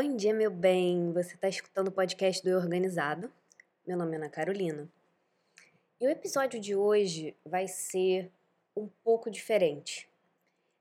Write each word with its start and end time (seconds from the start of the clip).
Bom 0.00 0.14
dia, 0.14 0.32
meu 0.32 0.48
bem. 0.48 1.12
Você 1.12 1.34
está 1.34 1.48
escutando 1.48 1.88
o 1.88 1.90
podcast 1.90 2.40
do 2.40 2.50
Eu 2.50 2.58
Organizado. 2.58 3.32
Meu 3.84 3.98
nome 3.98 4.12
é 4.12 4.16
Ana 4.16 4.28
Carolina. 4.28 4.88
E 6.00 6.06
o 6.06 6.08
episódio 6.08 6.60
de 6.60 6.76
hoje 6.76 7.36
vai 7.44 7.66
ser 7.66 8.30
um 8.76 8.88
pouco 9.02 9.28
diferente. 9.28 10.08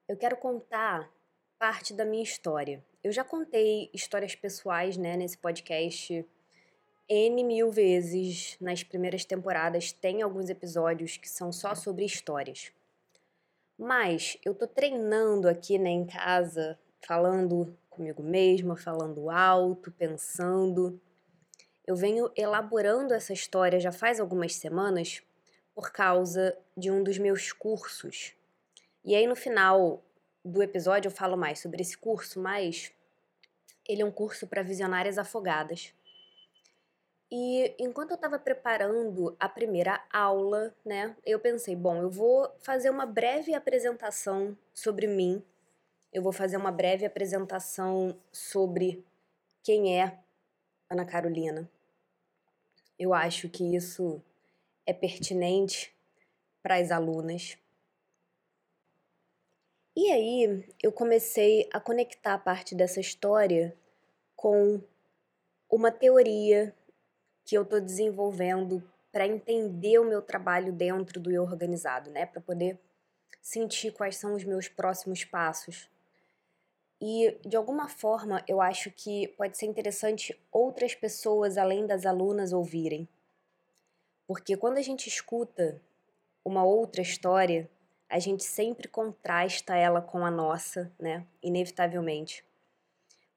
Eu 0.08 0.16
quero 0.18 0.38
contar 0.38 1.12
parte 1.58 1.96
da 1.96 2.06
minha 2.06 2.22
história. 2.22 2.86
Eu 3.04 3.12
já 3.12 3.24
contei 3.24 3.90
histórias 3.92 4.36
pessoais, 4.36 4.98
né, 4.98 5.18
nesse 5.18 5.40
podcast 5.40 6.24
N 7.10 7.44
mil 7.44 7.72
vezes 7.72 8.56
nas 8.62 8.84
primeiras 8.84 9.26
temporadas. 9.26 9.92
Tem 9.92 10.22
alguns 10.22 10.48
episódios 10.48 11.18
que 11.18 11.28
são 11.28 11.52
só 11.52 11.74
sobre 11.74 12.06
histórias. 12.06 12.72
Mas 13.80 14.38
eu 14.46 14.54
tô 14.54 14.68
treinando 14.68 15.50
aqui, 15.50 15.80
né, 15.80 15.90
em 15.90 16.06
casa, 16.06 16.78
falando 17.02 17.76
comigo 17.98 18.22
mesma, 18.22 18.78
falando 18.78 19.30
alto, 19.30 19.92
pensando. 19.92 21.02
Eu 21.86 21.96
venho 21.96 22.32
elaborando 22.36 23.14
essa 23.14 23.34
história 23.34 23.80
já 23.80 23.92
faz 23.92 24.20
algumas 24.20 24.56
semanas 24.56 25.24
por 25.74 25.92
causa 25.92 26.56
de 26.76 26.92
um 26.92 27.04
dos 27.04 27.18
meus 27.18 27.52
cursos. 27.52 28.34
E 29.04 29.16
aí 29.16 29.26
no 29.26 29.36
final 29.36 30.04
do 30.46 30.62
episódio 30.62 31.10
eu 31.10 31.12
falo 31.12 31.36
mais 31.36 31.60
sobre 31.60 31.82
esse 31.82 31.98
curso, 31.98 32.40
mas 32.40 32.92
ele 33.88 34.02
é 34.02 34.06
um 34.06 34.12
curso 34.12 34.46
para 34.46 34.62
visionárias 34.62 35.18
afogadas. 35.18 35.94
E 37.32 37.74
enquanto 37.80 38.12
eu 38.12 38.16
estava 38.16 38.40
preparando 38.40 39.36
a 39.40 39.50
primeira 39.50 40.02
aula, 40.14 40.74
né, 40.86 41.16
eu 41.26 41.40
pensei, 41.40 41.76
bom, 41.76 42.02
eu 42.02 42.10
vou 42.10 42.50
fazer 42.60 42.90
uma 42.90 43.06
breve 43.06 43.54
apresentação 43.54 44.58
sobre 44.74 45.08
mim 45.08 45.44
eu 46.12 46.22
vou 46.22 46.32
fazer 46.32 46.58
uma 46.58 46.72
breve 46.72 47.06
apresentação 47.06 48.18
sobre 48.32 49.06
quem 49.64 50.00
é 50.00 50.18
Ana 50.90 51.06
Carolina. 51.06 51.70
Eu 52.98 53.14
acho 53.14 53.50
que 53.50 53.76
isso 53.76 54.22
é 54.86 54.94
pertinente 54.94 55.94
para 56.64 56.76
as 56.76 56.92
alunas. 56.92 57.58
E 59.96 60.12
aí 60.12 60.66
eu 60.82 60.92
comecei 60.92 61.68
a 61.74 61.80
conectar 61.80 62.38
parte 62.38 62.74
dessa 62.74 63.00
história 63.00 63.76
com 64.36 64.82
uma 65.70 65.92
teoria 65.92 66.74
que 67.44 67.58
eu 67.58 67.64
estou 67.64 67.82
desenvolvendo 67.82 68.84
para 69.12 69.28
entender 69.28 70.00
o 70.00 70.06
meu 70.06 70.22
trabalho 70.22 70.72
dentro 70.72 71.20
do 71.20 71.32
eu 71.32 71.44
organizado, 71.44 72.12
né? 72.12 72.26
Para 72.26 72.42
poder 72.42 72.80
sentir 73.42 73.92
quais 73.92 74.18
são 74.18 74.36
os 74.36 74.44
meus 74.44 74.68
próximos 74.68 75.24
passos 75.24 75.90
e, 77.00 77.38
de 77.46 77.56
alguma 77.56 77.88
forma, 77.88 78.44
eu 78.48 78.60
acho 78.60 78.90
que 78.92 79.28
pode 79.30 79.58
ser 79.58 79.68
interessante 79.68 80.38
outras 80.52 80.96
pessoas 80.96 81.58
além 81.58 81.86
das 81.86 82.06
alunas 82.06 82.52
ouvirem. 82.52 83.08
Porque 84.28 84.58
quando 84.58 84.78
a 84.78 84.82
gente 84.82 85.08
escuta 85.08 85.82
uma 86.44 86.64
outra 86.64 87.02
história, 87.02 87.70
a 88.10 88.20
gente 88.20 88.44
sempre 88.44 88.88
contrasta 88.88 89.76
ela 89.76 90.02
com 90.02 90.26
a 90.26 90.32
nossa, 90.32 90.92
né? 91.00 91.26
Inevitavelmente. 91.42 92.44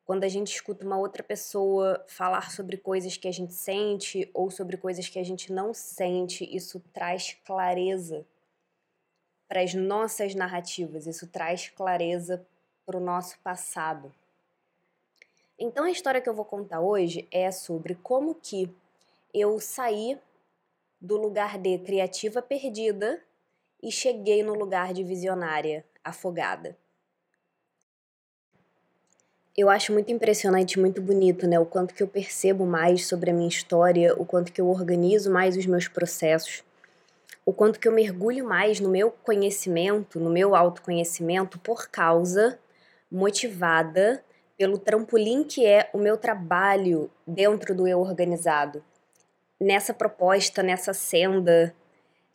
Quando 0.05 0.25
a 0.25 0.29
gente 0.29 0.53
escuta 0.53 0.85
uma 0.85 0.99
outra 0.99 1.23
pessoa 1.23 2.05
falar 2.09 2.51
sobre 2.51 2.77
coisas 2.77 3.17
que 3.17 3.29
a 3.29 3.33
gente 3.33 3.53
sente 3.53 4.29
ou 4.35 4.51
sobre 4.51 4.77
coisas 4.77 5.09
que 5.09 5.19
a 5.19 5.25
gente 5.25 5.53
não 5.53 5.73
sente, 5.73 6.45
isso 6.45 6.81
traz 6.93 7.37
clareza 7.45 8.27
para 9.47 9.61
as 9.61 9.75
nossas 9.75 10.35
narrativas, 10.35 11.07
isso 11.07 11.27
traz 11.29 11.69
clareza 11.69 12.45
para 12.91 12.99
o 12.99 13.01
nosso 13.01 13.39
passado. 13.39 14.13
Então 15.57 15.85
a 15.85 15.91
história 15.93 16.21
que 16.21 16.29
eu 16.29 16.35
vou 16.35 16.45
contar 16.45 16.81
hoje 16.81 17.29
é 17.31 17.53
sobre 17.53 17.95
como 17.95 18.35
que 18.35 18.69
eu 19.33 19.61
saí 19.61 20.19
do 21.01 21.17
lugar 21.17 21.57
de 21.57 21.79
criativa 21.79 22.43
perdida 22.43 23.23
e 23.81 23.93
cheguei 23.93 24.43
no 24.43 24.55
lugar 24.55 24.93
de 24.93 25.05
visionária 25.05 25.85
afogada. 26.03 26.77
Eu 29.57 29.71
acho 29.71 29.93
muito 29.93 30.11
impressionante, 30.11 30.81
muito 30.81 31.01
bonito, 31.01 31.47
né? 31.47 31.61
O 31.61 31.67
quanto 31.67 31.95
que 31.95 32.03
eu 32.03 32.09
percebo 32.09 32.67
mais 32.67 33.07
sobre 33.07 33.31
a 33.31 33.33
minha 33.33 33.49
história, 33.49 34.15
o 34.21 34.27
quanto 34.27 34.53
que 34.53 34.61
eu 34.61 34.69
organizo 34.69 35.31
mais 35.31 35.57
os 35.57 35.67
meus 35.67 35.87
processos, 35.87 36.65
o 37.47 37.53
quanto 37.53 37.79
que 37.79 37.87
eu 37.87 37.93
mergulho 37.93 38.45
mais 38.45 38.81
no 38.81 38.89
meu 38.89 39.13
conhecimento, 39.13 40.19
no 40.19 40.31
meu 40.31 40.57
autoconhecimento 40.57 41.57
por 41.61 41.89
causa 41.89 42.59
motivada 43.11 44.25
pelo 44.57 44.79
trampolim 44.79 45.43
que 45.43 45.65
é 45.65 45.89
o 45.93 45.99
meu 45.99 46.17
trabalho 46.17 47.11
dentro 47.27 47.75
do 47.75 47.89
eu 47.89 48.01
organizado. 48.01 48.85
Nessa 49.59 49.93
proposta, 49.95 50.63
nessa 50.63 50.93
senda, 50.93 51.75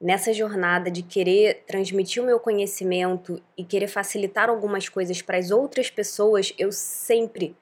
nessa 0.01 0.33
jornada 0.33 0.91
de 0.91 1.03
querer 1.03 1.63
transmitir 1.67 2.21
o 2.21 2.25
meu 2.25 2.39
conhecimento 2.39 3.41
e 3.57 3.63
querer 3.63 3.87
facilitar 3.87 4.49
algumas 4.49 4.89
coisas 4.89 5.21
para 5.21 5.37
as 5.37 5.51
outras 5.51 5.89
pessoas, 5.89 6.53
eu 6.57 6.71
sempre 6.71 7.55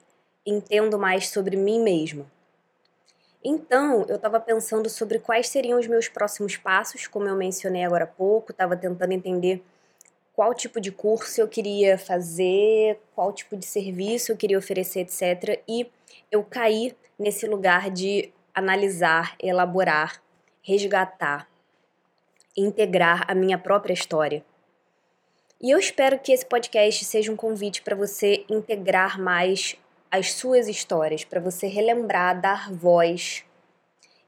entendo 0.46 0.98
mais 0.98 1.28
sobre 1.28 1.56
mim 1.56 1.82
mesma. 1.82 2.26
Então, 3.42 4.06
eu 4.08 4.16
estava 4.16 4.40
pensando 4.40 4.88
sobre 4.88 5.18
quais 5.18 5.48
seriam 5.48 5.78
os 5.78 5.86
meus 5.86 6.08
próximos 6.08 6.56
passos, 6.56 7.06
como 7.06 7.28
eu 7.28 7.36
mencionei 7.36 7.84
agora 7.84 8.04
há 8.04 8.06
pouco, 8.06 8.52
estava 8.52 8.74
tentando 8.74 9.12
entender 9.12 9.62
qual 10.34 10.52
tipo 10.52 10.80
de 10.80 10.90
curso 10.90 11.40
eu 11.40 11.48
queria 11.48 11.96
fazer, 11.96 12.98
qual 13.14 13.32
tipo 13.32 13.56
de 13.56 13.64
serviço 13.64 14.32
eu 14.32 14.36
queria 14.36 14.58
oferecer, 14.58 15.00
etc. 15.00 15.62
E 15.66 15.88
eu 16.30 16.42
caí 16.42 16.94
nesse 17.16 17.46
lugar 17.46 17.88
de 17.88 18.32
analisar, 18.52 19.36
elaborar, 19.40 20.20
resgatar, 20.60 21.48
integrar 22.56 23.24
a 23.28 23.34
minha 23.34 23.56
própria 23.56 23.94
história. 23.94 24.44
E 25.62 25.70
eu 25.70 25.78
espero 25.78 26.18
que 26.18 26.32
esse 26.32 26.44
podcast 26.44 27.04
seja 27.04 27.30
um 27.30 27.36
convite 27.36 27.80
para 27.80 27.94
você 27.94 28.44
integrar 28.50 29.20
mais 29.20 29.76
as 30.10 30.32
suas 30.32 30.68
histórias, 30.68 31.24
para 31.24 31.40
você 31.40 31.68
relembrar, 31.68 32.40
dar 32.40 32.72
voz 32.72 33.44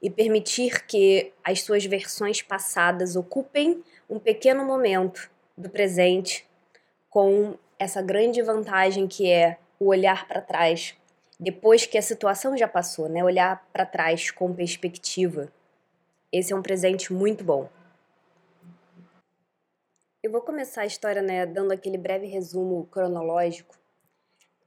e 0.01 0.09
permitir 0.09 0.85
que 0.85 1.33
as 1.43 1.61
suas 1.61 1.85
versões 1.85 2.41
passadas 2.41 3.15
ocupem 3.15 3.83
um 4.09 4.19
pequeno 4.19 4.63
momento 4.63 5.29
do 5.57 5.69
presente 5.69 6.45
com 7.09 7.57
essa 7.79 8.01
grande 8.01 8.41
vantagem 8.41 9.07
que 9.07 9.29
é 9.29 9.57
o 9.79 9.87
olhar 9.87 10.27
para 10.27 10.41
trás 10.41 10.95
depois 11.39 11.85
que 11.85 11.97
a 11.97 12.01
situação 12.01 12.57
já 12.57 12.67
passou, 12.67 13.07
né? 13.07 13.23
Olhar 13.23 13.67
para 13.71 13.85
trás 13.85 14.31
com 14.31 14.53
perspectiva. 14.53 15.51
Esse 16.31 16.51
é 16.51 16.55
um 16.55 16.61
presente 16.61 17.13
muito 17.13 17.43
bom. 17.43 17.69
Eu 20.23 20.31
vou 20.31 20.41
começar 20.41 20.81
a 20.81 20.85
história, 20.85 21.21
né, 21.21 21.45
dando 21.45 21.71
aquele 21.71 21.97
breve 21.97 22.25
resumo 22.25 22.85
cronológico. 22.87 23.77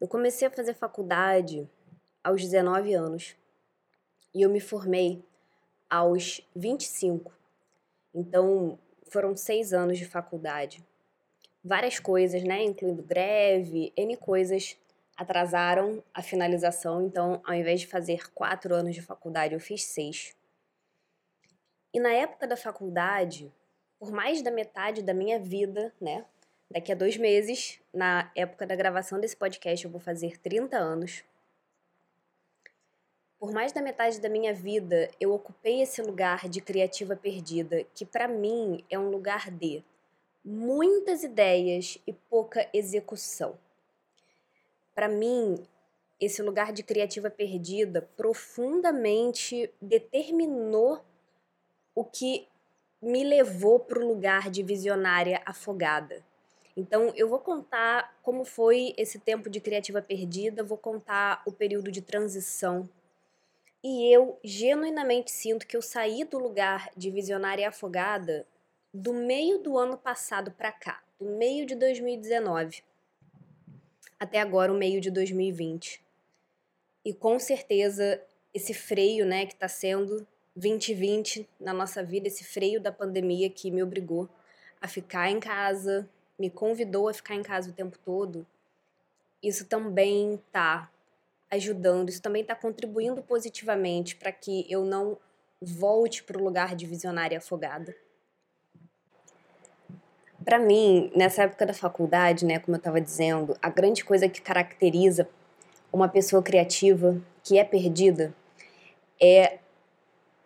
Eu 0.00 0.08
comecei 0.08 0.48
a 0.48 0.50
fazer 0.50 0.74
faculdade 0.74 1.68
aos 2.22 2.40
19 2.42 2.94
anos 2.94 3.36
e 4.32 4.42
eu 4.42 4.48
me 4.48 4.60
formei 4.60 5.22
aos 5.88 6.40
25. 6.54 7.32
Então, 8.14 8.78
foram 9.10 9.36
seis 9.36 9.72
anos 9.72 9.98
de 9.98 10.06
faculdade. 10.06 10.82
Várias 11.62 11.98
coisas, 11.98 12.42
né, 12.42 12.62
incluindo 12.62 13.02
greve, 13.02 13.92
N 13.96 14.16
coisas, 14.16 14.78
atrasaram 15.16 16.02
a 16.14 16.22
finalização. 16.22 17.04
Então, 17.04 17.42
ao 17.44 17.54
invés 17.54 17.80
de 17.80 17.86
fazer 17.86 18.32
quatro 18.32 18.74
anos 18.74 18.94
de 18.94 19.02
faculdade, 19.02 19.52
eu 19.52 19.60
fiz 19.60 19.84
seis. 19.84 20.34
E 21.92 22.00
na 22.00 22.12
época 22.12 22.46
da 22.46 22.56
faculdade, 22.56 23.52
por 23.98 24.10
mais 24.10 24.40
da 24.40 24.50
metade 24.50 25.02
da 25.02 25.12
minha 25.12 25.38
vida, 25.38 25.92
né, 26.00 26.24
daqui 26.70 26.92
a 26.92 26.94
dois 26.94 27.16
meses, 27.16 27.80
na 27.92 28.30
época 28.34 28.66
da 28.66 28.76
gravação 28.76 29.20
desse 29.20 29.36
podcast, 29.36 29.84
eu 29.84 29.90
vou 29.90 30.00
fazer 30.00 30.38
30 30.38 30.78
anos. 30.78 31.24
Por 33.40 33.52
mais 33.52 33.72
da 33.72 33.80
metade 33.80 34.20
da 34.20 34.28
minha 34.28 34.52
vida, 34.52 35.10
eu 35.18 35.32
ocupei 35.32 35.80
esse 35.80 36.02
lugar 36.02 36.46
de 36.46 36.60
criativa 36.60 37.16
perdida, 37.16 37.86
que 37.94 38.04
para 38.04 38.28
mim 38.28 38.84
é 38.90 38.98
um 38.98 39.08
lugar 39.08 39.50
de 39.50 39.82
muitas 40.44 41.22
ideias 41.22 41.96
e 42.06 42.12
pouca 42.12 42.68
execução. 42.70 43.58
Para 44.94 45.08
mim, 45.08 45.54
esse 46.20 46.42
lugar 46.42 46.70
de 46.70 46.82
criativa 46.82 47.30
perdida 47.30 48.02
profundamente 48.14 49.72
determinou 49.80 51.02
o 51.94 52.04
que 52.04 52.46
me 53.00 53.24
levou 53.24 53.80
para 53.80 54.00
o 54.00 54.06
lugar 54.06 54.50
de 54.50 54.62
visionária 54.62 55.40
afogada. 55.46 56.22
Então, 56.76 57.10
eu 57.16 57.26
vou 57.26 57.38
contar 57.38 58.18
como 58.22 58.44
foi 58.44 58.92
esse 58.98 59.18
tempo 59.18 59.48
de 59.48 59.60
criativa 59.60 60.02
perdida, 60.02 60.62
vou 60.62 60.76
contar 60.76 61.42
o 61.46 61.52
período 61.52 61.90
de 61.90 62.02
transição 62.02 62.86
e 63.82 64.12
eu 64.12 64.38
genuinamente 64.44 65.30
sinto 65.30 65.66
que 65.66 65.76
eu 65.76 65.82
saí 65.82 66.24
do 66.24 66.38
lugar 66.38 66.90
de 66.96 67.10
visionária 67.10 67.68
afogada 67.68 68.46
do 68.92 69.12
meio 69.12 69.58
do 69.58 69.78
ano 69.78 69.96
passado 69.96 70.50
para 70.50 70.72
cá, 70.72 71.02
do 71.18 71.26
meio 71.26 71.64
de 71.64 71.74
2019 71.74 72.82
até 74.20 74.38
agora 74.38 74.70
o 74.70 74.76
meio 74.76 75.00
de 75.00 75.10
2020. 75.10 76.04
E 77.02 77.14
com 77.14 77.38
certeza 77.38 78.22
esse 78.52 78.74
freio, 78.74 79.24
né, 79.24 79.46
que 79.46 79.54
está 79.54 79.66
sendo 79.66 80.26
2020 80.54 81.48
na 81.58 81.72
nossa 81.72 82.04
vida, 82.04 82.28
esse 82.28 82.44
freio 82.44 82.78
da 82.78 82.92
pandemia 82.92 83.48
que 83.48 83.70
me 83.70 83.82
obrigou 83.82 84.28
a 84.78 84.86
ficar 84.86 85.30
em 85.30 85.40
casa, 85.40 86.06
me 86.38 86.50
convidou 86.50 87.08
a 87.08 87.14
ficar 87.14 87.34
em 87.34 87.42
casa 87.42 87.70
o 87.70 87.72
tempo 87.72 87.98
todo, 88.04 88.46
isso 89.42 89.64
também 89.64 90.34
está 90.34 90.90
ajudando, 91.50 92.08
isso 92.08 92.22
também 92.22 92.42
está 92.42 92.54
contribuindo 92.54 93.20
positivamente 93.22 94.14
para 94.16 94.30
que 94.30 94.64
eu 94.70 94.84
não 94.84 95.18
volte 95.60 96.22
para 96.22 96.38
o 96.38 96.44
lugar 96.44 96.76
de 96.76 96.86
visionária 96.86 97.38
afogada. 97.38 97.94
Para 100.44 100.58
mim, 100.58 101.10
nessa 101.14 101.42
época 101.42 101.66
da 101.66 101.74
faculdade, 101.74 102.46
né, 102.46 102.58
como 102.58 102.76
eu 102.76 102.78
estava 102.78 103.00
dizendo, 103.00 103.56
a 103.60 103.68
grande 103.68 104.04
coisa 104.04 104.28
que 104.28 104.40
caracteriza 104.40 105.28
uma 105.92 106.08
pessoa 106.08 106.42
criativa 106.42 107.20
que 107.42 107.58
é 107.58 107.64
perdida 107.64 108.32
é 109.20 109.58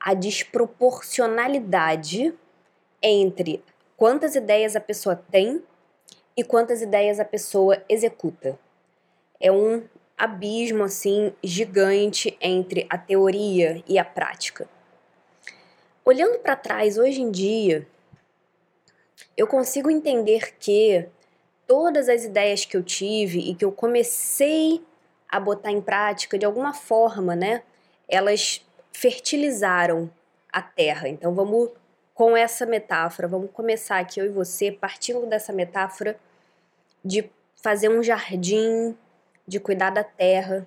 a 0.00 0.14
desproporcionalidade 0.14 2.34
entre 3.00 3.62
quantas 3.96 4.34
ideias 4.34 4.74
a 4.74 4.80
pessoa 4.80 5.14
tem 5.30 5.62
e 6.36 6.42
quantas 6.42 6.82
ideias 6.82 7.20
a 7.20 7.24
pessoa 7.24 7.80
executa. 7.88 8.58
É 9.40 9.52
um 9.52 9.84
abismo 10.16 10.84
assim 10.84 11.32
gigante 11.42 12.36
entre 12.40 12.86
a 12.88 12.96
teoria 12.96 13.82
e 13.86 13.98
a 13.98 14.04
prática. 14.04 14.68
Olhando 16.04 16.38
para 16.38 16.54
trás 16.56 16.98
hoje 16.98 17.20
em 17.20 17.30
dia, 17.30 17.86
eu 19.36 19.46
consigo 19.46 19.90
entender 19.90 20.54
que 20.58 21.08
todas 21.66 22.08
as 22.08 22.24
ideias 22.24 22.64
que 22.64 22.76
eu 22.76 22.82
tive 22.82 23.38
e 23.38 23.54
que 23.54 23.64
eu 23.64 23.72
comecei 23.72 24.82
a 25.28 25.40
botar 25.40 25.70
em 25.70 25.80
prática 25.80 26.38
de 26.38 26.44
alguma 26.44 26.72
forma, 26.72 27.34
né? 27.34 27.62
Elas 28.08 28.64
fertilizaram 28.92 30.10
a 30.52 30.62
terra. 30.62 31.08
Então 31.08 31.34
vamos 31.34 31.70
com 32.14 32.36
essa 32.36 32.64
metáfora, 32.64 33.26
vamos 33.26 33.50
começar 33.50 33.98
aqui 33.98 34.20
eu 34.20 34.26
e 34.26 34.28
você 34.28 34.70
partindo 34.70 35.26
dessa 35.26 35.52
metáfora 35.52 36.16
de 37.04 37.28
fazer 37.56 37.88
um 37.88 38.02
jardim, 38.02 38.96
de 39.46 39.60
cuidar 39.60 39.90
da 39.90 40.04
terra. 40.04 40.66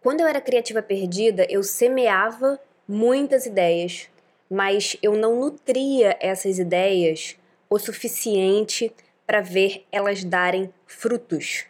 Quando 0.00 0.20
eu 0.20 0.26
era 0.26 0.40
criativa 0.40 0.82
perdida, 0.82 1.46
eu 1.48 1.62
semeava 1.62 2.60
muitas 2.88 3.46
ideias, 3.46 4.08
mas 4.50 4.96
eu 5.02 5.16
não 5.16 5.38
nutria 5.38 6.16
essas 6.20 6.58
ideias 6.58 7.36
o 7.70 7.78
suficiente 7.78 8.92
para 9.26 9.40
ver 9.40 9.86
elas 9.90 10.24
darem 10.24 10.72
frutos, 10.86 11.64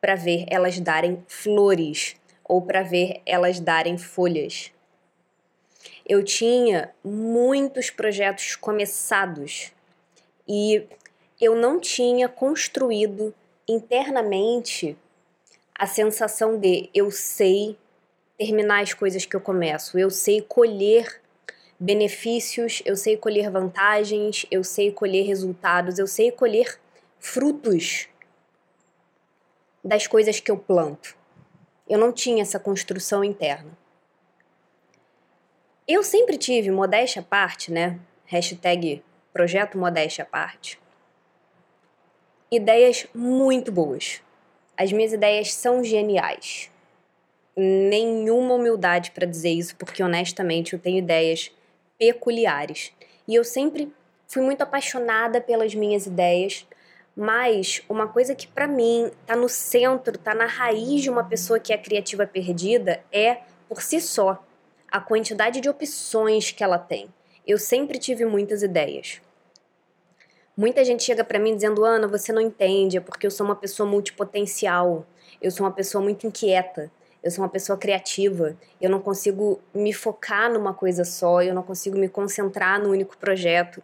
para 0.00 0.14
ver 0.14 0.46
elas 0.48 0.80
darem 0.80 1.22
flores 1.28 2.16
ou 2.44 2.62
para 2.62 2.82
ver 2.82 3.20
elas 3.26 3.60
darem 3.60 3.98
folhas. 3.98 4.72
Eu 6.06 6.24
tinha 6.24 6.92
muitos 7.04 7.90
projetos 7.90 8.56
começados 8.56 9.72
e 10.48 10.86
eu 11.40 11.54
não 11.54 11.80
tinha 11.80 12.28
construído 12.28 13.34
internamente 13.68 14.96
a 15.74 15.86
sensação 15.86 16.58
de 16.58 16.90
eu 16.94 17.10
sei 17.10 17.76
terminar 18.38 18.82
as 18.82 18.94
coisas 18.94 19.24
que 19.24 19.36
eu 19.36 19.40
começo, 19.40 19.98
eu 19.98 20.10
sei 20.10 20.40
colher 20.42 21.20
benefícios, 21.78 22.82
eu 22.84 22.96
sei 22.96 23.16
colher 23.16 23.50
vantagens, 23.50 24.46
eu 24.50 24.62
sei 24.62 24.92
colher 24.92 25.26
resultados, 25.26 25.98
eu 25.98 26.06
sei 26.06 26.30
colher 26.30 26.78
frutos 27.18 28.08
das 29.84 30.06
coisas 30.06 30.38
que 30.40 30.50
eu 30.50 30.56
planto. 30.56 31.16
Eu 31.88 31.98
não 31.98 32.12
tinha 32.12 32.42
essa 32.42 32.58
construção 32.58 33.24
interna. 33.24 33.76
Eu 35.86 36.02
sempre 36.02 36.38
tive, 36.38 36.70
modéstia 36.70 37.20
à 37.20 37.24
parte, 37.24 37.72
né? 37.72 37.98
Hashtag 38.24 39.02
projeto 39.32 39.76
modéstia 39.76 40.22
à 40.22 40.26
parte. 40.26 40.81
Ideias 42.52 43.06
muito 43.14 43.72
boas. 43.72 44.20
As 44.76 44.92
minhas 44.92 45.10
ideias 45.10 45.54
são 45.54 45.82
geniais. 45.82 46.70
Nenhuma 47.56 48.56
humildade 48.56 49.10
para 49.12 49.24
dizer 49.24 49.52
isso, 49.52 49.74
porque 49.76 50.02
honestamente 50.02 50.74
eu 50.74 50.78
tenho 50.78 50.98
ideias 50.98 51.50
peculiares. 51.98 52.92
E 53.26 53.34
eu 53.34 53.42
sempre 53.42 53.90
fui 54.28 54.42
muito 54.42 54.60
apaixonada 54.60 55.40
pelas 55.40 55.74
minhas 55.74 56.04
ideias, 56.04 56.66
mas 57.16 57.80
uma 57.88 58.06
coisa 58.06 58.34
que 58.34 58.46
para 58.46 58.66
mim 58.66 59.10
tá 59.24 59.34
no 59.34 59.48
centro, 59.48 60.18
tá 60.18 60.34
na 60.34 60.44
raiz 60.44 61.00
de 61.00 61.08
uma 61.08 61.24
pessoa 61.24 61.58
que 61.58 61.72
é 61.72 61.78
criativa 61.78 62.26
perdida 62.26 63.02
é 63.10 63.38
por 63.66 63.80
si 63.80 63.98
só 63.98 64.44
a 64.90 65.00
quantidade 65.00 65.58
de 65.58 65.70
opções 65.70 66.50
que 66.50 66.62
ela 66.62 66.78
tem. 66.78 67.08
Eu 67.46 67.56
sempre 67.56 67.98
tive 67.98 68.26
muitas 68.26 68.62
ideias. 68.62 69.22
Muita 70.56 70.84
gente 70.84 71.02
chega 71.02 71.24
para 71.24 71.38
mim 71.38 71.54
dizendo: 71.54 71.84
"Ana, 71.84 72.06
você 72.06 72.32
não 72.32 72.40
entende, 72.40 72.96
é 72.98 73.00
porque 73.00 73.26
eu 73.26 73.30
sou 73.30 73.46
uma 73.46 73.56
pessoa 73.56 73.88
multipotencial. 73.88 75.06
Eu 75.40 75.50
sou 75.50 75.66
uma 75.66 75.72
pessoa 75.72 76.02
muito 76.02 76.26
inquieta 76.26 76.90
eu 77.22 77.30
sou 77.30 77.44
uma 77.44 77.50
pessoa 77.50 77.78
criativa, 77.78 78.56
eu 78.80 78.90
não 78.90 79.00
consigo 79.00 79.62
me 79.72 79.92
focar 79.92 80.52
numa 80.52 80.74
coisa 80.74 81.04
só, 81.04 81.40
eu 81.40 81.54
não 81.54 81.62
consigo 81.62 81.96
me 81.96 82.08
concentrar 82.08 82.82
no 82.82 82.90
único 82.90 83.16
projeto. 83.16 83.80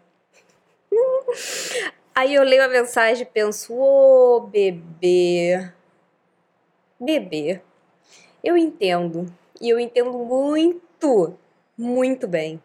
Aí 2.13 2.35
eu 2.35 2.43
leio 2.43 2.65
a 2.65 2.69
mensagem 2.69 3.23
e 3.23 3.27
penso: 3.27 3.73
ô 3.73 4.37
oh, 4.37 4.41
bebê, 4.41 5.71
bebê, 6.99 7.61
eu 8.43 8.57
entendo, 8.57 9.33
e 9.61 9.69
eu 9.69 9.79
entendo 9.79 10.13
muito, 10.13 11.39
muito 11.77 12.27
bem. 12.27 12.61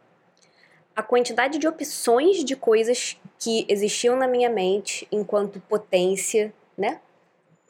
A 0.96 1.04
quantidade 1.04 1.60
de 1.60 1.68
opções 1.68 2.44
de 2.44 2.56
coisas 2.56 3.20
que 3.44 3.66
existiam 3.68 4.16
na 4.16 4.28
minha 4.28 4.50
mente 4.50 5.06
enquanto 5.12 5.60
potência, 5.60 6.54
né? 6.78 7.02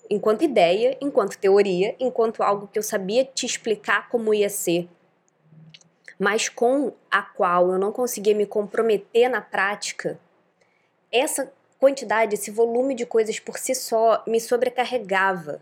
enquanto 0.09 0.43
ideia, 0.43 0.95
enquanto 1.01 1.37
teoria, 1.37 1.95
enquanto 1.99 2.43
algo 2.43 2.67
que 2.67 2.77
eu 2.77 2.83
sabia 2.83 3.25
te 3.25 3.45
explicar 3.45 4.09
como 4.09 4.33
ia 4.33 4.49
ser, 4.49 4.87
mas 6.19 6.47
com 6.47 6.93
a 7.09 7.23
qual 7.23 7.71
eu 7.71 7.79
não 7.79 7.91
conseguia 7.91 8.35
me 8.35 8.45
comprometer 8.45 9.27
na 9.27 9.41
prática, 9.41 10.19
essa 11.11 11.51
quantidade, 11.79 12.35
esse 12.35 12.51
volume 12.51 12.93
de 12.93 13.05
coisas 13.07 13.39
por 13.39 13.57
si 13.57 13.73
só 13.73 14.23
me 14.27 14.39
sobrecarregava. 14.39 15.61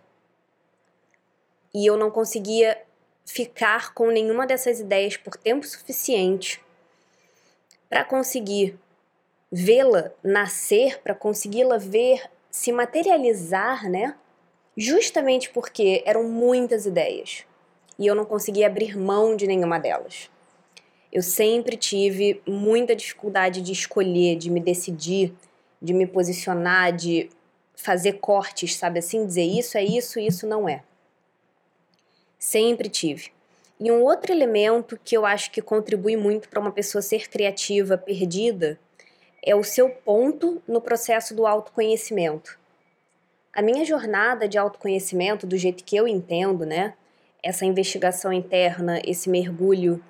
E 1.74 1.86
eu 1.86 1.96
não 1.96 2.12
conseguia 2.12 2.78
ficar 3.26 3.94
com 3.94 4.08
nenhuma 4.08 4.46
dessas 4.46 4.82
ideias 4.82 5.16
por 5.16 5.38
tempo 5.38 5.66
suficiente 5.66 6.62
para 7.90 8.04
conseguir 8.04 8.78
vê-la 9.52 10.12
nascer, 10.24 11.02
para 11.02 11.14
consegui-la 11.14 11.78
ver 11.78 12.30
se 12.50 12.72
materializar, 12.72 13.90
né? 13.90 14.16
justamente 14.76 15.50
porque 15.50 16.02
eram 16.06 16.24
muitas 16.24 16.86
ideias 16.86 17.46
e 18.00 18.08
eu 18.08 18.16
não 18.16 18.26
conseguia 18.26 18.68
abrir 18.68 18.98
mão 18.98 19.36
de 19.36 19.46
nenhuma 19.46 19.80
delas. 19.80 20.30
Eu 21.12 21.22
sempre 21.22 21.76
tive 21.76 22.42
muita 22.48 22.96
dificuldade 22.96 23.62
de 23.62 23.72
escolher, 23.72 24.38
de 24.38 24.50
me 24.50 24.62
decidir, 24.62 25.34
de 25.82 25.94
me 25.94 26.08
posicionar, 26.08 26.96
de 26.96 27.30
fazer 27.76 28.14
cortes, 28.14 28.76
sabe 28.76 29.00
assim? 29.00 29.26
Dizer 29.26 29.44
isso 29.44 29.78
é 29.78 29.84
isso, 29.84 30.20
isso 30.20 30.48
não 30.48 30.70
é. 30.70 30.84
Sempre 32.40 32.88
tive. 32.88 33.32
E 33.80 33.92
um 33.92 34.02
outro 34.04 34.32
elemento 34.32 34.98
que 35.04 35.18
eu 35.18 35.26
acho 35.26 35.52
que 35.52 35.62
contribui 35.62 36.16
muito 36.16 36.48
para 36.48 36.60
uma 36.60 36.72
pessoa 36.72 37.02
ser 37.02 37.30
criativa 37.30 37.98
perdida 37.98 38.80
é 39.44 39.56
o 39.56 39.64
seu 39.64 39.90
ponto 39.90 40.62
no 40.68 40.80
processo 40.80 41.36
do 41.36 41.48
autoconhecimento. 41.48 42.60
A 43.54 43.62
minha 43.62 43.84
jornada 43.84 44.48
de 44.48 44.58
autoconhecimento, 44.58 45.48
do 45.48 45.58
jeito 45.58 45.84
que 45.84 45.96
eu 45.96 46.08
entendo, 46.08 46.66
né? 46.66 46.94
Essa 47.44 47.66
investigação 47.66 48.32
interna, 48.32 49.02
esse 49.04 49.30
mergulho 49.30 50.04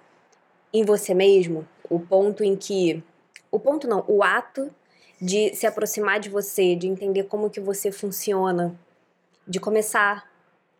em 0.73 0.83
você 0.83 1.13
mesmo, 1.13 1.67
o 1.89 1.99
ponto 1.99 2.43
em 2.43 2.55
que. 2.55 3.03
O 3.49 3.59
ponto 3.59 3.87
não, 3.87 4.03
o 4.07 4.23
ato 4.23 4.73
de 5.19 5.53
se 5.55 5.65
aproximar 5.65 6.19
de 6.19 6.29
você, 6.29 6.75
de 6.75 6.87
entender 6.87 7.23
como 7.23 7.49
que 7.49 7.59
você 7.59 7.91
funciona, 7.91 8.75
de 9.47 9.59
começar 9.59 10.29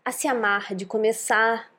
a 0.03 0.11
se 0.11 0.27
amar, 0.27 0.73
de 0.75 0.85
começar 0.85 1.71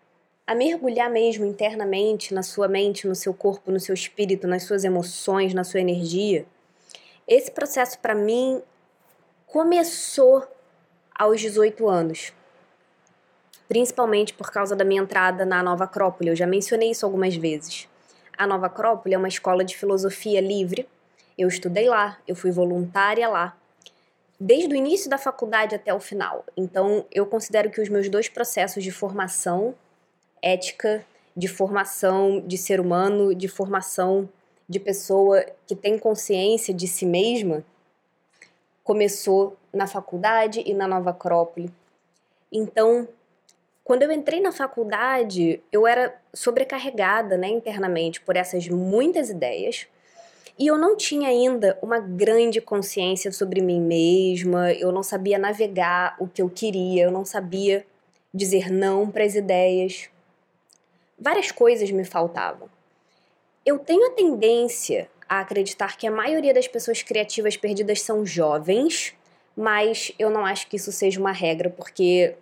a 0.47 0.55
mergulhar 0.55 1.11
mesmo 1.11 1.45
internamente 1.45 2.35
na 2.35 2.43
sua 2.43 2.69
mente, 2.69 3.07
no 3.07 3.14
seu 3.14 3.33
corpo, 3.33 3.71
no 3.71 3.81
seu 3.81 3.95
espírito, 3.95 4.47
nas 4.47 4.64
suas 4.64 4.85
emoções, 4.85 5.55
na 5.55 5.64
sua 5.64 5.81
energia. 5.81 6.47
Esse 7.26 7.50
processo 7.50 7.99
para 7.99 8.14
mim 8.14 8.62
começou 9.47 10.47
aos 11.14 11.41
18 11.41 11.88
anos. 11.88 12.33
Principalmente 13.69 14.35
por 14.35 14.50
causa 14.50 14.75
da 14.75 14.85
minha 14.85 15.02
entrada 15.02 15.45
na 15.45 15.62
Nova 15.62 15.85
Acrópole, 15.85 16.31
eu 16.31 16.37
já 16.37 16.47
mencionei 16.47 16.91
isso 16.91 17.07
algumas 17.07 17.35
vezes. 17.37 17.88
A 18.37 18.47
Nova 18.47 18.67
Acrópole 18.67 19.14
é 19.14 19.19
uma 19.19 19.29
escola 19.29 19.64
de 19.64 19.76
filosofia 19.76 20.41
livre. 20.41 20.88
Eu 21.38 21.49
estudei 21.49 21.88
lá, 21.88 22.19
eu 22.26 22.35
fui 22.35 22.50
voluntária 22.50 23.29
lá. 23.29 23.57
desde 24.38 24.75
o 24.75 24.76
início 24.76 25.09
da 25.09 25.17
faculdade 25.17 25.75
até 25.76 25.95
o 25.95 26.00
final. 26.00 26.45
Então, 26.57 27.07
eu 27.12 27.25
considero 27.25 27.71
que 27.71 27.81
os 27.81 27.88
meus 27.88 28.09
dois 28.09 28.29
processos 28.29 28.83
de 28.83 28.91
formação 28.91 29.73
ética, 30.43 31.07
de 31.37 31.47
formação 31.47 32.41
de 32.45 32.59
ser 32.59 32.81
humano, 32.81 33.33
de 33.35 33.47
formação 33.47 34.29
de 34.69 34.78
pessoa 34.81 35.45
que 35.66 35.75
tem 35.75 35.99
consciência 35.99 36.73
de 36.73 36.87
si 36.87 37.07
mesma, 37.07 37.64
começou 38.83 39.57
na 39.73 39.87
faculdade 39.87 40.62
e 40.66 40.75
na 40.75 40.88
Nova 40.88 41.11
Acrópole. 41.11 41.73
Então, 42.50 43.09
quando 43.85 44.02
eu 44.02 44.12
entrei 44.12 44.40
na 44.40 44.52
faculdade, 44.52 45.62
eu 45.73 45.87
era 45.87 46.14
sobrecarregada 46.33 47.37
né, 47.37 47.49
internamente 47.49 48.21
por 48.21 48.37
essas 48.37 48.69
muitas 48.69 49.31
ideias 49.31 49.87
e 50.59 50.66
eu 50.66 50.76
não 50.76 50.97
tinha 50.97 51.28
ainda 51.28 51.78
uma 51.83 51.99
grande 51.99 52.61
consciência 52.61 53.33
sobre 53.33 53.61
mim 53.61 53.81
mesma, 53.81 54.73
eu 54.73 54.92
não 54.92 55.02
sabia 55.02 55.38
navegar 55.38 56.14
o 56.21 56.28
que 56.28 56.42
eu 56.42 56.49
queria, 56.49 57.04
eu 57.04 57.11
não 57.11 57.25
sabia 57.25 57.87
dizer 58.33 58.71
não 58.71 59.11
para 59.11 59.25
as 59.25 59.35
ideias. 59.35 60.09
Várias 61.19 61.50
coisas 61.50 61.90
me 61.90 62.04
faltavam. 62.04 62.69
Eu 63.64 63.78
tenho 63.78 64.09
a 64.09 64.14
tendência 64.14 65.09
a 65.28 65.40
acreditar 65.40 65.97
que 65.97 66.07
a 66.07 66.11
maioria 66.11 66.52
das 66.52 66.66
pessoas 66.66 67.02
criativas 67.02 67.57
perdidas 67.57 68.02
são 68.02 68.26
jovens, 68.26 69.14
mas 69.57 70.12
eu 70.19 70.31
não 70.31 70.45
acho 70.45 70.66
que 70.66 70.76
isso 70.76 70.90
seja 70.90 71.21
uma 71.21 71.33
regra, 71.33 71.71
porque 71.71 72.35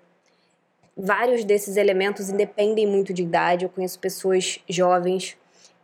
vários 0.96 1.44
desses 1.44 1.76
elementos 1.76 2.28
independem 2.30 2.86
muito 2.86 3.12
de 3.12 3.22
idade. 3.22 3.64
Eu 3.64 3.68
conheço 3.68 3.98
pessoas 3.98 4.60
jovens 4.68 5.36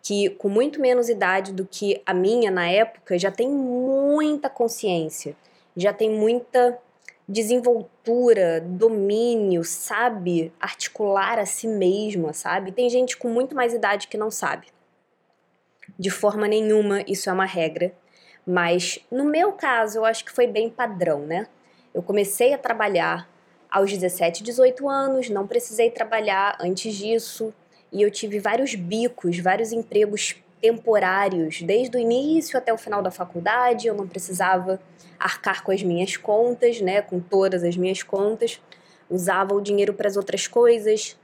que, 0.02 0.30
com 0.30 0.48
muito 0.48 0.80
menos 0.80 1.08
idade 1.08 1.52
do 1.52 1.66
que 1.66 2.00
a 2.06 2.14
minha 2.14 2.50
na 2.50 2.68
época, 2.68 3.18
já 3.18 3.30
tem 3.30 3.48
muita 3.48 4.48
consciência, 4.48 5.36
já 5.76 5.92
tem 5.92 6.08
muita 6.10 6.78
desenvoltura, 7.28 8.60
domínio, 8.60 9.64
sabe 9.64 10.52
articular 10.60 11.38
a 11.38 11.44
si 11.44 11.66
mesma, 11.66 12.32
sabe? 12.32 12.72
Tem 12.72 12.88
gente 12.88 13.16
com 13.16 13.28
muito 13.28 13.54
mais 13.54 13.74
idade 13.74 14.06
que 14.06 14.16
não 14.16 14.30
sabe. 14.30 14.68
De 15.98 16.10
forma 16.10 16.46
nenhuma 16.46 17.02
isso 17.06 17.30
é 17.30 17.32
uma 17.32 17.44
regra, 17.44 17.92
mas 18.46 18.98
no 19.10 19.24
meu 19.24 19.52
caso 19.52 19.98
eu 19.98 20.04
acho 20.04 20.24
que 20.24 20.32
foi 20.32 20.46
bem 20.46 20.68
padrão, 20.68 21.20
né? 21.20 21.46
Eu 21.94 22.02
comecei 22.02 22.52
a 22.52 22.58
trabalhar 22.58 23.28
aos 23.70 23.90
17, 23.90 24.42
18 24.42 24.88
anos, 24.88 25.28
não 25.30 25.46
precisei 25.46 25.90
trabalhar 25.90 26.56
antes 26.60 26.94
disso, 26.94 27.52
e 27.90 28.02
eu 28.02 28.10
tive 28.10 28.38
vários 28.38 28.74
bicos, 28.74 29.38
vários 29.38 29.72
empregos 29.72 30.36
temporários, 30.60 31.62
desde 31.62 31.96
o 31.96 32.00
início 32.00 32.58
até 32.58 32.72
o 32.72 32.78
final 32.78 33.02
da 33.02 33.10
faculdade, 33.10 33.86
eu 33.86 33.94
não 33.94 34.06
precisava 34.06 34.80
arcar 35.18 35.62
com 35.62 35.72
as 35.72 35.82
minhas 35.82 36.16
contas, 36.16 36.80
né, 36.80 37.02
com 37.02 37.20
todas 37.20 37.62
as 37.64 37.76
minhas 37.76 38.02
contas, 38.02 38.60
usava 39.08 39.54
o 39.54 39.60
dinheiro 39.60 39.94
para 39.94 40.08
as 40.08 40.16
outras 40.16 40.46
coisas. 40.46 41.16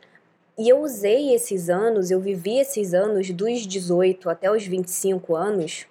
E 0.59 0.68
eu 0.68 0.80
usei 0.80 1.35
esses 1.35 1.71
anos, 1.71 2.11
eu 2.11 2.21
vivi 2.21 2.59
esses 2.59 2.92
anos 2.92 3.30
dos 3.30 3.66
18 3.66 4.28
até 4.28 4.50
os 4.50 4.66
25 4.66 5.35
anos 5.35 5.87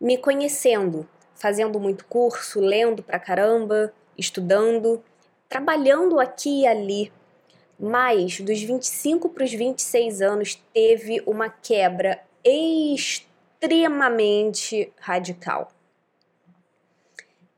me 0.00 0.16
conhecendo, 0.16 1.06
fazendo 1.34 1.78
muito 1.78 2.06
curso, 2.06 2.60
lendo 2.60 3.02
pra 3.02 3.18
caramba, 3.18 3.92
estudando, 4.16 5.04
trabalhando 5.48 6.18
aqui 6.18 6.62
e 6.62 6.66
ali. 6.66 7.12
Mas 7.78 8.40
dos 8.40 8.62
25 8.62 9.28
para 9.28 9.44
os 9.44 9.52
26 9.52 10.22
anos 10.22 10.54
teve 10.72 11.22
uma 11.26 11.50
quebra 11.50 12.22
extremamente 12.42 14.90
radical. 14.98 15.70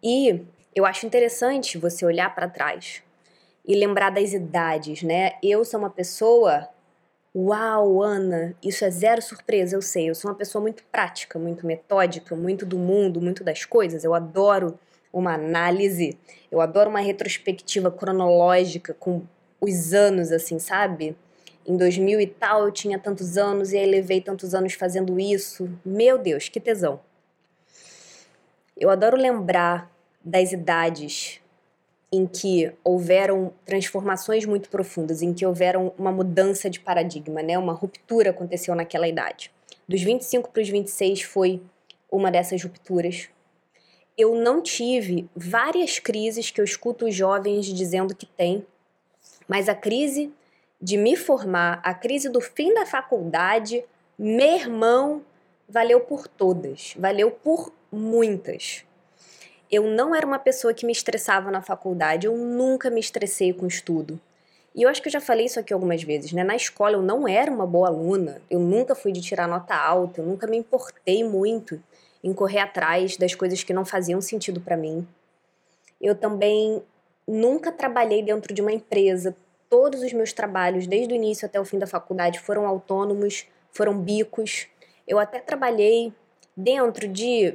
E 0.03 0.45
eu 0.75 0.85
acho 0.85 1.07
interessante 1.07 1.79
você 1.79 2.05
olhar 2.05 2.35
para 2.35 2.49
trás 2.49 3.06
e 3.67 3.75
lembrar 3.75 4.11
das 4.11 4.33
idades, 4.33 5.03
né? 5.03 5.33
Eu 5.43 5.65
sou 5.65 5.81
uma 5.81 5.91
pessoa. 5.91 6.69
Uau, 7.35 8.03
Ana, 8.03 8.55
isso 8.63 8.85
é 8.85 8.91
zero 8.91 9.21
surpresa, 9.21 9.77
eu 9.77 9.83
sei. 9.83 10.09
Eu 10.09 10.15
sou 10.15 10.31
uma 10.31 10.37
pessoa 10.37 10.63
muito 10.63 10.83
prática, 10.85 11.39
muito 11.39 11.67
metódica, 11.67 12.35
muito 12.37 12.65
do 12.65 12.79
mundo, 12.79 13.21
muito 13.21 13.43
das 13.43 13.65
coisas. 13.65 14.05
Eu 14.05 14.15
adoro 14.15 14.79
uma 15.13 15.35
análise, 15.35 16.19
eu 16.51 16.61
adoro 16.61 16.91
uma 16.91 17.01
retrospectiva 17.01 17.91
cronológica 17.91 18.95
com 18.95 19.23
os 19.61 19.93
anos, 19.93 20.31
assim, 20.31 20.59
sabe? 20.59 21.17
Em 21.67 21.77
2000 21.77 22.21
e 22.21 22.27
tal 22.27 22.65
eu 22.65 22.71
tinha 22.71 22.99
tantos 22.99 23.37
anos 23.37 23.73
e 23.73 23.79
aí 23.79 23.87
levei 23.87 24.21
tantos 24.21 24.55
anos 24.55 24.75
fazendo 24.75 25.19
isso. 25.19 25.69
Meu 25.85 26.17
Deus, 26.17 26.49
que 26.49 26.61
tesão. 26.61 27.01
Eu 28.77 28.89
adoro 28.89 29.17
lembrar 29.17 29.91
das 30.25 30.53
idades 30.53 31.41
em 32.17 32.27
que 32.27 32.73
houveram 32.83 33.53
transformações 33.65 34.47
muito 34.47 34.71
profundas, 34.71 35.21
em 35.21 35.35
que 35.35 35.45
houveram 35.45 35.93
uma 35.99 36.11
mudança 36.11 36.71
de 36.71 36.81
paradigma, 36.81 37.43
né? 37.43 37.59
Uma 37.59 37.75
ruptura 37.75 38.31
aconteceu 38.31 38.75
naquela 38.75 39.07
idade. 39.07 39.53
Dos 39.87 40.03
25 40.03 40.51
para 40.51 40.63
os 40.63 40.69
26 40.69 41.23
foi 41.23 41.61
uma 42.11 42.31
dessas 42.31 42.63
rupturas. 42.63 43.29
Eu 44.17 44.35
não 44.35 44.63
tive 44.63 45.29
várias 45.37 45.99
crises 45.99 46.51
que 46.51 46.61
eu 46.61 46.65
escuto 46.65 47.05
os 47.07 47.15
jovens 47.15 47.67
dizendo 47.67 48.15
que 48.15 48.25
tem, 48.25 48.65
mas 49.47 49.69
a 49.69 49.75
crise 49.75 50.33
de 50.81 50.97
me 50.97 51.17
formar, 51.17 51.81
a 51.85 51.93
crise 51.93 52.31
do 52.31 52.41
fim 52.41 52.73
da 52.73 52.87
faculdade, 52.87 53.85
meu 54.19 54.55
irmão, 54.55 55.23
valeu 55.69 56.01
por 56.01 56.27
todas, 56.27 56.95
valeu 56.99 57.31
por 57.31 57.73
muitas. 57.93 58.85
Eu 59.71 59.85
não 59.85 60.15
era 60.15 60.27
uma 60.27 60.39
pessoa 60.39 60.73
que 60.73 60.87
me 60.87 60.93
estressava 60.93 61.51
na 61.51 61.61
faculdade, 61.61 62.27
eu 62.27 62.37
nunca 62.37 62.89
me 62.89 63.01
estressei 63.01 63.53
com 63.53 63.67
estudo. 63.67 64.21
E 64.75 64.83
eu 64.83 64.89
acho 64.89 65.01
que 65.01 65.09
eu 65.09 65.13
já 65.13 65.21
falei 65.21 65.47
isso 65.47 65.59
aqui 65.59 65.73
algumas 65.73 66.03
vezes, 66.03 66.33
né? 66.33 66.45
Na 66.45 66.55
escola 66.55 66.97
eu 66.97 67.03
não 67.03 67.27
era 67.27 67.51
uma 67.51 67.67
boa 67.67 67.89
aluna, 67.89 68.41
eu 68.51 68.61
nunca 68.61 68.95
fui 68.95 69.11
de 69.11 69.23
tirar 69.23 69.49
nota 69.49 69.75
alta, 69.75 70.21
eu 70.21 70.27
nunca 70.27 70.47
me 70.47 70.59
importei 70.59 71.25
muito 71.25 71.83
em 72.23 72.33
correr 72.33 72.59
atrás 72.59 73.17
das 73.17 73.35
coisas 73.35 73.63
que 73.63 73.73
não 73.73 73.85
faziam 73.85 74.21
sentido 74.21 74.61
para 74.61 74.77
mim. 74.77 75.07
Eu 76.01 76.15
também 76.15 76.83
nunca 77.27 77.73
trabalhei 77.73 78.23
dentro 78.23 78.53
de 78.53 78.61
uma 78.61 78.73
empresa. 78.73 79.35
Todos 79.69 80.03
os 80.03 80.13
meus 80.13 80.33
trabalhos, 80.33 80.87
desde 80.87 81.13
o 81.13 81.17
início 81.17 81.47
até 81.47 81.59
o 81.59 81.65
fim 81.65 81.79
da 81.79 81.87
faculdade, 81.87 82.39
foram 82.39 82.67
autônomos, 82.67 83.47
foram 83.73 83.99
bicos. 83.99 84.69
Eu 85.09 85.19
até 85.19 85.41
trabalhei 85.41 86.13
dentro 86.57 87.09
de 87.09 87.55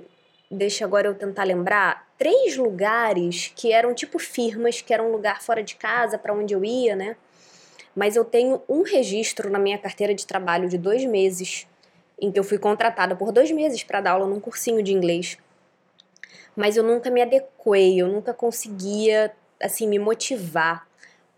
deixa 0.51 0.83
agora 0.83 1.07
eu 1.07 1.15
tentar 1.15 1.43
lembrar, 1.43 2.07
três 2.17 2.57
lugares 2.57 3.51
que 3.55 3.71
eram 3.71 3.93
tipo 3.93 4.19
firmas, 4.19 4.81
que 4.81 4.93
eram 4.93 5.09
um 5.09 5.11
lugar 5.11 5.41
fora 5.41 5.63
de 5.63 5.75
casa 5.75 6.17
para 6.17 6.33
onde 6.33 6.53
eu 6.53 6.63
ia, 6.63 6.95
né? 6.95 7.15
Mas 7.95 8.15
eu 8.15 8.23
tenho 8.23 8.61
um 8.69 8.83
registro 8.83 9.49
na 9.49 9.57
minha 9.57 9.77
carteira 9.77 10.13
de 10.13 10.27
trabalho 10.27 10.69
de 10.69 10.77
dois 10.77 11.03
meses, 11.05 11.67
em 12.19 12.31
que 12.31 12.39
eu 12.39 12.43
fui 12.43 12.57
contratada 12.57 13.15
por 13.15 13.31
dois 13.31 13.49
meses 13.51 13.83
para 13.83 14.01
dar 14.01 14.11
aula 14.11 14.27
num 14.27 14.39
cursinho 14.39 14.83
de 14.83 14.93
inglês. 14.93 15.37
Mas 16.55 16.77
eu 16.77 16.83
nunca 16.83 17.09
me 17.09 17.21
adequei, 17.21 17.99
eu 18.01 18.07
nunca 18.07 18.33
conseguia, 18.33 19.33
assim, 19.59 19.87
me 19.87 19.97
motivar 19.97 20.87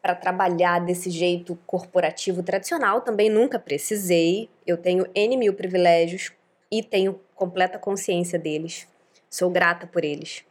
para 0.02 0.16
trabalhar 0.16 0.80
desse 0.80 1.10
jeito 1.10 1.58
corporativo 1.66 2.44
tradicional. 2.44 3.00
Também 3.02 3.30
nunca 3.30 3.58
precisei. 3.58 4.50
Eu 4.68 4.76
tenho 4.76 5.08
N 5.16 5.38
mil 5.38 5.54
privilégios 5.54 6.34
e 6.70 6.84
tenho 6.84 7.22
completa 7.36 7.80
consciência 7.80 8.38
deles. 8.38 8.88
Sou 9.34 9.50
grata 9.50 9.88
por 9.88 10.06
eles. 10.06 10.46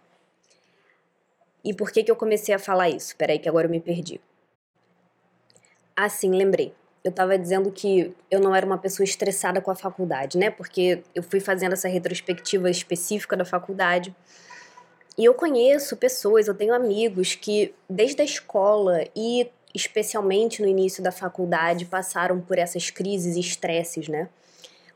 E 1.65 1.73
por 1.73 1.93
que, 1.93 2.03
que 2.03 2.11
eu 2.11 2.17
comecei 2.17 2.53
a 2.53 2.59
falar 2.59 2.89
isso? 2.89 3.15
Peraí, 3.15 3.39
que 3.39 3.49
agora 3.49 3.69
eu 3.69 3.71
me 3.71 3.79
perdi. 3.79 4.21
Ah, 5.95 6.09
sim, 6.09 6.33
lembrei. 6.33 6.75
Eu 7.05 7.11
estava 7.11 7.39
dizendo 7.39 7.71
que 7.71 8.13
eu 8.29 8.41
não 8.41 8.53
era 8.53 8.67
uma 8.67 8.77
pessoa 8.77 9.05
estressada 9.05 9.61
com 9.61 9.71
a 9.71 9.77
faculdade, 9.77 10.37
né? 10.37 10.51
Porque 10.51 11.05
eu 11.15 11.23
fui 11.23 11.39
fazendo 11.39 11.75
essa 11.75 11.87
retrospectiva 11.87 12.69
específica 12.69 13.37
da 13.37 13.45
faculdade. 13.45 14.13
E 15.17 15.25
eu 15.25 15.35
conheço 15.35 15.97
pessoas, 15.97 16.49
eu 16.49 16.55
tenho 16.55 16.75
amigos 16.75 17.37
que, 17.37 17.73
desde 17.89 18.21
a 18.21 18.25
escola 18.25 19.05
e 19.15 19.49
especialmente 19.73 20.61
no 20.61 20.67
início 20.67 21.01
da 21.01 21.13
faculdade, 21.13 21.85
passaram 21.85 22.41
por 22.41 22.59
essas 22.59 22.91
crises 22.91 23.37
e 23.37 23.41
estresses, 23.41 24.09
né? 24.09 24.29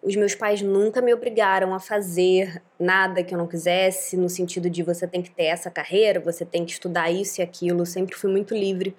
Os 0.02 0.14
meus 0.14 0.34
pais 0.34 0.62
nunca 0.62 1.00
me 1.00 1.12
obrigaram 1.12 1.74
a 1.74 1.80
fazer 1.80 2.62
nada 2.78 3.24
que 3.24 3.34
eu 3.34 3.38
não 3.38 3.46
quisesse, 3.46 4.16
no 4.16 4.28
sentido 4.28 4.70
de 4.70 4.82
você 4.82 5.06
tem 5.06 5.22
que 5.22 5.30
ter 5.30 5.44
essa 5.44 5.70
carreira, 5.70 6.20
você 6.20 6.44
tem 6.44 6.64
que 6.64 6.72
estudar 6.72 7.10
isso 7.10 7.40
e 7.40 7.42
aquilo. 7.42 7.80
Eu 7.80 7.86
sempre 7.86 8.14
fui 8.14 8.30
muito 8.30 8.54
livre 8.54 8.94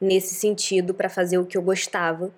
nesse 0.00 0.34
sentido 0.34 0.94
para 0.94 1.08
fazer 1.08 1.38
o 1.38 1.44
que 1.44 1.56
eu 1.56 1.62
gostava. 1.62 2.30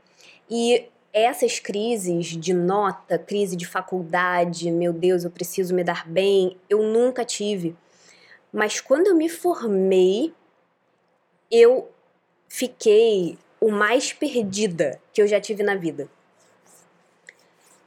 E 0.50 0.88
essas 1.12 1.58
crises 1.58 2.26
de 2.36 2.52
nota, 2.52 3.18
crise 3.18 3.56
de 3.56 3.66
faculdade, 3.66 4.70
meu 4.70 4.92
Deus, 4.92 5.24
eu 5.24 5.30
preciso 5.30 5.74
me 5.74 5.84
dar 5.84 6.06
bem, 6.08 6.56
eu 6.68 6.82
nunca 6.82 7.24
tive. 7.24 7.76
Mas 8.52 8.80
quando 8.80 9.08
eu 9.08 9.14
me 9.14 9.28
formei, 9.28 10.32
eu 11.50 11.88
fiquei 12.48 13.38
o 13.60 13.70
mais 13.70 14.12
perdida 14.12 15.00
que 15.12 15.20
eu 15.20 15.26
já 15.26 15.40
tive 15.40 15.62
na 15.62 15.74
vida. 15.74 16.08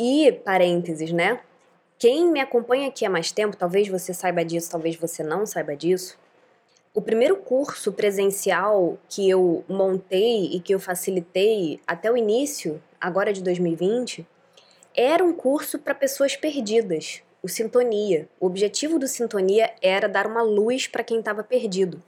E, 0.04 0.32
parênteses, 0.32 1.12
né? 1.12 1.40
Quem 2.00 2.32
me 2.32 2.40
acompanha 2.40 2.88
aqui 2.88 3.06
há 3.06 3.10
mais 3.10 3.32
tempo, 3.32 3.56
talvez 3.56 3.88
você 3.88 4.12
saiba 4.16 4.44
disso, 4.44 4.72
talvez 4.72 4.96
você 4.96 5.22
não 5.22 5.46
saiba 5.46 5.76
disso. 5.76 6.18
O 6.92 7.00
primeiro 7.00 7.36
curso 7.36 7.94
presencial 7.94 8.98
que 9.08 9.30
eu 9.30 9.64
montei 9.70 10.46
e 10.54 10.60
que 10.60 10.74
eu 10.74 10.80
facilitei 10.80 11.80
até 11.86 12.12
o 12.12 12.18
início, 12.18 12.82
agora 13.00 13.32
de 13.32 13.44
2020, 13.44 14.26
era 14.96 15.24
um 15.24 15.34
curso 15.34 15.78
para 15.78 15.94
pessoas 15.94 16.36
perdidas, 16.36 17.22
o 17.44 17.48
Sintonia. 17.48 18.28
O 18.40 18.48
objetivo 18.48 18.98
do 18.98 19.08
Sintonia 19.08 19.72
era 19.84 20.10
dar 20.10 20.26
uma 20.26 20.42
luz 20.42 20.88
para 20.88 21.04
quem 21.04 21.20
estava 21.20 21.44
perdido. 21.44 22.02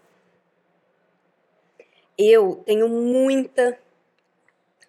Eu 2.17 2.63
tenho 2.65 2.89
muita, 2.89 3.77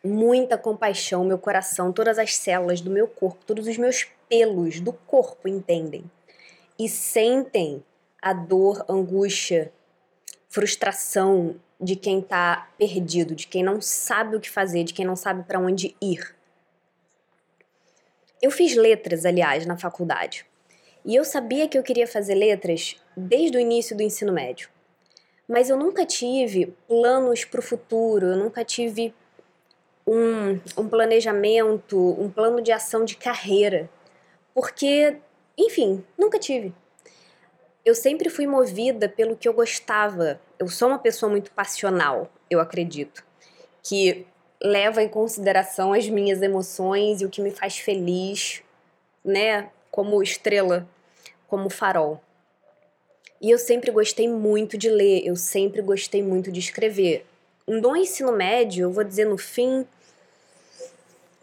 muita 0.04 0.58
compaixão, 0.58 1.24
meu 1.24 1.38
coração, 1.38 1.92
todas 1.92 2.18
as 2.18 2.36
células 2.36 2.80
do 2.80 2.90
meu 2.90 3.08
corpo, 3.08 3.44
todos 3.46 3.66
os 3.66 3.78
meus 3.78 4.06
pelos 4.28 4.80
do 4.80 4.92
corpo 4.92 5.48
entendem 5.48 6.04
e 6.78 6.88
sentem 6.88 7.82
a 8.20 8.32
dor, 8.32 8.84
angústia, 8.88 9.72
frustração 10.48 11.56
de 11.80 11.96
quem 11.96 12.20
está 12.20 12.70
perdido, 12.78 13.34
de 13.34 13.46
quem 13.46 13.62
não 13.62 13.80
sabe 13.80 14.36
o 14.36 14.40
que 14.40 14.50
fazer, 14.50 14.84
de 14.84 14.94
quem 14.94 15.04
não 15.04 15.16
sabe 15.16 15.42
para 15.44 15.58
onde 15.58 15.96
ir. 16.00 16.34
Eu 18.40 18.50
fiz 18.50 18.76
letras, 18.76 19.24
aliás, 19.24 19.66
na 19.66 19.76
faculdade. 19.76 20.46
E 21.04 21.14
eu 21.14 21.24
sabia 21.24 21.68
que 21.68 21.76
eu 21.76 21.82
queria 21.82 22.06
fazer 22.06 22.34
letras 22.34 22.96
desde 23.16 23.56
o 23.56 23.60
início 23.60 23.96
do 23.96 24.02
ensino 24.02 24.32
médio. 24.32 24.68
Mas 25.46 25.68
eu 25.68 25.76
nunca 25.76 26.06
tive 26.06 26.74
planos 26.88 27.44
para 27.44 27.60
o 27.60 27.62
futuro, 27.62 28.26
eu 28.26 28.36
nunca 28.36 28.64
tive 28.64 29.14
um, 30.06 30.60
um 30.76 30.88
planejamento, 30.88 31.98
um 32.20 32.30
plano 32.30 32.60
de 32.60 32.72
ação 32.72 33.04
de 33.04 33.16
carreira. 33.16 33.88
Porque, 34.54 35.16
enfim, 35.58 36.04
nunca 36.18 36.38
tive. 36.38 36.74
Eu 37.84 37.94
sempre 37.94 38.30
fui 38.30 38.46
movida 38.46 39.08
pelo 39.08 39.36
que 39.36 39.48
eu 39.48 39.52
gostava. 39.52 40.40
Eu 40.58 40.68
sou 40.68 40.88
uma 40.88 40.98
pessoa 40.98 41.30
muito 41.30 41.50
passional, 41.50 42.30
eu 42.48 42.60
acredito. 42.60 43.24
Que 43.82 44.26
leva 44.62 45.02
em 45.02 45.08
consideração 45.08 45.92
as 45.92 46.08
minhas 46.08 46.40
emoções 46.40 47.20
e 47.20 47.26
o 47.26 47.30
que 47.30 47.42
me 47.42 47.50
faz 47.50 47.78
feliz, 47.78 48.62
né? 49.22 49.70
Como 49.90 50.22
estrela, 50.22 50.88
como 51.46 51.68
farol. 51.68 52.22
E 53.40 53.50
eu 53.50 53.58
sempre 53.58 53.90
gostei 53.90 54.26
muito 54.26 54.78
de 54.78 54.88
ler, 54.88 55.26
eu 55.26 55.36
sempre 55.36 55.82
gostei 55.82 56.22
muito 56.22 56.50
de 56.50 56.60
escrever. 56.60 57.26
No 57.68 57.94
ensino 57.94 58.32
médio, 58.32 58.84
eu 58.84 58.90
vou 58.90 59.04
dizer 59.04 59.26
no 59.26 59.36
fim, 59.36 59.86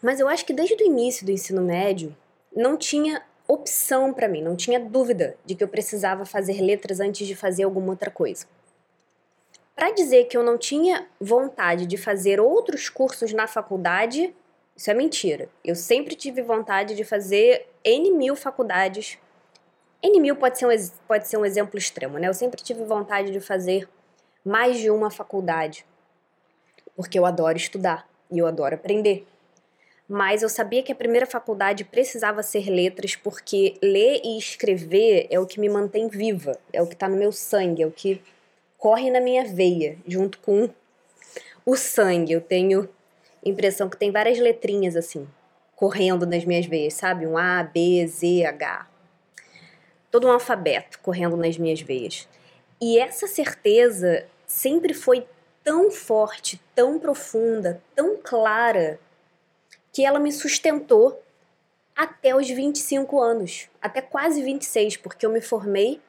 mas 0.02 0.20
eu 0.20 0.28
acho 0.28 0.46
que 0.46 0.54
desde 0.54 0.76
o 0.76 0.86
início 0.86 1.26
do 1.26 1.32
ensino 1.32 1.62
médio 1.62 2.16
não 2.56 2.78
tinha 2.78 3.24
opção 3.48 4.14
para 4.14 4.28
mim, 4.28 4.42
não 4.42 4.56
tinha 4.56 4.80
dúvida 4.80 5.36
de 5.46 5.56
que 5.56 5.64
eu 5.64 5.68
precisava 5.68 6.26
fazer 6.26 6.62
letras 6.62 7.00
antes 7.00 7.28
de 7.28 7.36
fazer 7.36 7.64
alguma 7.64 7.90
outra 7.90 8.10
coisa. 8.10 8.46
Para 9.76 9.92
dizer 9.92 10.26
que 10.26 10.38
eu 10.38 10.44
não 10.44 10.58
tinha 10.58 11.08
vontade 11.20 11.86
de 11.86 11.98
fazer 11.98 12.40
outros 12.40 12.90
cursos 12.90 13.34
na 13.34 13.48
faculdade, 13.48 14.34
isso 14.76 14.90
é 14.90 14.94
mentira. 14.94 15.50
Eu 15.64 15.76
sempre 15.76 16.16
tive 16.16 16.42
vontade 16.42 16.96
de 16.96 17.04
fazer 17.04 17.68
N 17.84 18.12
mil 18.12 18.36
faculdades 18.36 19.18
N 20.04 20.20
mil 20.20 20.36
pode 20.36 20.58
ser, 20.58 20.66
um, 20.66 20.90
pode 21.08 21.28
ser 21.28 21.38
um 21.38 21.46
exemplo 21.46 21.78
extremo, 21.78 22.18
né? 22.18 22.28
Eu 22.28 22.34
sempre 22.34 22.62
tive 22.62 22.84
vontade 22.84 23.32
de 23.32 23.40
fazer 23.40 23.88
mais 24.44 24.80
de 24.80 24.90
uma 24.90 25.12
faculdade, 25.12 25.86
porque 26.96 27.20
eu 27.20 27.26
adoro 27.26 27.56
estudar 27.56 28.10
e 28.32 28.40
eu 28.40 28.48
adoro 28.48 28.74
aprender. 28.74 29.28
Mas 30.14 30.44
eu 30.44 30.50
sabia 30.50 30.84
que 30.84 30.92
a 30.92 30.96
primeira 30.96 31.26
faculdade 31.26 31.86
precisava 31.86 32.44
ser 32.44 32.70
letras, 32.70 33.16
porque 33.16 33.78
ler 33.82 34.20
e 34.26 34.38
escrever 34.38 35.26
é 35.30 35.40
o 35.40 35.46
que 35.46 35.58
me 35.58 35.70
mantém 35.70 36.10
viva, 36.10 36.60
é 36.74 36.82
o 36.82 36.88
que 36.88 36.96
está 36.96 37.08
no 37.08 37.16
meu 37.16 37.32
sangue, 37.32 37.84
é 37.84 37.88
o 37.88 37.92
que 37.92 38.22
corre 38.78 39.10
na 39.10 39.22
minha 39.22 39.46
veia, 39.46 39.98
junto 40.06 40.40
com 40.40 40.70
o 41.66 41.78
sangue. 41.78 42.34
Eu 42.34 42.42
tenho 42.42 42.90
impressão 43.46 43.88
que 43.88 43.96
tem 43.96 44.12
várias 44.12 44.38
letrinhas 44.38 44.98
assim, 44.98 45.26
correndo 45.78 46.26
nas 46.26 46.44
minhas 46.44 46.66
veias, 46.66 46.96
sabe? 46.96 47.26
Um 47.26 47.38
A, 47.38 47.64
B, 47.64 48.06
Z, 48.06 48.44
H 48.44 48.92
todo 50.12 50.28
um 50.28 50.32
alfabeto 50.32 51.00
correndo 51.00 51.38
nas 51.38 51.58
minhas 51.58 51.80
veias. 51.80 52.28
E 52.82 53.00
essa 53.00 53.28
certeza 53.28 54.26
sempre 54.46 54.94
foi 54.94 55.26
tão 55.64 55.90
forte, 55.90 56.62
tão 56.76 57.00
profunda, 57.00 57.82
tão 57.96 58.18
clara, 58.22 59.00
que 59.92 60.06
ela 60.06 60.20
me 60.20 60.32
sustentou 60.32 61.22
até 61.96 62.36
os 62.36 62.50
25 62.50 63.20
anos, 63.20 63.70
até 63.82 64.02
quase 64.02 64.42
26, 64.42 64.98
porque 64.98 65.26
eu 65.26 65.30
me 65.30 65.42
formei 65.42 66.00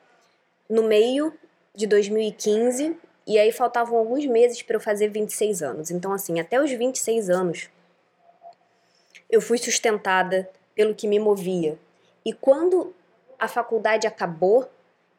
no 0.68 0.82
meio 0.82 1.32
de 1.74 1.86
2015 1.86 2.96
e 3.26 3.38
aí 3.38 3.52
faltavam 3.52 3.98
alguns 3.98 4.24
meses 4.26 4.62
para 4.62 4.76
eu 4.76 4.80
fazer 4.80 5.08
26 5.08 5.62
anos. 5.62 5.90
Então, 5.90 6.12
assim, 6.12 6.40
até 6.40 6.62
os 6.62 6.70
26 6.70 7.30
anos, 7.30 7.68
eu 9.28 9.40
fui 9.40 9.58
sustentada 9.58 10.48
pelo 10.74 10.94
que 10.94 11.06
me 11.06 11.18
movia. 11.18 11.78
E 12.24 12.32
quando 12.32 12.94
a 13.38 13.48
faculdade 13.48 14.06
acabou 14.06 14.68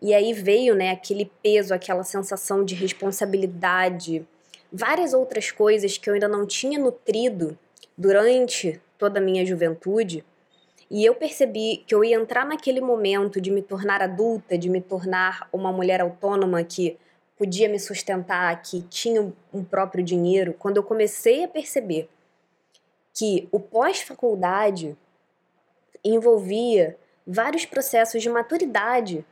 e 0.01 0.13
aí 0.13 0.33
veio, 0.33 0.75
né, 0.75 0.91
aquele 0.91 1.31
peso, 1.41 1.73
aquela 1.73 2.03
sensação 2.03 2.63
de 2.63 2.75
responsabilidade, 2.75 4.25
várias 4.71 5.13
outras 5.13 5.51
coisas 5.51 5.97
que 5.97 6.09
eu 6.09 6.13
ainda 6.13 6.27
não 6.27 6.45
tinha 6.45 6.79
nutrido 6.79 7.57
durante 7.97 8.81
toda 8.97 9.19
a 9.19 9.23
minha 9.23 9.45
juventude. 9.45 10.23
E 10.89 11.03
eu 11.03 11.15
percebi 11.15 11.83
que 11.87 11.95
eu 11.95 12.03
ia 12.03 12.15
entrar 12.15 12.45
naquele 12.45 12.81
momento 12.81 13.41
de 13.41 13.49
me 13.49 13.61
tornar 13.61 14.01
adulta, 14.01 14.57
de 14.57 14.69
me 14.69 14.81
tornar 14.81 15.47
uma 15.51 15.71
mulher 15.71 16.01
autônoma 16.01 16.63
que 16.63 16.97
podia 17.37 17.67
me 17.67 17.79
sustentar, 17.79 18.61
que 18.61 18.81
tinha 18.83 19.33
um 19.53 19.63
próprio 19.63 20.03
dinheiro, 20.03 20.53
quando 20.53 20.77
eu 20.77 20.83
comecei 20.83 21.43
a 21.43 21.47
perceber 21.47 22.09
que 23.13 23.47
o 23.51 23.59
pós-faculdade 23.59 24.95
envolvia 26.03 26.97
vários 27.25 27.65
processos 27.65 28.21
de 28.21 28.29
maturidade 28.29 29.25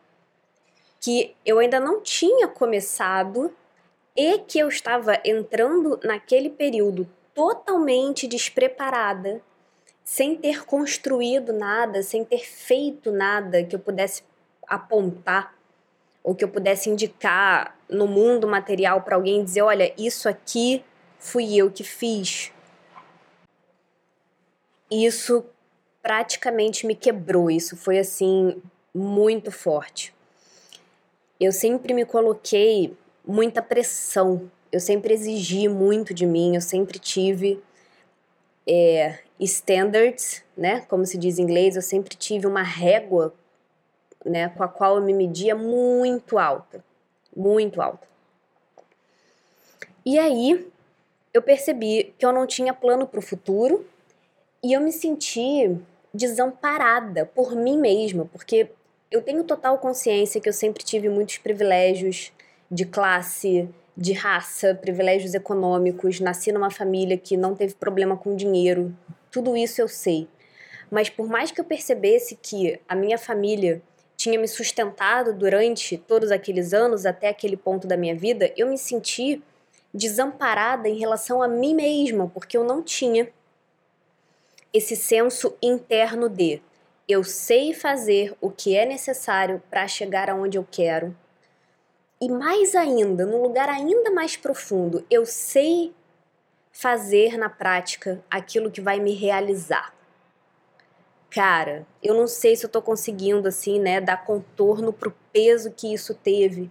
que 1.00 1.36
eu 1.46 1.58
ainda 1.58 1.80
não 1.80 2.02
tinha 2.02 2.48
começado 2.48 3.54
e 4.16 4.38
que 4.40 4.60
eu 4.60 4.68
estava 4.68 5.20
entrando 5.26 6.00
naquele 6.04 6.50
período 6.50 7.10
totalmente 7.34 8.28
despreparada, 8.28 9.42
sem 10.04 10.36
ter 10.36 10.66
construído 10.66 11.54
nada, 11.54 12.04
sem 12.04 12.26
ter 12.26 12.46
feito 12.46 13.12
nada 13.12 13.64
que 13.64 13.76
eu 13.76 13.80
pudesse 13.80 14.24
apontar 14.68 15.56
ou 16.24 16.36
que 16.36 16.44
eu 16.44 16.50
pudesse 16.50 16.90
indicar 16.90 17.78
no 17.90 18.08
mundo 18.08 18.48
material 18.48 19.02
para 19.02 19.16
alguém 19.16 19.44
dizer, 19.44 19.62
olha, 19.62 19.94
isso 19.98 20.30
aqui 20.30 20.84
fui 21.18 21.56
eu 21.56 21.72
que 21.72 21.84
fiz. 21.84 22.52
Isso 24.90 25.46
praticamente 26.02 26.86
me 26.86 26.96
quebrou. 26.96 27.50
Isso 27.50 27.78
foi 27.78 27.98
assim 27.98 28.62
muito 28.94 29.52
forte. 29.52 30.14
Eu 31.40 31.52
sempre 31.52 31.94
me 31.94 32.06
coloquei 32.06 32.96
muita 33.26 33.62
pressão. 33.62 34.52
Eu 34.72 34.80
sempre 34.80 35.14
exigi 35.14 35.68
muito 35.68 36.14
de 36.14 36.26
mim. 36.26 36.56
Eu 36.56 36.62
sempre 36.62 36.98
tive 36.98 37.62
é, 38.68 39.20
standards, 39.40 40.44
né? 40.56 40.82
Como 40.82 41.06
se 41.06 41.18
diz 41.18 41.40
em 41.40 41.44
inglês. 41.44 41.76
Eu 41.76 41.82
sempre 41.82 42.16
tive 42.16 42.48
uma 42.48 42.64
régua, 42.64 43.34
né? 44.26 44.50
Com 44.50 44.64
a 44.64 44.68
qual 44.68 44.96
eu 44.98 45.04
me 45.04 45.14
media 45.14 45.56
muito 45.56 46.38
alta, 46.38 46.84
muito 47.36 47.82
alta. 47.82 48.08
E 50.06 50.18
aí 50.18 50.68
eu 51.34 51.42
percebi 51.42 52.14
que 52.18 52.26
eu 52.26 52.32
não 52.32 52.48
tinha 52.48 52.74
plano 52.74 53.08
para 53.08 53.20
o 53.20 53.24
futuro 53.24 53.86
e 54.64 54.74
eu 54.74 54.82
me 54.82 54.92
senti 54.92 55.78
desamparada 56.14 57.26
por 57.26 57.56
mim 57.56 57.78
mesma, 57.78 58.26
porque 58.26 58.70
eu 59.10 59.22
tenho 59.22 59.44
total 59.44 59.78
consciência 59.78 60.42
que 60.42 60.50
eu 60.50 60.54
sempre 60.54 60.84
tive 60.84 61.10
muitos 61.10 61.38
privilégios 61.38 62.32
de 62.70 62.86
classe, 62.86 63.70
de 63.96 64.14
raça, 64.14 64.74
privilégios 64.74 65.34
econômicos, 65.34 66.20
nasci 66.20 66.52
numa 66.52 66.72
família 66.72 67.18
que 67.18 67.36
não 67.36 67.56
teve 67.56 67.76
problema 67.76 68.16
com 68.16 68.36
dinheiro, 68.36 68.96
tudo 69.30 69.56
isso 69.56 69.82
eu 69.82 69.88
sei. 69.88 70.28
Mas 70.90 71.10
por 71.10 71.28
mais 71.28 71.52
que 71.52 71.62
eu 71.62 71.66
percebesse 71.66 72.38
que 72.42 72.80
a 72.88 72.96
minha 72.96 73.18
família 73.18 73.82
tinha 74.18 74.40
me 74.40 74.48
sustentado 74.48 75.34
durante 75.34 75.98
todos 75.98 76.32
aqueles 76.32 76.74
anos, 76.74 77.06
até 77.06 77.30
aquele 77.30 77.58
ponto 77.58 77.88
da 77.88 77.98
minha 77.98 78.16
vida, 78.16 78.52
eu 78.56 78.68
me 78.68 78.78
senti 78.78 79.42
desamparada 79.94 80.88
em 80.88 80.98
relação 80.98 81.42
a 81.42 81.48
mim 81.48 81.74
mesma, 81.74 82.30
porque 82.30 82.58
eu 82.58 82.64
não 82.64 82.84
tinha 82.84 83.30
esse 84.74 84.96
senso 84.96 85.56
interno 85.62 86.30
de 86.30 86.62
eu 87.08 87.24
sei 87.24 87.74
fazer 87.74 88.36
o 88.40 88.50
que 88.50 88.76
é 88.76 88.86
necessário 88.86 89.62
para 89.70 89.88
chegar 89.88 90.30
aonde 90.30 90.58
eu 90.58 90.66
quero. 90.70 91.16
E 92.22 92.30
mais 92.30 92.76
ainda, 92.76 93.26
num 93.26 93.42
lugar 93.42 93.68
ainda 93.68 94.12
mais 94.12 94.38
profundo, 94.38 95.04
eu 95.10 95.26
sei 95.26 95.92
fazer 96.72 97.36
na 97.36 97.50
prática 97.50 98.24
aquilo 98.30 98.70
que 98.70 98.80
vai 98.80 99.00
me 99.00 99.12
realizar. 99.16 99.92
Cara, 101.32 101.88
eu 102.04 102.14
não 102.14 102.28
sei 102.28 102.56
se 102.56 102.64
eu 102.64 102.70
tô 102.70 102.80
conseguindo 102.80 103.48
assim, 103.48 103.80
né, 103.80 104.00
dar 104.00 104.24
contorno 104.24 104.94
pro 104.94 105.16
peso 105.34 105.72
que 105.72 105.92
isso 105.92 106.14
teve. 106.14 106.70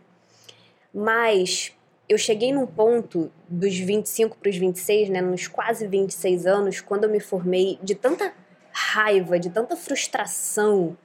Mas 0.94 1.72
eu 2.08 2.16
cheguei 2.16 2.52
num 2.52 2.66
ponto 2.66 3.32
dos 3.48 3.76
25 3.76 4.36
para 4.36 4.50
os 4.50 4.56
26, 4.56 5.08
né, 5.08 5.20
nos 5.20 5.48
quase 5.48 5.84
26 5.88 6.46
anos, 6.46 6.80
quando 6.80 7.04
eu 7.04 7.10
me 7.10 7.18
formei, 7.18 7.76
de 7.82 7.96
tanta 7.96 8.32
raiva, 8.70 9.36
de 9.36 9.50
tanta 9.50 9.74
frustração, 9.74 10.96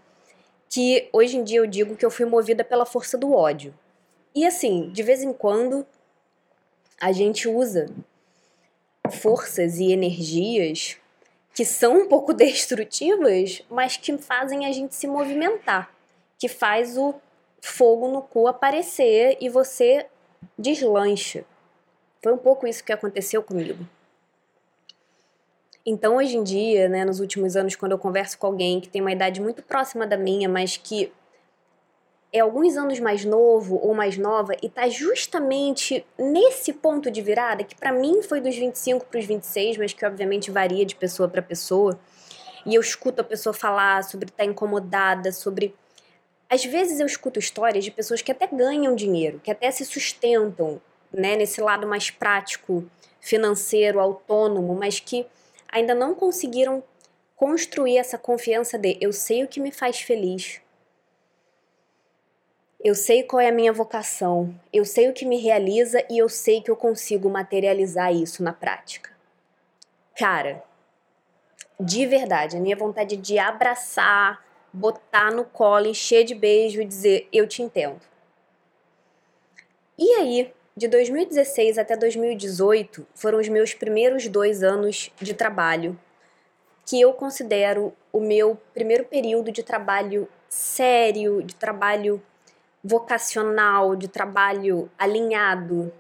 que 0.70 1.10
hoje 1.12 1.38
em 1.38 1.44
dia 1.44 1.58
eu 1.58 1.66
digo 1.66 1.96
que 1.96 2.06
eu 2.06 2.12
fui 2.12 2.28
movida 2.28 2.64
pela 2.64 2.86
força 2.86 3.18
do 3.18 3.34
ódio. 3.34 3.74
E 4.36 4.46
assim, 4.46 4.90
de 4.90 5.02
vez 5.02 5.24
em 5.24 5.32
quando 5.32 5.88
a 7.00 7.14
gente 7.14 7.48
usa 7.48 7.90
forças 9.10 9.80
e 9.80 9.94
energias 9.94 10.98
que 11.54 11.64
são 11.64 12.02
um 12.02 12.08
pouco 12.10 12.34
destrutivas, 12.36 13.64
mas 13.70 13.96
que 13.96 14.16
fazem 14.18 14.66
a 14.66 14.72
gente 14.74 14.94
se 14.94 15.08
movimentar, 15.08 15.90
que 16.38 16.50
faz 16.50 16.98
o 16.98 17.16
fogo 17.62 18.10
no 18.10 18.22
cu 18.22 18.48
aparecer 18.48 19.38
e 19.40 19.48
você 19.48 20.06
deslancha. 20.60 21.46
Foi 22.22 22.34
um 22.34 22.38
pouco 22.38 22.68
isso 22.68 22.84
que 22.84 22.92
aconteceu 22.92 23.42
comigo. 23.42 23.88
Então, 25.86 26.18
hoje 26.18 26.36
em 26.36 26.44
dia, 26.44 26.90
né, 26.90 27.06
nos 27.06 27.20
últimos 27.20 27.56
anos, 27.56 27.76
quando 27.76 27.92
eu 27.94 28.00
converso 28.00 28.38
com 28.38 28.48
alguém 28.48 28.82
que 28.82 28.90
tem 28.90 29.02
uma 29.02 29.12
idade 29.12 29.40
muito 29.40 29.62
próxima 29.62 30.06
da 30.06 30.18
minha, 30.18 30.50
mas 30.50 30.76
que 30.76 31.14
é 32.36 32.42
alguns 32.42 32.76
anos 32.76 33.00
mais 33.00 33.24
novo 33.24 33.80
ou 33.82 33.94
mais 33.94 34.18
nova 34.18 34.58
e 34.62 34.68
tá 34.68 34.90
justamente 34.90 36.06
nesse 36.20 36.74
ponto 36.74 37.10
de 37.10 37.22
virada, 37.22 37.64
que 37.64 37.74
para 37.74 37.94
mim 37.94 38.22
foi 38.22 38.42
dos 38.42 38.54
25 38.54 39.06
para 39.06 39.22
os 39.22 39.26
26, 39.26 39.78
mas 39.78 39.94
que 39.94 40.06
obviamente 40.06 40.52
varia 40.52 40.86
de 40.86 40.98
pessoa 40.98 41.30
para 41.30 41.42
pessoa, 41.42 41.98
e 42.66 42.76
eu 42.76 42.82
escuto 42.82 43.22
a 43.22 43.24
pessoa 43.24 43.54
falar 43.54 44.04
sobre 44.04 44.26
estar 44.26 44.44
tá 44.44 44.50
incomodada, 44.50 45.32
sobre. 45.32 45.74
Às 46.50 46.66
vezes 46.66 47.00
eu 47.00 47.06
escuto 47.06 47.40
histórias 47.40 47.86
de 47.86 47.92
pessoas 47.92 48.22
que 48.22 48.34
até 48.34 48.48
ganham 48.48 48.96
dinheiro, 48.96 49.40
que 49.42 49.50
até 49.50 49.72
se 49.72 49.86
sustentam, 49.86 50.82
né, 51.14 51.38
nesse 51.38 51.62
lado 51.62 51.88
mais 51.88 52.12
prático, 52.12 52.84
financeiro, 53.22 54.02
autônomo, 54.02 54.76
mas 54.76 55.00
que 55.00 55.26
ainda 55.70 55.96
não 55.96 56.14
conseguiram 56.14 56.84
construir 57.34 57.98
essa 57.98 58.18
confiança 58.18 58.78
de 58.78 58.98
eu 59.00 59.14
sei 59.14 59.42
o 59.46 59.48
que 59.48 59.62
me 59.62 59.72
faz 59.72 60.02
feliz. 60.02 60.60
Eu 62.86 62.94
sei 62.94 63.24
qual 63.24 63.40
é 63.40 63.48
a 63.48 63.52
minha 63.52 63.74
vocação, 63.74 64.54
eu 64.72 64.86
sei 64.86 65.10
o 65.10 65.14
que 65.14 65.26
me 65.26 65.40
realiza 65.40 66.06
e 66.08 66.20
eu 66.20 66.30
sei 66.30 66.62
que 66.62 66.70
eu 66.70 66.76
consigo 66.76 67.28
materializar 67.28 68.14
isso 68.14 68.44
na 68.44 68.54
prática. 68.54 69.10
Cara, 70.16 70.64
de 71.80 72.06
verdade, 72.06 72.56
a 72.56 72.60
minha 72.60 72.76
vontade 72.76 73.18
de 73.18 73.40
abraçar, 73.40 74.46
botar 74.72 75.32
no 75.32 75.46
colo, 75.46 75.88
encher 75.88 76.26
de 76.26 76.36
beijo 76.36 76.80
e 76.80 76.86
dizer 76.86 77.28
eu 77.34 77.48
te 77.48 77.64
entendo. 77.64 78.00
E 79.98 80.08
aí, 80.20 80.54
de 80.78 80.88
2016 80.88 81.80
até 81.80 81.98
2018 81.98 83.08
foram 83.16 83.40
os 83.40 83.48
meus 83.48 83.74
primeiros 83.74 84.28
dois 84.28 84.62
anos 84.62 85.10
de 85.20 85.34
trabalho, 85.34 86.00
que 86.86 87.02
eu 87.02 87.14
considero 87.14 87.96
o 88.14 88.20
meu 88.20 88.56
primeiro 88.76 89.06
período 89.06 89.52
de 89.52 89.64
trabalho 89.64 90.30
sério, 90.48 91.42
de 91.42 91.56
trabalho 91.56 92.22
vocacional, 92.86 93.96
de 93.96 94.08
trabalho 94.08 94.90
alinhado, 94.98 95.92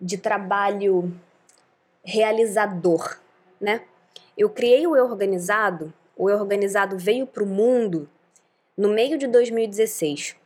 de 0.00 0.16
trabalho 0.16 1.14
realizador, 2.02 3.18
né? 3.60 3.82
Eu 4.36 4.48
criei 4.48 4.86
o 4.86 4.96
Eu 4.96 5.04
Organizado, 5.04 5.92
o 6.16 6.30
Eu 6.30 6.38
Organizado 6.38 6.96
veio 6.96 7.26
para 7.26 7.42
o 7.42 7.46
mundo 7.46 8.08
no 8.76 8.88
meio 8.88 9.18
de 9.18 9.26
2016 9.26 10.36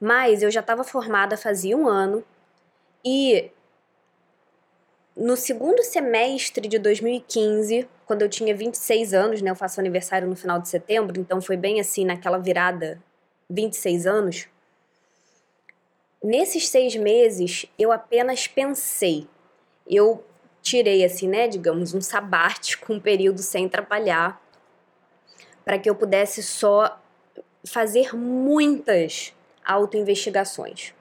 mas 0.00 0.42
eu 0.42 0.50
já 0.50 0.60
estava 0.60 0.82
formada 0.82 1.36
fazia 1.36 1.76
um 1.76 1.86
ano 1.86 2.24
e 3.04 3.50
no 5.14 5.36
segundo 5.36 5.82
semestre 5.82 6.66
de 6.66 6.78
2015, 6.78 7.86
quando 8.06 8.22
eu 8.22 8.28
tinha 8.28 8.54
26 8.54 9.12
anos, 9.12 9.42
né, 9.42 9.50
eu 9.50 9.54
faço 9.54 9.78
aniversário 9.78 10.26
no 10.26 10.34
final 10.34 10.58
de 10.58 10.68
setembro, 10.68 11.20
então 11.20 11.42
foi 11.42 11.56
bem 11.58 11.78
assim 11.78 12.06
naquela 12.06 12.38
virada, 12.38 12.98
26 13.50 14.06
anos. 14.06 14.48
Nesses 16.22 16.68
seis 16.68 16.94
meses, 16.94 17.66
eu 17.78 17.90
apenas 17.90 18.46
pensei. 18.46 19.26
Eu 19.86 20.24
tirei, 20.62 21.04
assim, 21.04 21.26
né, 21.26 21.48
digamos, 21.48 21.94
um 21.94 22.00
sabático, 22.00 22.92
um 22.92 23.00
período 23.00 23.42
sem 23.42 23.68
trabalhar, 23.68 24.40
para 25.64 25.78
que 25.78 25.90
eu 25.90 25.94
pudesse 25.94 26.42
só 26.42 27.00
fazer 27.64 28.14
muitas 28.14 29.34
autoinvestigações. 29.64 30.94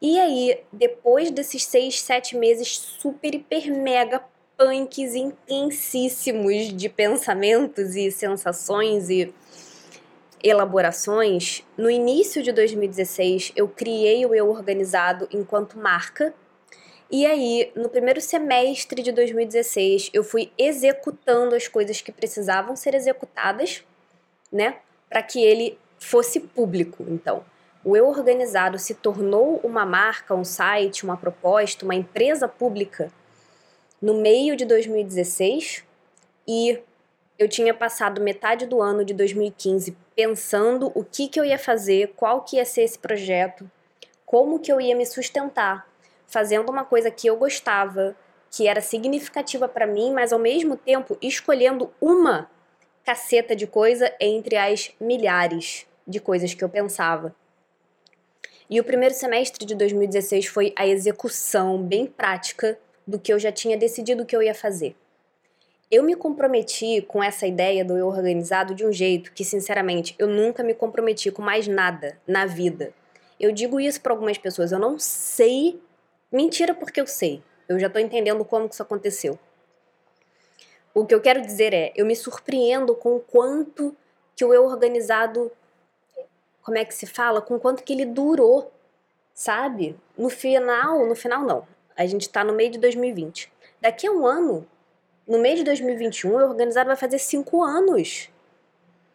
E 0.00 0.18
aí, 0.18 0.60
depois 0.72 1.30
desses 1.30 1.64
seis, 1.64 2.00
sete 2.00 2.36
meses 2.36 2.68
super, 2.68 3.34
hiper, 3.34 3.72
mega 3.72 4.22
punks 4.56 5.14
intensíssimos 5.14 6.76
de 6.76 6.88
pensamentos 6.88 7.94
e 7.94 8.10
sensações 8.10 9.08
e 9.08 9.32
elaborações, 10.42 11.64
no 11.76 11.90
início 11.90 12.42
de 12.42 12.52
2016 12.52 13.52
eu 13.56 13.68
criei 13.68 14.24
o 14.24 14.34
Eu 14.34 14.48
Organizado 14.50 15.28
enquanto 15.32 15.78
marca. 15.78 16.34
E 17.10 17.24
aí, 17.24 17.72
no 17.74 17.88
primeiro 17.88 18.20
semestre 18.20 19.02
de 19.02 19.12
2016, 19.12 20.10
eu 20.12 20.22
fui 20.22 20.52
executando 20.58 21.54
as 21.54 21.66
coisas 21.66 22.00
que 22.02 22.12
precisavam 22.12 22.76
ser 22.76 22.94
executadas, 22.94 23.82
né, 24.52 24.76
para 25.08 25.22
que 25.22 25.42
ele 25.42 25.78
fosse 25.98 26.38
público, 26.40 27.04
então 27.08 27.44
o 27.84 27.96
Eu 27.96 28.06
Organizado 28.06 28.78
se 28.78 28.94
tornou 28.94 29.60
uma 29.64 29.86
marca, 29.86 30.34
um 30.34 30.44
site, 30.44 31.04
uma 31.04 31.16
proposta, 31.16 31.84
uma 31.84 31.94
empresa 31.94 32.46
pública 32.46 33.10
no 34.00 34.14
meio 34.14 34.56
de 34.56 34.64
2016 34.64 35.84
e 36.46 36.80
eu 37.38 37.48
tinha 37.48 37.72
passado 37.72 38.20
metade 38.20 38.66
do 38.66 38.82
ano 38.82 39.04
de 39.04 39.14
2015 39.14 39.96
pensando 40.18 40.90
o 40.96 41.04
que, 41.04 41.28
que 41.28 41.38
eu 41.38 41.44
ia 41.44 41.56
fazer, 41.56 42.12
qual 42.16 42.40
que 42.40 42.56
ia 42.56 42.64
ser 42.64 42.82
esse 42.82 42.98
projeto, 42.98 43.70
como 44.26 44.58
que 44.58 44.72
eu 44.72 44.80
ia 44.80 44.96
me 44.96 45.06
sustentar, 45.06 45.88
fazendo 46.26 46.70
uma 46.70 46.84
coisa 46.84 47.08
que 47.08 47.28
eu 47.28 47.36
gostava, 47.36 48.16
que 48.50 48.66
era 48.66 48.80
significativa 48.80 49.68
para 49.68 49.86
mim, 49.86 50.12
mas 50.12 50.32
ao 50.32 50.38
mesmo 50.40 50.76
tempo 50.76 51.16
escolhendo 51.22 51.92
uma 52.00 52.50
caceta 53.04 53.54
de 53.54 53.64
coisa 53.68 54.12
entre 54.18 54.56
as 54.56 54.90
milhares 55.00 55.86
de 56.04 56.18
coisas 56.18 56.52
que 56.52 56.64
eu 56.64 56.68
pensava. 56.68 57.32
E 58.68 58.80
o 58.80 58.84
primeiro 58.84 59.14
semestre 59.14 59.64
de 59.64 59.76
2016 59.76 60.46
foi 60.46 60.72
a 60.74 60.84
execução 60.84 61.80
bem 61.80 62.06
prática 62.06 62.76
do 63.06 63.20
que 63.20 63.32
eu 63.32 63.38
já 63.38 63.52
tinha 63.52 63.76
decidido 63.76 64.26
que 64.26 64.34
eu 64.34 64.42
ia 64.42 64.52
fazer. 64.52 64.96
Eu 65.90 66.02
me 66.02 66.14
comprometi 66.14 67.00
com 67.00 67.22
essa 67.22 67.46
ideia 67.46 67.82
do 67.82 67.96
eu 67.96 68.06
organizado 68.06 68.74
de 68.74 68.84
um 68.84 68.92
jeito 68.92 69.32
que, 69.32 69.42
sinceramente, 69.44 70.14
eu 70.18 70.26
nunca 70.26 70.62
me 70.62 70.74
comprometi 70.74 71.30
com 71.30 71.40
mais 71.40 71.66
nada 71.66 72.18
na 72.26 72.44
vida. 72.44 72.92
Eu 73.40 73.52
digo 73.52 73.80
isso 73.80 74.00
para 74.00 74.12
algumas 74.12 74.36
pessoas, 74.36 74.70
eu 74.70 74.78
não 74.78 74.98
sei. 74.98 75.80
Mentira, 76.30 76.74
porque 76.74 77.00
eu 77.00 77.06
sei. 77.06 77.42
Eu 77.66 77.78
já 77.78 77.88
tô 77.88 77.98
entendendo 77.98 78.44
como 78.44 78.68
que 78.68 78.74
isso 78.74 78.82
aconteceu. 78.82 79.38
O 80.92 81.06
que 81.06 81.14
eu 81.14 81.20
quero 81.20 81.40
dizer 81.40 81.72
é, 81.72 81.92
eu 81.96 82.04
me 82.04 82.16
surpreendo 82.16 82.94
com 82.94 83.16
o 83.16 83.20
quanto 83.20 83.96
que 84.36 84.44
o 84.44 84.52
eu 84.52 84.64
organizado 84.66 85.50
como 86.62 86.76
é 86.76 86.84
que 86.84 86.94
se 86.94 87.06
fala, 87.06 87.40
com 87.40 87.58
quanto 87.58 87.82
que 87.82 87.94
ele 87.94 88.04
durou, 88.04 88.70
sabe? 89.32 89.96
No 90.18 90.28
final, 90.28 91.06
no 91.06 91.16
final 91.16 91.42
não. 91.42 91.66
A 91.96 92.04
gente 92.04 92.28
tá 92.28 92.44
no 92.44 92.52
meio 92.52 92.70
de 92.70 92.78
2020. 92.78 93.50
Daqui 93.80 94.06
a 94.06 94.12
um 94.12 94.26
ano, 94.26 94.66
no 95.28 95.38
meio 95.38 95.56
de 95.56 95.64
2021, 95.64 96.30
o 96.32 96.48
organizado 96.48 96.86
vai 96.86 96.96
fazer 96.96 97.18
cinco 97.18 97.62
anos. 97.62 98.30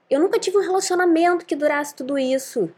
Eu 0.10 0.20
nunca 0.20 0.40
tive 0.40 0.58
um 0.58 0.62
relacionamento 0.62 1.46
que 1.46 1.56
durasse 1.56 1.96
tudo 1.96 2.20
isso. 2.20 2.72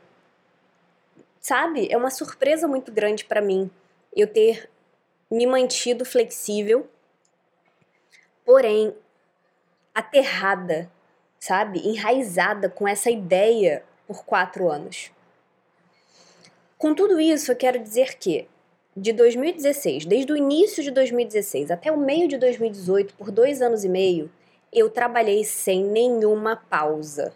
Sabe? 1.42 1.88
É 1.92 1.98
uma 1.98 2.10
surpresa 2.10 2.68
muito 2.68 2.92
grande 2.94 3.26
para 3.26 3.42
mim 3.42 3.70
eu 4.16 4.26
ter 4.26 4.70
me 5.30 5.46
mantido 5.46 6.06
flexível, 6.06 6.90
porém 8.46 8.96
aterrada, 9.94 10.90
sabe? 11.40 11.80
Enraizada 11.88 12.70
com 12.70 12.88
essa 12.88 13.12
ideia 13.12 13.84
por 14.08 14.24
quatro 14.24 14.70
anos. 14.70 15.12
Com 16.78 16.94
tudo 16.94 17.20
isso, 17.20 17.52
eu 17.52 17.56
quero 17.56 17.80
dizer 17.80 18.16
que, 18.16 18.48
de 18.96 19.12
2016, 19.12 20.06
desde 20.06 20.32
o 20.32 20.38
início 20.38 20.82
de 20.82 20.90
2016 20.90 21.70
até 21.70 21.92
o 21.92 21.98
meio 21.98 22.28
de 22.28 22.38
2018, 22.38 23.14
por 23.16 23.30
dois 23.30 23.62
anos 23.62 23.84
e 23.84 23.90
meio, 23.90 24.32
eu 24.72 24.90
trabalhei 24.90 25.44
sem 25.44 25.84
nenhuma 25.84 26.56
pausa. 26.56 27.34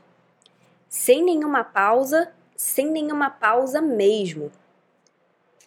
Sem 0.88 1.24
nenhuma 1.24 1.63
pausa, 1.63 2.32
sem 2.56 2.88
nenhuma 2.88 3.30
pausa 3.30 3.82
mesmo. 3.82 4.52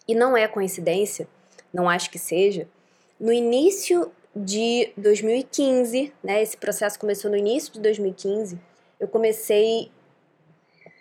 E 0.07 0.15
não 0.15 0.35
é 0.35 0.47
coincidência, 0.47 1.27
não 1.71 1.87
acho 1.87 2.09
que 2.09 2.19
seja. 2.19 2.67
No 3.19 3.31
início 3.31 4.11
de 4.35 4.91
2015, 4.97 6.11
né, 6.23 6.41
esse 6.41 6.57
processo 6.57 6.99
começou 6.99 7.29
no 7.29 7.37
início 7.37 7.71
de 7.71 7.79
2015, 7.79 8.59
eu 8.99 9.07
comecei 9.07 9.91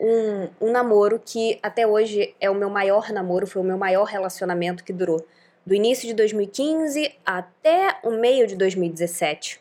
um, 0.02 0.48
um 0.60 0.72
namoro 0.72 1.22
que 1.24 1.60
até 1.62 1.86
hoje 1.86 2.34
é 2.40 2.50
o 2.50 2.54
meu 2.54 2.68
maior 2.68 3.12
namoro, 3.12 3.46
foi 3.46 3.62
o 3.62 3.64
meu 3.64 3.78
maior 3.78 4.04
relacionamento 4.04 4.82
que 4.82 4.92
durou 4.92 5.24
do 5.64 5.74
início 5.74 6.08
de 6.08 6.14
2015 6.14 7.14
até 7.24 7.98
o 8.02 8.10
meio 8.10 8.48
de 8.48 8.56
2017. 8.56 9.60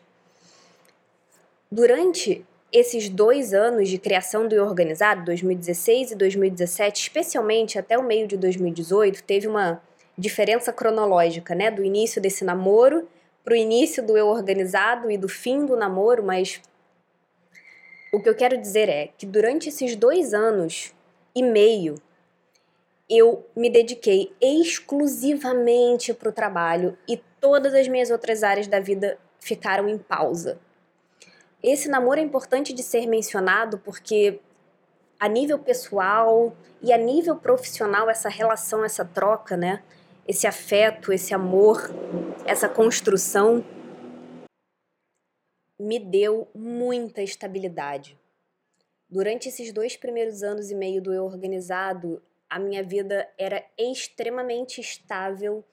Durante 1.70 2.44
esses 2.72 3.08
dois 3.08 3.54
anos 3.54 3.88
de 3.88 3.98
criação 3.98 4.48
do 4.48 4.56
Organizado, 4.56 5.24
2016 5.26 6.10
e 6.10 6.16
2017, 6.16 7.02
especialmente 7.02 7.78
até 7.78 7.96
o 7.96 8.02
meio 8.02 8.26
de 8.26 8.36
2018, 8.36 9.22
teve 9.22 9.46
uma 9.46 9.80
diferença 10.18 10.72
cronológica, 10.72 11.54
né? 11.54 11.70
Do 11.70 11.84
início 11.84 12.20
desse 12.20 12.44
namoro 12.44 13.06
para 13.44 13.54
o 13.54 13.56
início 13.56 14.04
do 14.04 14.16
Eu 14.16 14.26
Organizado 14.26 15.10
e 15.10 15.16
do 15.16 15.28
fim 15.28 15.64
do 15.64 15.76
namoro, 15.76 16.22
mas 16.22 16.60
o 18.12 18.20
que 18.20 18.28
eu 18.28 18.34
quero 18.34 18.58
dizer 18.58 18.90
é 18.90 19.08
que 19.16 19.24
durante 19.24 19.70
esses 19.70 19.96
dois 19.96 20.34
anos 20.34 20.94
e 21.34 21.42
meio 21.42 21.94
eu 23.08 23.46
me 23.56 23.70
dediquei 23.70 24.32
exclusivamente 24.40 26.12
para 26.12 26.28
o 26.28 26.32
trabalho 26.32 26.96
e 27.08 27.16
todas 27.40 27.74
as 27.74 27.88
minhas 27.88 28.10
outras 28.10 28.42
áreas 28.42 28.66
da 28.66 28.78
vida 28.78 29.18
ficaram 29.40 29.88
em 29.88 29.96
pausa. 29.96 30.58
Esse 31.62 31.88
namoro 31.88 32.20
é 32.20 32.22
importante 32.22 32.72
de 32.72 32.82
ser 32.82 33.06
mencionado 33.06 33.78
porque, 33.78 34.40
a 35.18 35.28
nível 35.28 35.58
pessoal 35.58 36.54
e 36.82 36.92
a 36.92 36.98
nível 36.98 37.36
profissional, 37.36 38.10
essa 38.10 38.28
relação, 38.28 38.84
essa 38.84 39.04
troca, 39.04 39.56
né? 39.56 39.82
Esse 40.26 40.46
afeto, 40.46 41.12
esse 41.12 41.34
amor, 41.34 41.90
essa 42.44 42.68
construção 42.68 43.64
me 45.82 45.98
deu 45.98 46.48
muita 46.54 47.22
estabilidade. 47.22 48.16
Durante 49.10 49.48
esses 49.48 49.72
dois 49.72 49.96
primeiros 49.96 50.42
anos 50.42 50.70
e 50.70 50.74
meio 50.74 51.02
do 51.02 51.12
Eu 51.12 51.24
Organizado, 51.24 52.22
a 52.48 52.58
minha 52.58 52.82
vida 52.82 53.28
era 53.36 53.64
extremamente 53.76 54.80
estável 54.80 55.64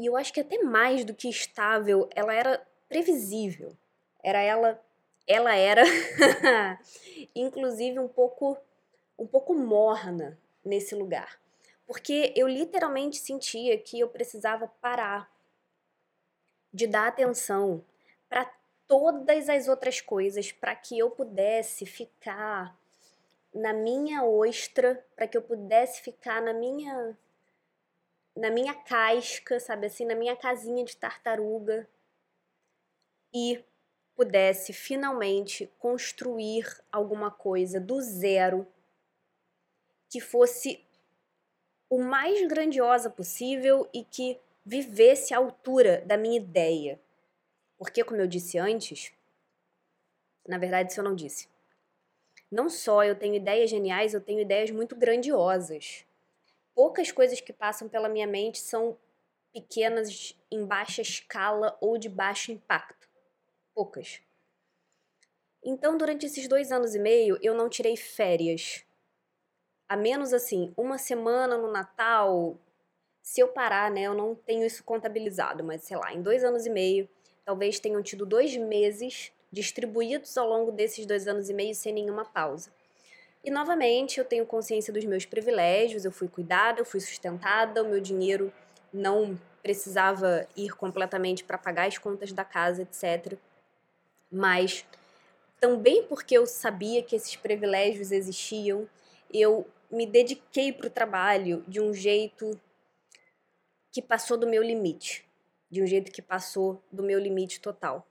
e 0.00 0.06
eu 0.06 0.16
acho 0.16 0.32
que 0.32 0.40
até 0.40 0.58
mais 0.62 1.04
do 1.04 1.12
que 1.12 1.28
estável, 1.28 2.08
ela 2.14 2.32
era 2.32 2.66
previsível. 2.88 3.76
Era 4.22 4.40
ela, 4.40 4.82
ela 5.26 5.54
era, 5.54 5.82
inclusive 7.34 7.98
um 7.98 8.08
pouco, 8.08 8.56
um 9.18 9.26
pouco 9.26 9.54
morna 9.54 10.38
nesse 10.64 10.94
lugar, 10.94 11.38
porque 11.86 12.32
eu 12.34 12.48
literalmente 12.48 13.18
sentia 13.18 13.76
que 13.76 14.00
eu 14.00 14.08
precisava 14.08 14.68
parar 14.80 15.30
de 16.72 16.86
dar 16.86 17.08
atenção 17.08 17.84
para 18.28 18.57
todas 18.88 19.48
as 19.48 19.68
outras 19.68 20.00
coisas, 20.00 20.50
para 20.50 20.74
que 20.74 20.98
eu 20.98 21.10
pudesse 21.10 21.86
ficar 21.86 22.76
na 23.54 23.72
minha 23.72 24.24
ostra, 24.24 25.04
para 25.14 25.28
que 25.28 25.36
eu 25.36 25.42
pudesse 25.42 26.00
ficar 26.02 26.42
na 26.42 26.52
minha 26.52 27.16
na 28.34 28.50
minha 28.50 28.72
casca, 28.72 29.58
sabe 29.58 29.88
assim, 29.88 30.04
na 30.04 30.14
minha 30.14 30.36
casinha 30.36 30.84
de 30.84 30.96
tartaruga 30.96 31.88
e 33.34 33.64
pudesse 34.14 34.72
finalmente 34.72 35.66
construir 35.78 36.64
alguma 36.90 37.32
coisa 37.32 37.80
do 37.80 38.00
zero 38.00 38.66
que 40.08 40.20
fosse 40.20 40.84
o 41.90 41.98
mais 41.98 42.46
grandiosa 42.46 43.10
possível 43.10 43.88
e 43.92 44.04
que 44.04 44.38
vivesse 44.64 45.34
à 45.34 45.38
altura 45.38 46.02
da 46.06 46.16
minha 46.16 46.36
ideia. 46.36 47.00
Porque, 47.78 48.02
como 48.02 48.20
eu 48.20 48.26
disse 48.26 48.58
antes, 48.58 49.12
na 50.46 50.58
verdade, 50.58 50.90
isso 50.90 51.00
eu 51.00 51.04
não 51.04 51.14
disse. 51.14 51.48
Não 52.50 52.68
só 52.68 53.04
eu 53.04 53.14
tenho 53.14 53.34
ideias 53.34 53.70
geniais, 53.70 54.14
eu 54.14 54.20
tenho 54.20 54.40
ideias 54.40 54.70
muito 54.70 54.96
grandiosas. 54.96 56.04
Poucas 56.74 57.12
coisas 57.12 57.40
que 57.40 57.52
passam 57.52 57.88
pela 57.88 58.08
minha 58.08 58.26
mente 58.26 58.58
são 58.58 58.98
pequenas 59.52 60.34
em 60.50 60.64
baixa 60.64 61.02
escala 61.02 61.76
ou 61.80 61.98
de 61.98 62.08
baixo 62.08 62.50
impacto. 62.50 63.08
Poucas. 63.74 64.20
Então, 65.62 65.98
durante 65.98 66.24
esses 66.24 66.48
dois 66.48 66.72
anos 66.72 66.94
e 66.94 66.98
meio, 66.98 67.38
eu 67.42 67.54
não 67.54 67.68
tirei 67.68 67.96
férias. 67.96 68.84
A 69.88 69.96
menos 69.96 70.32
assim, 70.32 70.72
uma 70.76 70.98
semana 70.98 71.58
no 71.58 71.70
Natal. 71.70 72.58
Se 73.20 73.40
eu 73.40 73.48
parar, 73.48 73.90
né? 73.90 74.02
Eu 74.02 74.14
não 74.14 74.34
tenho 74.34 74.64
isso 74.64 74.82
contabilizado, 74.84 75.62
mas 75.62 75.82
sei 75.82 75.96
lá, 75.96 76.12
em 76.12 76.22
dois 76.22 76.44
anos 76.44 76.64
e 76.64 76.70
meio, 76.70 77.08
talvez 77.48 77.80
tenham 77.80 78.02
tido 78.02 78.26
dois 78.26 78.54
meses 78.58 79.32
distribuídos 79.50 80.36
ao 80.36 80.46
longo 80.46 80.70
desses 80.70 81.06
dois 81.06 81.26
anos 81.26 81.48
e 81.48 81.54
meio 81.54 81.74
sem 81.74 81.94
nenhuma 81.94 82.22
pausa. 82.22 82.70
E 83.42 83.50
novamente 83.50 84.18
eu 84.18 84.24
tenho 84.26 84.44
consciência 84.44 84.92
dos 84.92 85.02
meus 85.06 85.24
privilégios, 85.24 86.04
eu 86.04 86.12
fui 86.12 86.28
cuidada, 86.28 86.82
eu 86.82 86.84
fui 86.84 87.00
sustentada, 87.00 87.82
o 87.82 87.88
meu 87.88 88.00
dinheiro 88.00 88.52
não 88.92 89.40
precisava 89.62 90.46
ir 90.54 90.76
completamente 90.76 91.42
para 91.42 91.56
pagar 91.56 91.88
as 91.88 91.96
contas 91.96 92.32
da 92.32 92.44
casa, 92.44 92.82
etc. 92.82 93.38
Mas 94.30 94.84
também 95.58 96.02
porque 96.02 96.36
eu 96.36 96.44
sabia 96.44 97.02
que 97.02 97.16
esses 97.16 97.34
privilégios 97.34 98.12
existiam, 98.12 98.86
eu 99.32 99.66
me 99.90 100.04
dediquei 100.04 100.70
para 100.70 100.88
o 100.88 100.90
trabalho 100.90 101.64
de 101.66 101.80
um 101.80 101.94
jeito 101.94 102.60
que 103.90 104.02
passou 104.02 104.36
do 104.36 104.46
meu 104.46 104.62
limite, 104.62 105.26
de 105.70 105.82
um 105.82 105.86
jeito 105.86 106.10
que 106.10 106.22
passou 106.22 106.82
do 106.90 107.02
meu 107.02 107.18
limite 107.18 107.60
total. 107.60 108.06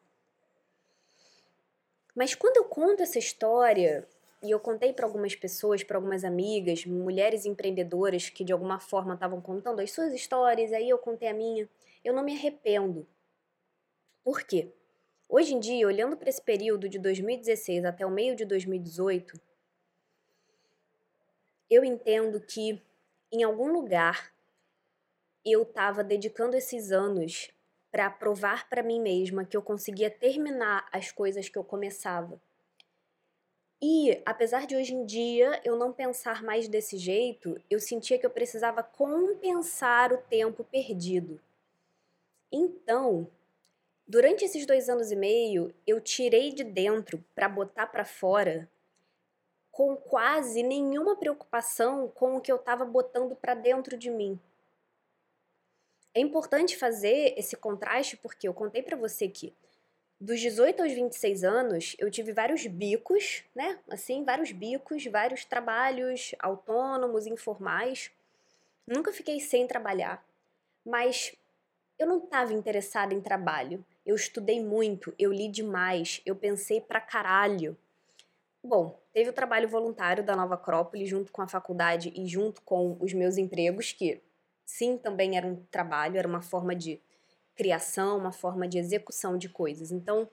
Mas 2.16 2.34
quando 2.34 2.58
eu 2.58 2.66
conto 2.66 3.04
essa 3.04 3.20
história, 3.20 4.08
e 4.42 4.52
eu 4.52 4.60
contei 4.60 4.94
para 4.94 5.06
algumas 5.06 5.36
pessoas, 5.36 5.84
para 5.84 5.98
algumas 5.98 6.24
amigas, 6.24 6.86
mulheres 6.86 7.46
empreendedoras 7.46 8.30
que 8.30 8.44
de 8.44 8.54
alguma 8.54 8.80
forma 8.80 9.14
estavam 9.14 9.42
contando 9.42 9.80
as 9.80 9.92
suas 9.92 10.14
histórias, 10.14 10.72
aí 10.74 10.90
eu 10.90 10.98
contei 10.98 11.28
a 11.28 11.34
minha, 11.34 11.68
eu 12.04 12.14
não 12.14 12.24
me 12.24 12.36
arrependo. 12.36 13.08
Por 14.24 14.44
quê? 14.44 14.72
Hoje 15.30 15.54
em 15.54 15.60
dia, 15.60 15.86
olhando 15.86 16.16
para 16.16 16.30
esse 16.30 16.42
período 16.42 16.88
de 16.88 17.00
2016 17.00 17.84
até 17.84 18.06
o 18.06 18.12
meio 18.12 18.36
de 18.36 18.46
2018, 18.46 19.40
eu 21.70 21.84
entendo 21.84 22.40
que 22.40 22.82
em 23.32 23.44
algum 23.44 23.72
lugar 23.72 24.34
eu 25.52 25.64
estava 25.64 26.04
dedicando 26.04 26.56
esses 26.56 26.92
anos 26.92 27.52
para 27.92 28.10
provar 28.10 28.70
para 28.70 28.84
mim 28.84 29.00
mesma 29.00 29.46
que 29.46 29.56
eu 29.56 29.62
conseguia 29.62 30.10
terminar 30.10 30.88
as 30.92 31.12
coisas 31.12 31.50
que 31.50 31.58
eu 31.58 31.64
começava. 31.64 32.40
E, 33.82 34.22
apesar 34.26 34.66
de 34.66 34.76
hoje 34.76 34.94
em 34.94 35.06
dia 35.06 35.62
eu 35.64 35.78
não 35.78 35.94
pensar 35.94 36.44
mais 36.44 36.68
desse 36.68 36.98
jeito, 36.98 37.62
eu 37.70 37.80
sentia 37.80 38.18
que 38.18 38.26
eu 38.26 38.30
precisava 38.30 38.82
compensar 38.82 40.12
o 40.12 40.18
tempo 40.18 40.64
perdido. 40.64 41.40
Então, 42.52 43.30
durante 44.08 44.44
esses 44.44 44.66
dois 44.66 44.90
anos 44.90 45.12
e 45.12 45.16
meio, 45.16 45.74
eu 45.86 46.02
tirei 46.02 46.52
de 46.52 46.64
dentro 46.64 47.24
para 47.36 47.48
botar 47.48 47.88
para 47.88 48.04
fora 48.04 48.70
com 49.72 49.96
quase 49.96 50.64
nenhuma 50.64 51.16
preocupação 51.16 52.08
com 52.10 52.36
o 52.36 52.42
que 52.42 52.52
eu 52.52 52.56
estava 52.56 52.84
botando 52.84 53.36
para 53.36 53.54
dentro 53.54 53.96
de 53.96 54.10
mim. 54.10 54.40
É 56.18 56.20
importante 56.20 56.76
fazer 56.76 57.36
esse 57.38 57.56
contraste 57.56 58.18
porque 58.18 58.48
eu 58.48 58.54
contei 58.56 58.82
para 58.82 58.98
você 58.98 59.28
que 59.28 59.54
dos 60.20 60.40
18 60.40 60.82
aos 60.82 60.92
26 60.92 61.44
anos, 61.44 61.96
eu 62.00 62.10
tive 62.10 62.34
vários 62.34 62.66
bicos, 62.66 63.44
né? 63.54 63.78
Assim, 63.88 64.24
vários 64.24 64.52
bicos, 64.52 65.06
vários 65.06 65.46
trabalhos 65.46 66.34
autônomos, 66.40 67.28
informais. 67.28 68.10
Nunca 68.88 69.14
fiquei 69.14 69.40
sem 69.40 69.68
trabalhar, 69.68 70.26
mas 70.84 71.36
eu 72.00 72.08
não 72.08 72.18
estava 72.18 72.52
interessada 72.52 73.14
em 73.14 73.22
trabalho. 73.22 73.86
Eu 74.04 74.16
estudei 74.16 74.60
muito, 74.60 75.14
eu 75.20 75.32
li 75.32 75.48
demais, 75.48 76.20
eu 76.26 76.36
pensei 76.36 76.82
pra 76.82 77.00
caralho. 77.00 77.78
Bom, 78.64 79.00
teve 79.14 79.30
o 79.30 79.34
trabalho 79.34 79.70
voluntário 79.70 80.24
da 80.24 80.36
Nova 80.36 80.56
Acrópole 80.56 81.06
junto 81.06 81.32
com 81.32 81.44
a 81.44 81.48
faculdade 81.48 82.12
e 82.16 82.26
junto 82.26 82.60
com 82.64 82.98
os 83.00 83.14
meus 83.14 83.38
empregos, 83.38 83.92
que 83.92 84.20
sim, 84.68 84.98
também 84.98 85.38
era 85.38 85.48
um 85.48 85.56
trabalho, 85.72 86.18
era 86.18 86.28
uma 86.28 86.42
forma 86.42 86.76
de 86.76 87.02
criação, 87.56 88.18
uma 88.18 88.34
forma 88.34 88.68
de 88.68 88.78
execução 88.78 89.38
de 89.38 89.48
coisas. 89.50 89.92
Então, 89.92 90.30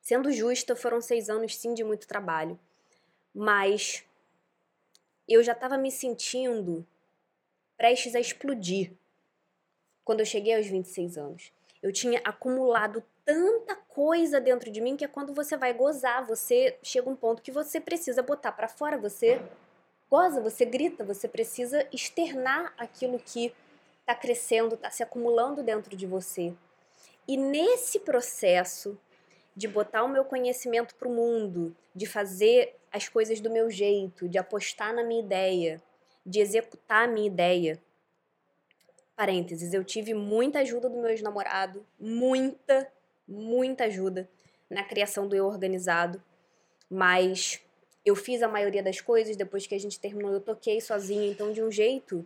sendo 0.00 0.32
justa, 0.32 0.76
foram 0.76 1.02
seis 1.02 1.28
anos 1.28 1.56
sim 1.56 1.74
de 1.74 1.82
muito 1.82 2.06
trabalho, 2.06 2.58
mas 3.34 4.04
eu 5.28 5.42
já 5.42 5.52
estava 5.52 5.76
me 5.76 5.90
sentindo 5.90 6.86
prestes 7.76 8.14
a 8.14 8.20
explodir 8.20 8.92
quando 10.04 10.20
eu 10.20 10.26
cheguei 10.26 10.56
aos 10.56 10.66
26 10.66 11.18
anos. 11.18 11.52
Eu 11.82 11.92
tinha 11.92 12.20
acumulado 12.24 13.02
tanta 13.24 13.74
coisa 13.74 14.40
dentro 14.40 14.70
de 14.70 14.80
mim 14.80 14.96
que 14.96 15.04
é 15.04 15.08
quando 15.08 15.34
você 15.34 15.56
vai 15.56 15.74
gozar, 15.74 16.26
você 16.26 16.78
chega 16.82 17.10
um 17.10 17.16
ponto 17.16 17.42
que 17.42 17.50
você 17.50 17.80
precisa 17.80 18.22
botar 18.22 18.52
para 18.52 18.68
fora, 18.68 18.96
você 18.96 19.42
goza, 20.10 20.40
você 20.40 20.64
grita, 20.64 21.04
você 21.04 21.28
precisa 21.28 21.86
externar 21.92 22.74
aquilo 22.76 23.18
que 23.18 23.54
está 24.00 24.14
crescendo, 24.14 24.74
está 24.74 24.90
se 24.90 25.02
acumulando 25.02 25.62
dentro 25.62 25.96
de 25.96 26.06
você. 26.06 26.52
E 27.28 27.36
nesse 27.36 28.00
processo 28.00 28.98
de 29.54 29.68
botar 29.68 30.02
o 30.02 30.08
meu 30.08 30.24
conhecimento 30.24 30.94
para 30.96 31.08
o 31.08 31.14
mundo, 31.14 31.76
de 31.94 32.06
fazer 32.06 32.76
as 32.90 33.08
coisas 33.08 33.40
do 33.40 33.50
meu 33.50 33.70
jeito, 33.70 34.28
de 34.28 34.38
apostar 34.38 34.92
na 34.92 35.04
minha 35.04 35.20
ideia, 35.20 35.80
de 36.26 36.40
executar 36.40 37.04
a 37.04 37.10
minha 37.10 37.26
ideia. 37.26 37.80
Parênteses, 39.14 39.72
eu 39.72 39.84
tive 39.84 40.14
muita 40.14 40.60
ajuda 40.60 40.88
do 40.88 40.96
meu 40.96 41.10
ex-namorado, 41.10 41.86
muita, 41.98 42.90
muita 43.28 43.84
ajuda 43.84 44.28
na 44.68 44.82
criação 44.82 45.28
do 45.28 45.36
eu 45.36 45.46
organizado, 45.46 46.22
mas 46.88 47.62
eu 48.04 48.16
fiz 48.16 48.42
a 48.42 48.48
maioria 48.48 48.82
das 48.82 49.00
coisas 49.00 49.36
depois 49.36 49.66
que 49.66 49.74
a 49.74 49.78
gente 49.78 50.00
terminou, 50.00 50.32
eu 50.32 50.40
toquei 50.40 50.80
sozinha, 50.80 51.30
então 51.30 51.52
de 51.52 51.62
um 51.62 51.70
jeito 51.70 52.24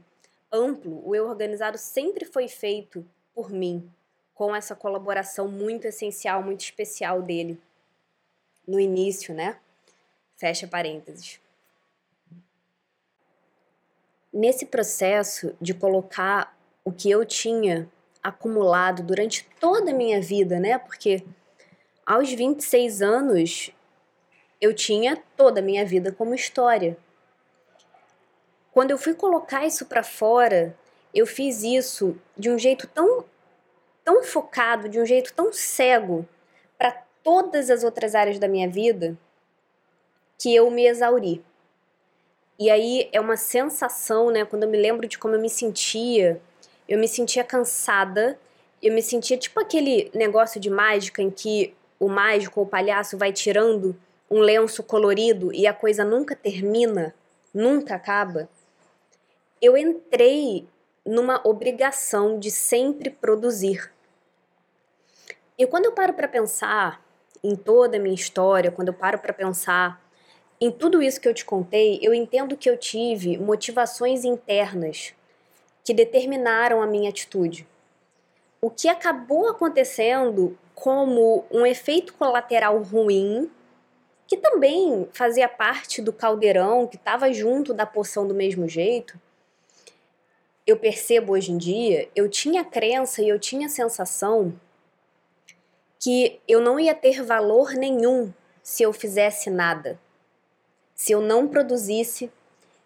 amplo, 0.52 1.02
o 1.06 1.14
eu 1.14 1.26
organizado 1.26 1.76
sempre 1.76 2.24
foi 2.24 2.48
feito 2.48 3.04
por 3.34 3.50
mim, 3.50 3.90
com 4.34 4.54
essa 4.54 4.74
colaboração 4.74 5.48
muito 5.48 5.86
essencial, 5.86 6.42
muito 6.42 6.60
especial 6.60 7.22
dele 7.22 7.60
no 8.66 8.78
início, 8.78 9.34
né? 9.34 9.58
Fecha 10.36 10.66
parênteses. 10.66 11.40
Nesse 14.32 14.66
processo 14.66 15.54
de 15.60 15.74
colocar 15.74 16.56
o 16.84 16.92
que 16.92 17.10
eu 17.10 17.24
tinha 17.24 17.88
acumulado 18.22 19.02
durante 19.02 19.48
toda 19.60 19.90
a 19.90 19.94
minha 19.94 20.20
vida, 20.20 20.58
né? 20.58 20.78
Porque 20.78 21.24
aos 22.06 22.32
26 22.32 23.02
anos 23.02 23.70
eu 24.64 24.72
tinha 24.72 25.22
toda 25.36 25.60
a 25.60 25.62
minha 25.62 25.84
vida 25.84 26.10
como 26.10 26.34
história. 26.34 26.96
Quando 28.72 28.92
eu 28.92 28.96
fui 28.96 29.12
colocar 29.12 29.66
isso 29.66 29.84
para 29.84 30.02
fora, 30.02 30.74
eu 31.14 31.26
fiz 31.26 31.62
isso 31.62 32.16
de 32.34 32.48
um 32.50 32.58
jeito 32.58 32.86
tão 32.86 33.26
tão 34.02 34.22
focado, 34.22 34.88
de 34.88 34.98
um 34.98 35.04
jeito 35.04 35.32
tão 35.34 35.52
cego 35.52 36.26
para 36.78 36.92
todas 37.22 37.70
as 37.70 37.84
outras 37.84 38.14
áreas 38.14 38.38
da 38.38 38.48
minha 38.48 38.68
vida, 38.68 39.16
que 40.38 40.54
eu 40.54 40.70
me 40.70 40.86
exauri. 40.86 41.42
E 42.58 42.70
aí 42.70 43.08
é 43.12 43.20
uma 43.20 43.36
sensação, 43.36 44.30
né, 44.30 44.44
quando 44.44 44.62
eu 44.64 44.68
me 44.68 44.78
lembro 44.78 45.06
de 45.06 45.18
como 45.18 45.34
eu 45.34 45.40
me 45.40 45.48
sentia, 45.48 46.40
eu 46.88 46.98
me 46.98 47.08
sentia 47.08 47.44
cansada, 47.44 48.38
eu 48.82 48.92
me 48.94 49.02
sentia 49.02 49.36
tipo 49.36 49.60
aquele 49.60 50.10
negócio 50.14 50.58
de 50.58 50.70
mágica 50.70 51.20
em 51.22 51.30
que 51.30 51.74
o 51.98 52.08
mágico 52.08 52.60
ou 52.60 52.66
o 52.66 52.68
palhaço 52.68 53.16
vai 53.16 53.32
tirando 53.32 53.96
um 54.34 54.40
lenço 54.40 54.82
colorido 54.82 55.54
e 55.54 55.64
a 55.64 55.72
coisa 55.72 56.04
nunca 56.04 56.34
termina, 56.34 57.14
nunca 57.54 57.94
acaba. 57.94 58.48
Eu 59.62 59.76
entrei 59.76 60.66
numa 61.06 61.40
obrigação 61.46 62.36
de 62.36 62.50
sempre 62.50 63.10
produzir. 63.10 63.92
E 65.56 65.64
quando 65.68 65.84
eu 65.84 65.92
paro 65.92 66.14
para 66.14 66.26
pensar 66.26 67.00
em 67.44 67.54
toda 67.54 67.96
a 67.96 68.00
minha 68.00 68.14
história, 68.14 68.72
quando 68.72 68.88
eu 68.88 68.94
paro 68.94 69.20
para 69.20 69.32
pensar 69.32 70.04
em 70.60 70.68
tudo 70.68 71.00
isso 71.00 71.20
que 71.20 71.28
eu 71.28 71.34
te 71.34 71.44
contei, 71.44 72.00
eu 72.02 72.12
entendo 72.12 72.56
que 72.56 72.68
eu 72.68 72.76
tive 72.76 73.38
motivações 73.38 74.24
internas 74.24 75.14
que 75.84 75.94
determinaram 75.94 76.82
a 76.82 76.88
minha 76.88 77.08
atitude. 77.08 77.68
O 78.60 78.68
que 78.68 78.88
acabou 78.88 79.48
acontecendo 79.48 80.58
como 80.74 81.44
um 81.52 81.64
efeito 81.64 82.14
colateral 82.14 82.82
ruim, 82.82 83.48
que 84.26 84.36
também 84.36 85.08
fazia 85.12 85.48
parte 85.48 86.00
do 86.00 86.12
caldeirão, 86.12 86.86
que 86.86 86.96
estava 86.96 87.32
junto 87.32 87.74
da 87.74 87.84
poção 87.84 88.26
do 88.26 88.34
mesmo 88.34 88.68
jeito, 88.68 89.18
eu 90.66 90.78
percebo 90.78 91.32
hoje 91.32 91.52
em 91.52 91.58
dia, 91.58 92.08
eu 92.16 92.28
tinha 92.28 92.64
crença 92.64 93.22
e 93.22 93.28
eu 93.28 93.38
tinha 93.38 93.68
sensação 93.68 94.58
que 96.00 96.40
eu 96.48 96.60
não 96.60 96.80
ia 96.80 96.94
ter 96.94 97.22
valor 97.22 97.72
nenhum 97.72 98.32
se 98.62 98.82
eu 98.82 98.92
fizesse 98.92 99.50
nada. 99.50 99.98
Se 100.94 101.12
eu 101.12 101.20
não 101.20 101.46
produzisse, 101.46 102.30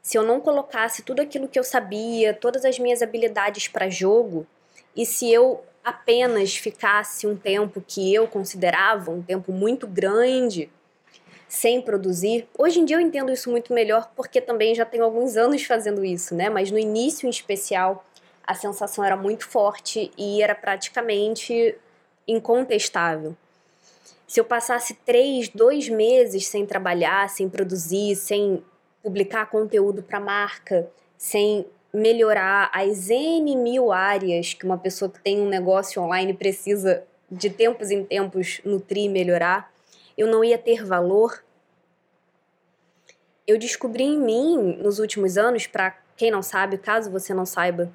se 0.02 0.18
eu 0.18 0.22
não 0.22 0.40
colocasse 0.40 1.02
tudo 1.02 1.20
aquilo 1.20 1.48
que 1.48 1.58
eu 1.58 1.64
sabia, 1.64 2.34
todas 2.34 2.64
as 2.64 2.78
minhas 2.78 3.00
habilidades 3.00 3.68
para 3.68 3.88
jogo, 3.88 4.46
e 4.96 5.06
se 5.06 5.30
eu 5.32 5.62
apenas 5.84 6.56
ficasse 6.56 7.26
um 7.26 7.36
tempo 7.36 7.82
que 7.86 8.12
eu 8.12 8.26
considerava 8.26 9.10
um 9.10 9.22
tempo 9.22 9.52
muito 9.52 9.86
grande 9.86 10.70
sem 11.48 11.80
produzir. 11.80 12.46
Hoje 12.56 12.80
em 12.80 12.84
dia 12.84 12.96
eu 12.96 13.00
entendo 13.00 13.32
isso 13.32 13.50
muito 13.50 13.72
melhor 13.72 14.10
porque 14.14 14.40
também 14.40 14.74
já 14.74 14.84
tenho 14.84 15.04
alguns 15.04 15.36
anos 15.36 15.64
fazendo 15.64 16.04
isso, 16.04 16.34
né? 16.34 16.50
Mas 16.50 16.70
no 16.70 16.78
início 16.78 17.26
em 17.26 17.30
especial 17.30 18.04
a 18.46 18.54
sensação 18.54 19.04
era 19.04 19.16
muito 19.16 19.46
forte 19.46 20.10
e 20.16 20.42
era 20.42 20.54
praticamente 20.54 21.74
incontestável. 22.26 23.36
Se 24.26 24.40
eu 24.40 24.44
passasse 24.44 24.94
três, 25.06 25.48
dois 25.48 25.88
meses 25.88 26.46
sem 26.46 26.66
trabalhar, 26.66 27.30
sem 27.30 27.48
produzir, 27.48 28.14
sem 28.14 28.62
publicar 29.02 29.46
conteúdo 29.46 30.02
para 30.02 30.20
marca, 30.20 30.90
sem 31.16 31.66
melhorar 31.92 32.70
as 32.74 33.08
N 33.08 33.56
mil 33.56 33.90
áreas 33.90 34.52
que 34.52 34.66
uma 34.66 34.76
pessoa 34.76 35.10
que 35.10 35.20
tem 35.20 35.40
um 35.40 35.48
negócio 35.48 36.02
online 36.02 36.34
precisa 36.34 37.04
de 37.30 37.48
tempos 37.48 37.90
em 37.90 38.04
tempos 38.04 38.60
nutrir 38.64 39.04
e 39.04 39.08
melhorar, 39.08 39.72
eu 40.18 40.26
não 40.26 40.42
ia 40.42 40.58
ter 40.58 40.84
valor. 40.84 41.44
Eu 43.46 43.56
descobri 43.56 44.02
em 44.02 44.18
mim 44.18 44.76
nos 44.82 44.98
últimos 44.98 45.38
anos, 45.38 45.68
para 45.68 45.92
quem 46.16 46.28
não 46.28 46.42
sabe, 46.42 46.76
caso 46.76 47.08
você 47.08 47.32
não 47.32 47.46
saiba, 47.46 47.90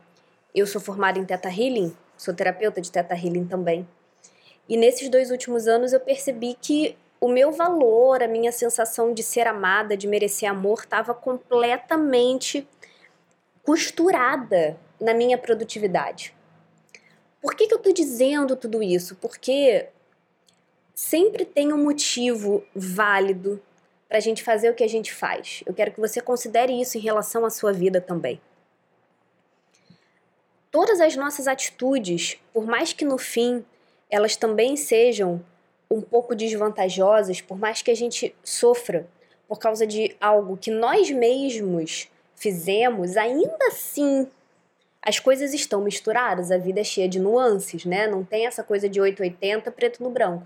eu 0.56 0.66
sou 0.66 0.80
formada 0.80 1.20
em 1.20 1.26
Teta 1.26 1.50
Healing, 1.50 1.94
sou 2.18 2.34
terapeuta 2.34 2.80
de 2.80 2.90
Teta 2.90 3.14
Healing 3.14 3.46
também. 3.46 3.86
E 4.70 4.78
nesses 4.78 5.10
dois 5.10 5.30
últimos 5.30 5.68
anos 5.68 5.92
eu 5.92 6.00
percebi 6.00 6.56
que 6.60 6.96
o 7.20 7.28
meu 7.28 7.52
valor, 7.52 8.24
a 8.24 8.28
minha 8.28 8.52
sensação 8.52 9.14
de 9.14 9.22
ser 9.22 9.46
amada, 9.46 9.98
de 9.98 10.08
merecer 10.08 10.50
amor, 10.50 10.80
estava 10.80 11.14
completamente 11.14 12.66
costurada 13.64 14.78
na 15.00 15.14
minha 15.14 15.38
produtividade. 15.38 16.34
Por 17.42 17.56
que, 17.56 17.68
que 17.68 17.74
eu 17.74 17.78
estou 17.78 17.94
dizendo 17.94 18.56
tudo 18.56 18.82
isso? 18.82 19.16
Porque 19.18 19.90
sempre 20.94 21.46
tem 21.46 21.74
um 21.74 21.84
motivo 21.84 22.64
válido 22.76 23.62
para 24.08 24.18
a 24.18 24.22
gente 24.22 24.44
fazer 24.44 24.70
o 24.70 24.76
que 24.76 24.84
a 24.84 24.90
gente 24.90 25.14
faz. 25.14 25.64
Eu 25.66 25.74
quero 25.74 25.92
que 25.92 26.00
você 26.00 26.22
considere 26.22 26.80
isso 26.80 26.98
em 26.98 27.02
relação 27.02 27.46
à 27.46 27.50
sua 27.50 27.74
vida 27.74 28.00
também. 28.00 28.40
Todas 30.70 31.00
as 31.00 31.16
nossas 31.16 31.48
atitudes, 31.48 32.38
por 32.52 32.66
mais 32.66 32.94
que 32.94 33.06
no 33.06 33.18
fim 33.18 33.66
elas 34.10 34.36
também 34.36 34.76
sejam 34.76 35.44
um 35.90 36.02
pouco 36.02 36.36
desvantajosas, 36.36 37.42
por 37.42 37.58
mais 37.58 37.82
que 37.82 37.92
a 37.92 37.96
gente 37.96 38.36
sofra 38.44 39.08
por 39.48 39.60
causa 39.60 39.86
de 39.86 40.16
algo 40.20 40.58
que 40.58 40.72
nós 40.72 41.10
mesmos 41.10 42.10
fizemos, 42.36 43.18
ainda 43.18 43.68
assim 43.68 44.28
as 45.02 45.20
coisas 45.20 45.54
estão 45.54 45.82
misturadas, 45.82 46.52
a 46.52 46.58
vida 46.58 46.80
é 46.80 46.84
cheia 46.84 47.10
de 47.10 47.20
nuances, 47.20 47.86
né? 47.86 48.08
Não 48.08 48.24
tem 48.24 48.46
essa 48.46 48.64
coisa 48.64 48.88
de 48.88 49.02
880 49.02 49.72
preto 49.72 50.02
no 50.02 50.10
branco. 50.10 50.46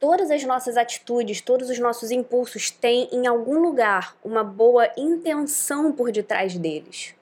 Todas 0.00 0.30
as 0.30 0.42
nossas 0.42 0.76
atitudes, 0.76 1.40
todos 1.40 1.70
os 1.70 1.78
nossos 1.78 2.10
impulsos 2.10 2.70
têm 2.70 3.08
em 3.12 3.26
algum 3.26 3.60
lugar 3.60 4.16
uma 4.24 4.42
boa 4.42 4.90
intenção 4.96 5.92
por 5.92 6.10
detrás 6.10 6.56
deles 6.56 7.14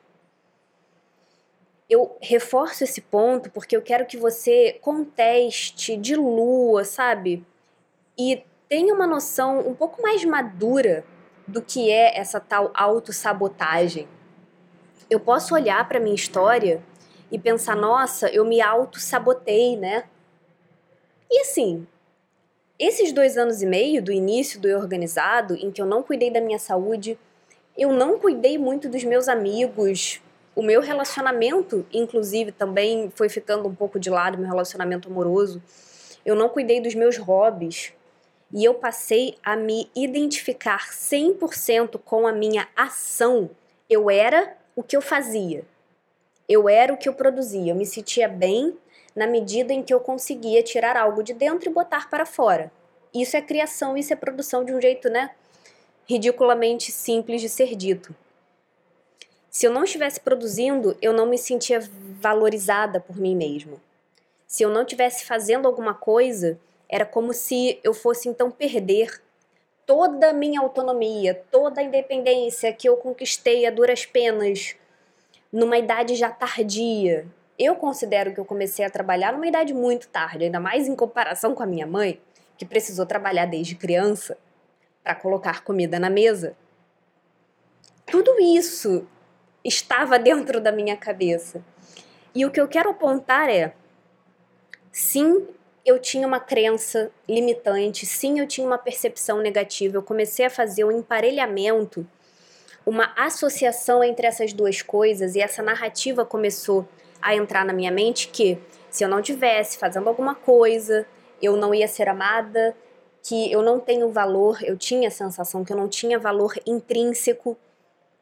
eu 1.89 2.17
reforço 2.21 2.85
esse 2.85 3.01
ponto 3.01 3.51
porque 3.51 3.75
eu 3.75 3.81
quero 3.81 4.05
que 4.05 4.17
você 4.17 4.79
conteste, 4.83 5.97
dilua, 5.97 6.85
sabe? 6.85 7.45
E 8.17 8.45
tenha 8.69 8.95
uma 8.95 9.07
noção 9.07 9.61
um 9.61 9.75
pouco 9.75 10.03
mais 10.03 10.25
madura 10.25 11.05
do 11.47 11.63
que 11.63 11.91
é 11.91 12.19
essa 12.19 12.39
tal 12.39 12.71
autossabotagem. 12.75 14.07
Eu 15.09 15.19
posso 15.19 15.55
olhar 15.55 15.89
para 15.89 15.99
minha 15.99 16.15
história 16.15 16.83
e 17.33 17.39
pensar, 17.39 17.75
nossa, 17.75 18.29
eu 18.29 18.45
me 18.45 18.61
auto-sabotei, 18.61 19.77
né? 19.77 20.05
E 21.31 21.41
assim, 21.41 21.87
esses 22.79 23.13
dois 23.13 23.37
anos 23.37 23.61
e 23.63 23.67
meio 23.67 24.03
do 24.03 24.13
início 24.13 24.61
do 24.61 24.69
Organizado, 24.69 25.55
em 25.57 25.71
que 25.71 25.83
eu 25.83 25.87
não 25.87 26.03
cuidei 26.03 26.31
da 26.31 26.41
minha 26.41 26.59
saúde, 26.59 27.19
eu 27.77 27.93
não 27.93 28.19
cuidei 28.19 28.59
muito 28.59 28.89
dos 28.89 29.05
meus 29.05 29.29
amigos, 29.29 30.21
o 30.59 30.63
meu 30.63 30.81
relacionamento, 30.81 31.87
inclusive, 31.93 32.51
também 32.51 33.13
foi 33.15 33.29
ficando 33.29 33.69
um 33.69 33.75
pouco 33.75 33.97
de 33.97 34.11
lado, 34.11 34.37
meu 34.37 34.49
relacionamento 34.49 35.09
amoroso. 35.09 35.63
Eu 36.27 36.35
não 36.35 36.49
cuidei 36.49 36.81
dos 36.81 36.97
meus 36.97 37.17
hobbies. 37.17 37.93
E 38.53 38.65
eu 38.65 38.75
passei 38.75 39.37
a 39.41 39.55
me 39.55 39.89
identificar 39.95 40.91
100% 40.91 42.01
com 42.05 42.27
a 42.27 42.33
minha 42.33 42.67
ação. 42.75 43.51
Eu 43.89 44.11
era 44.11 44.57
o 44.75 44.83
que 44.83 44.97
eu 44.97 45.01
fazia. 45.01 45.65
Eu 46.49 46.69
era 46.69 46.93
o 46.93 46.97
que 46.97 47.09
eu 47.09 47.15
produzia. 47.15 47.71
Eu 47.71 47.77
me 47.77 47.87
sentia 47.87 48.27
bem 48.27 48.77
na 49.19 49.27
medida 49.27 49.73
em 49.73 49.83
que 49.83 49.93
eu 49.93 49.99
conseguia 49.99 50.63
tirar 50.63 50.97
algo 50.97 51.25
de 51.25 51.35
dentro 51.35 51.69
e 51.69 51.73
botar 51.73 52.09
para 52.09 52.25
fora. 52.25 52.71
Isso 53.13 53.37
é 53.37 53.43
criação, 53.43 53.97
isso 53.97 54.13
é 54.13 54.17
produção 54.17 54.65
de 54.65 54.73
um 54.73 54.81
jeito, 54.81 55.11
né? 55.11 55.33
Ridiculamente 56.07 56.93
simples 56.93 57.41
de 57.41 57.49
ser 57.49 57.75
dito. 57.75 58.15
Se 59.51 59.67
eu 59.67 59.73
não 59.73 59.83
estivesse 59.83 60.21
produzindo, 60.21 60.97
eu 61.03 61.13
não 61.13 61.27
me 61.27 61.37
sentia 61.37 61.81
valorizada 62.21 63.01
por 63.01 63.17
mim 63.17 63.35
mesma. 63.35 63.77
Se 64.47 64.63
eu 64.63 64.71
não 64.71 64.83
estivesse 64.83 65.25
fazendo 65.25 65.67
alguma 65.67 65.95
coisa, 65.95 66.57
era 66.89 67.05
como 67.05 67.33
se 67.33 67.81
eu 67.83 67.93
fosse 67.93 68.29
então 68.29 68.53
perder 68.53 69.21
toda 69.85 70.31
a 70.31 70.33
minha 70.33 70.61
autonomia, 70.61 71.43
toda 71.51 71.81
a 71.81 71.85
independência 71.85 72.73
que 72.73 72.89
eu 72.89 72.97
conquistei 72.97 73.67
a 73.67 73.71
duras 73.71 74.07
penas, 74.07 74.77
numa 75.53 75.77
idade 75.77 76.15
já 76.15 76.31
tardia. 76.31 77.27
Eu 77.59 77.75
considero 77.75 78.33
que 78.33 78.39
eu 78.39 78.45
comecei 78.45 78.85
a 78.85 78.91
trabalhar 78.91 79.33
numa 79.33 79.47
idade 79.47 79.75
muito 79.75 80.07
tarde, 80.09 80.45
ainda 80.45 80.61
mais 80.61 80.87
em 80.87 80.95
comparação 80.95 81.55
com 81.55 81.63
a 81.63 81.67
minha 81.67 81.87
mãe, 81.87 82.21
que 82.57 82.65
precisou 82.65 83.05
trabalhar 83.05 83.47
desde 83.47 83.75
criança 83.75 84.39
para 85.03 85.15
colocar 85.15 85.65
comida 85.65 85.99
na 85.99 86.09
mesa. 86.09 86.57
Tudo 88.07 88.39
isso 88.41 89.07
estava 89.65 90.19
dentro 90.19 90.61
da 90.61 90.71
minha 90.71 90.97
cabeça. 90.97 91.63
E 92.35 92.47
o 92.47 92.51
que 92.51 92.61
eu 92.61 92.69
quero 92.69 92.91
apontar 92.91 93.49
é: 93.51 93.75
sim, 94.93 95.49
eu 95.85 95.99
tinha 95.99 96.27
uma 96.27 96.39
crença 96.39 97.11
limitante, 97.29 98.07
sim, 98.07 98.39
eu 98.39 98.47
tinha 98.47 98.67
uma 98.67 98.79
percepção 98.79 99.39
negativa. 99.41 99.97
Eu 99.97 100.03
comecei 100.03 100.47
a 100.47 100.51
fazer 100.51 100.85
um 100.85 100.93
emparelhamento, 100.93 102.07
uma 102.87 103.13
associação 103.17 104.05
entre 104.05 104.27
essas 104.27 104.53
duas 104.53 104.81
coisas, 104.81 105.35
e 105.35 105.41
essa 105.41 105.63
narrativa 105.63 106.25
começou 106.25 106.89
a 107.21 107.35
entrar 107.35 107.65
na 107.65 107.73
minha 107.73 107.91
mente 107.91 108.29
que 108.29 108.59
se 108.91 109.05
eu 109.05 109.09
não 109.09 109.21
tivesse 109.21 109.79
fazendo 109.79 110.09
alguma 110.09 110.35
coisa, 110.35 111.07
eu 111.41 111.57
não 111.57 111.75
ia 111.75 111.87
ser 111.89 112.09
amada, 112.09 112.77
que 113.23 113.51
eu 113.53 113.63
não 113.63 113.79
tenho 113.79 114.11
valor, 114.11 114.59
eu 114.63 114.77
tinha 114.77 115.09
a 115.09 115.11
sensação 115.11 115.65
que 115.65 115.73
eu 115.73 115.77
não 115.77 115.89
tinha 115.89 116.19
valor 116.19 116.55
intrínseco. 116.67 117.57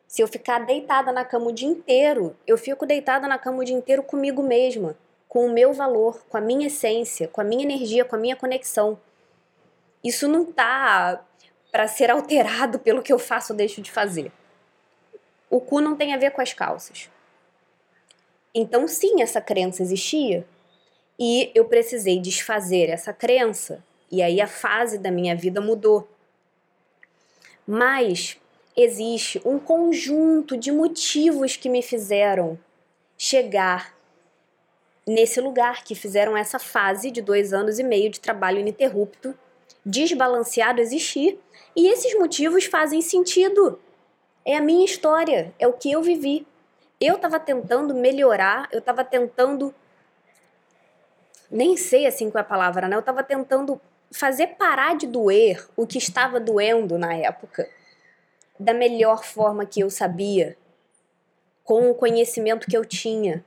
Se 0.06 0.22
eu 0.22 0.28
ficar 0.28 0.64
deitada 0.66 1.12
na 1.12 1.24
cama 1.24 1.46
o 1.46 1.52
dia 1.52 1.68
inteiro, 1.68 2.36
eu 2.46 2.56
fico 2.56 2.86
deitada 2.86 3.26
na 3.28 3.38
cama 3.38 3.58
o 3.58 3.64
dia 3.64 3.76
inteiro 3.76 4.02
comigo 4.02 4.42
mesma 4.42 4.96
com 5.28 5.46
o 5.46 5.52
meu 5.52 5.72
valor, 5.72 6.24
com 6.28 6.36
a 6.36 6.40
minha 6.40 6.68
essência, 6.68 7.28
com 7.28 7.40
a 7.40 7.44
minha 7.44 7.62
energia, 7.62 8.04
com 8.04 8.16
a 8.16 8.18
minha 8.18 8.36
conexão. 8.36 8.98
Isso 10.02 10.26
não 10.28 10.44
tá 10.44 11.22
para 11.70 11.86
ser 11.86 12.10
alterado 12.10 12.78
pelo 12.78 13.02
que 13.02 13.12
eu 13.12 13.18
faço 13.18 13.52
ou 13.52 13.56
deixo 13.56 13.82
de 13.82 13.90
fazer. 13.90 14.32
O 15.50 15.60
cu 15.60 15.80
não 15.80 15.94
tem 15.94 16.14
a 16.14 16.16
ver 16.16 16.30
com 16.30 16.40
as 16.40 16.52
calças. 16.52 17.10
Então, 18.58 18.88
sim, 18.88 19.20
essa 19.20 19.38
crença 19.38 19.82
existia 19.82 20.46
e 21.18 21.52
eu 21.54 21.66
precisei 21.66 22.18
desfazer 22.18 22.88
essa 22.88 23.12
crença. 23.12 23.84
E 24.10 24.22
aí 24.22 24.40
a 24.40 24.46
fase 24.46 24.96
da 24.96 25.10
minha 25.10 25.36
vida 25.36 25.60
mudou. 25.60 26.08
Mas 27.66 28.38
existe 28.74 29.42
um 29.44 29.58
conjunto 29.58 30.56
de 30.56 30.72
motivos 30.72 31.54
que 31.54 31.68
me 31.68 31.82
fizeram 31.82 32.58
chegar 33.18 33.94
nesse 35.06 35.38
lugar, 35.38 35.84
que 35.84 35.94
fizeram 35.94 36.34
essa 36.34 36.58
fase 36.58 37.10
de 37.10 37.20
dois 37.20 37.52
anos 37.52 37.78
e 37.78 37.84
meio 37.84 38.08
de 38.08 38.20
trabalho 38.20 38.60
ininterrupto, 38.60 39.38
desbalanceado 39.84 40.80
existir. 40.80 41.38
E 41.76 41.88
esses 41.88 42.18
motivos 42.18 42.64
fazem 42.64 43.02
sentido. 43.02 43.78
É 44.46 44.56
a 44.56 44.62
minha 44.62 44.86
história, 44.86 45.52
é 45.58 45.68
o 45.68 45.74
que 45.74 45.92
eu 45.92 46.02
vivi. 46.02 46.46
Eu 47.00 47.16
estava 47.16 47.38
tentando 47.38 47.94
melhorar, 47.94 48.68
eu 48.72 48.78
estava 48.78 49.04
tentando. 49.04 49.74
Nem 51.50 51.76
sei 51.76 52.06
assim 52.06 52.30
qual 52.30 52.40
é 52.40 52.44
a 52.44 52.48
palavra, 52.48 52.88
né? 52.88 52.96
Eu 52.96 53.00
estava 53.00 53.22
tentando 53.22 53.80
fazer 54.10 54.48
parar 54.58 54.96
de 54.96 55.06
doer 55.06 55.68
o 55.76 55.86
que 55.86 55.98
estava 55.98 56.40
doendo 56.40 56.98
na 56.98 57.14
época 57.14 57.68
da 58.58 58.72
melhor 58.72 59.24
forma 59.24 59.66
que 59.66 59.80
eu 59.80 59.90
sabia, 59.90 60.56
com 61.62 61.90
o 61.90 61.94
conhecimento 61.94 62.66
que 62.66 62.76
eu 62.76 62.84
tinha. 62.84 63.44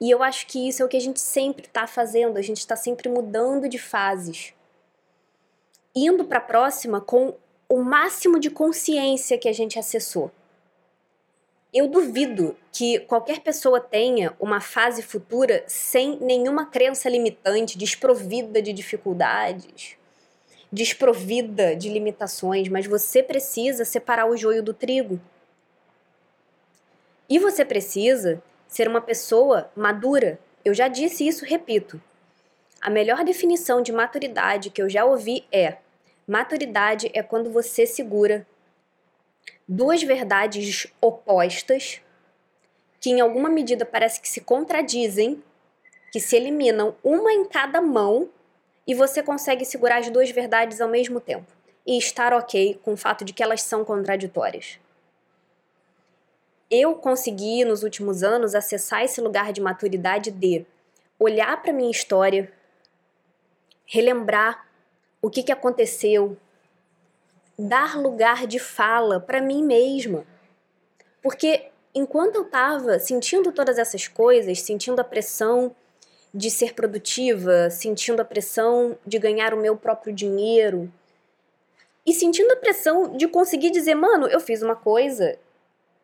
E 0.00 0.10
eu 0.10 0.22
acho 0.22 0.46
que 0.46 0.68
isso 0.68 0.82
é 0.82 0.86
o 0.86 0.88
que 0.88 0.96
a 0.96 1.00
gente 1.00 1.20
sempre 1.20 1.66
está 1.66 1.86
fazendo, 1.86 2.36
a 2.38 2.42
gente 2.42 2.58
está 2.58 2.76
sempre 2.76 3.08
mudando 3.08 3.68
de 3.68 3.78
fases. 3.78 4.54
Indo 5.94 6.24
para 6.24 6.38
a 6.38 6.42
próxima 6.42 7.00
com 7.00 7.34
o 7.68 7.82
máximo 7.82 8.38
de 8.38 8.50
consciência 8.50 9.38
que 9.38 9.48
a 9.48 9.52
gente 9.52 9.78
acessou. 9.78 10.30
Eu 11.72 11.86
duvido 11.86 12.56
que 12.72 12.98
qualquer 13.00 13.40
pessoa 13.40 13.80
tenha 13.80 14.34
uma 14.40 14.60
fase 14.60 15.02
futura 15.02 15.62
sem 15.68 16.18
nenhuma 16.18 16.66
crença 16.66 17.08
limitante, 17.08 17.78
desprovida 17.78 18.60
de 18.60 18.72
dificuldades, 18.72 19.96
desprovida 20.72 21.76
de 21.76 21.88
limitações, 21.88 22.68
mas 22.68 22.88
você 22.88 23.22
precisa 23.22 23.84
separar 23.84 24.26
o 24.26 24.36
joio 24.36 24.64
do 24.64 24.74
trigo. 24.74 25.20
E 27.28 27.38
você 27.38 27.64
precisa 27.64 28.42
ser 28.66 28.88
uma 28.88 29.00
pessoa 29.00 29.70
madura. 29.76 30.40
Eu 30.64 30.74
já 30.74 30.88
disse 30.88 31.24
isso, 31.26 31.44
repito. 31.44 32.02
A 32.80 32.90
melhor 32.90 33.22
definição 33.22 33.80
de 33.80 33.92
maturidade 33.92 34.70
que 34.70 34.82
eu 34.82 34.88
já 34.88 35.04
ouvi 35.04 35.44
é: 35.52 35.76
maturidade 36.26 37.08
é 37.14 37.22
quando 37.22 37.48
você 37.48 37.86
segura 37.86 38.44
duas 39.72 40.02
verdades 40.02 40.88
opostas 41.00 42.00
que 42.98 43.10
em 43.10 43.20
alguma 43.20 43.48
medida 43.48 43.86
parece 43.86 44.20
que 44.20 44.28
se 44.28 44.40
contradizem, 44.40 45.40
que 46.10 46.18
se 46.18 46.34
eliminam 46.34 46.96
uma 47.04 47.32
em 47.32 47.44
cada 47.44 47.80
mão 47.80 48.28
e 48.84 48.96
você 48.96 49.22
consegue 49.22 49.64
segurar 49.64 49.98
as 49.98 50.10
duas 50.10 50.28
verdades 50.32 50.80
ao 50.80 50.88
mesmo 50.88 51.20
tempo 51.20 51.46
e 51.86 51.96
estar 51.96 52.32
ok 52.32 52.80
com 52.82 52.94
o 52.94 52.96
fato 52.96 53.24
de 53.24 53.32
que 53.32 53.44
elas 53.44 53.62
são 53.62 53.84
contraditórias. 53.84 54.80
Eu 56.68 56.96
consegui 56.96 57.64
nos 57.64 57.84
últimos 57.84 58.24
anos 58.24 58.56
acessar 58.56 59.04
esse 59.04 59.20
lugar 59.20 59.52
de 59.52 59.60
maturidade 59.60 60.32
de 60.32 60.66
olhar 61.16 61.62
para 61.62 61.72
minha 61.72 61.92
história, 61.92 62.52
relembrar 63.86 64.66
o 65.22 65.30
que, 65.30 65.44
que 65.44 65.52
aconteceu, 65.52 66.36
dar 67.60 67.98
lugar 67.98 68.46
de 68.46 68.58
fala 68.58 69.20
para 69.20 69.40
mim 69.40 69.62
mesma. 69.62 70.24
Porque 71.22 71.68
enquanto 71.94 72.36
eu 72.36 72.42
estava 72.42 72.98
sentindo 72.98 73.52
todas 73.52 73.78
essas 73.78 74.08
coisas, 74.08 74.60
sentindo 74.62 75.00
a 75.00 75.04
pressão 75.04 75.74
de 76.32 76.50
ser 76.50 76.74
produtiva, 76.74 77.68
sentindo 77.70 78.22
a 78.22 78.24
pressão 78.24 78.96
de 79.06 79.18
ganhar 79.18 79.52
o 79.52 79.60
meu 79.60 79.76
próprio 79.76 80.12
dinheiro 80.12 80.90
e 82.06 82.12
sentindo 82.12 82.52
a 82.52 82.56
pressão 82.56 83.16
de 83.16 83.28
conseguir 83.28 83.70
dizer, 83.70 83.94
mano, 83.94 84.26
eu 84.28 84.40
fiz 84.40 84.62
uma 84.62 84.76
coisa 84.76 85.38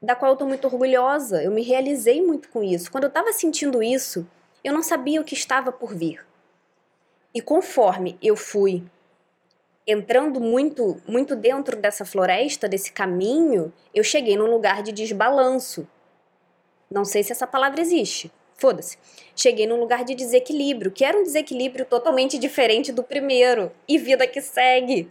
da 0.02 0.14
qual 0.14 0.32
eu 0.32 0.36
tô 0.36 0.46
muito 0.46 0.66
orgulhosa. 0.66 1.42
Eu 1.42 1.50
me 1.50 1.62
realizei 1.62 2.20
muito 2.22 2.48
com 2.48 2.62
isso. 2.62 2.90
Quando 2.90 3.04
eu 3.04 3.08
estava 3.08 3.32
sentindo 3.32 3.82
isso, 3.82 4.26
eu 4.62 4.72
não 4.72 4.82
sabia 4.82 5.20
o 5.20 5.24
que 5.24 5.34
estava 5.34 5.72
por 5.72 5.94
vir. 5.94 6.26
E 7.32 7.40
conforme 7.40 8.18
eu 8.20 8.36
fui 8.36 8.82
entrando 9.86 10.40
muito, 10.40 11.00
muito 11.06 11.36
dentro 11.36 11.76
dessa 11.76 12.04
floresta, 12.04 12.68
desse 12.68 12.90
caminho, 12.90 13.72
eu 13.94 14.02
cheguei 14.02 14.36
num 14.36 14.50
lugar 14.50 14.82
de 14.82 14.90
desbalanço. 14.90 15.86
Não 16.90 17.04
sei 17.04 17.22
se 17.22 17.32
essa 17.32 17.46
palavra 17.46 17.80
existe. 17.80 18.30
Foda-se. 18.58 18.98
Cheguei 19.34 19.66
num 19.66 19.78
lugar 19.78 20.04
de 20.04 20.14
desequilíbrio, 20.14 20.90
que 20.90 21.04
era 21.04 21.18
um 21.18 21.22
desequilíbrio 21.22 21.84
totalmente 21.84 22.38
diferente 22.38 22.90
do 22.90 23.02
primeiro. 23.02 23.70
E 23.86 23.98
vida 23.98 24.26
que 24.26 24.40
segue. 24.40 25.08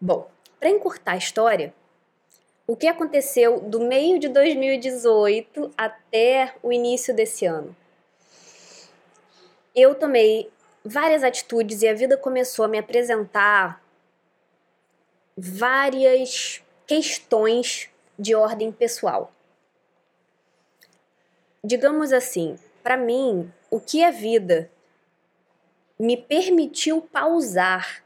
Bom, 0.00 0.28
para 0.58 0.70
encurtar 0.70 1.12
a 1.12 1.16
história, 1.16 1.72
o 2.66 2.76
que 2.76 2.86
aconteceu 2.86 3.60
do 3.60 3.80
meio 3.80 4.18
de 4.18 4.28
2018 4.28 5.70
até 5.76 6.54
o 6.62 6.72
início 6.72 7.14
desse 7.14 7.46
ano? 7.46 7.76
Eu 9.74 9.94
tomei 9.94 10.50
várias 10.84 11.22
atitudes 11.22 11.82
e 11.82 11.88
a 11.88 11.94
vida 11.94 12.16
começou 12.16 12.64
a 12.64 12.68
me 12.68 12.78
apresentar 12.78 13.82
várias 15.36 16.62
questões 16.86 17.88
de 18.18 18.34
ordem 18.34 18.72
pessoal. 18.72 19.32
Digamos 21.62 22.12
assim, 22.12 22.58
para 22.82 22.96
mim, 22.96 23.52
o 23.70 23.78
que 23.80 24.02
a 24.02 24.10
vida 24.10 24.70
me 25.98 26.16
permitiu 26.16 27.02
pausar 27.02 28.02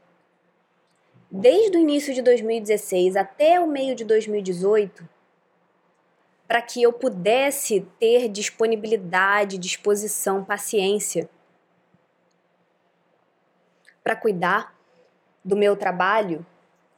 desde 1.31 1.77
o 1.77 1.79
início 1.79 2.13
de 2.13 2.21
2016 2.21 3.15
até 3.15 3.59
o 3.59 3.67
meio 3.67 3.95
de 3.95 4.03
2018 4.03 5.07
para 6.47 6.61
que 6.61 6.81
eu 6.81 6.93
pudesse 6.93 7.81
ter 7.99 8.29
disponibilidade, 8.29 9.57
disposição, 9.57 10.43
paciência 10.43 11.29
para 14.05 14.15
cuidar 14.15 14.77
do 15.43 15.55
meu 15.55 15.75
trabalho. 15.75 16.45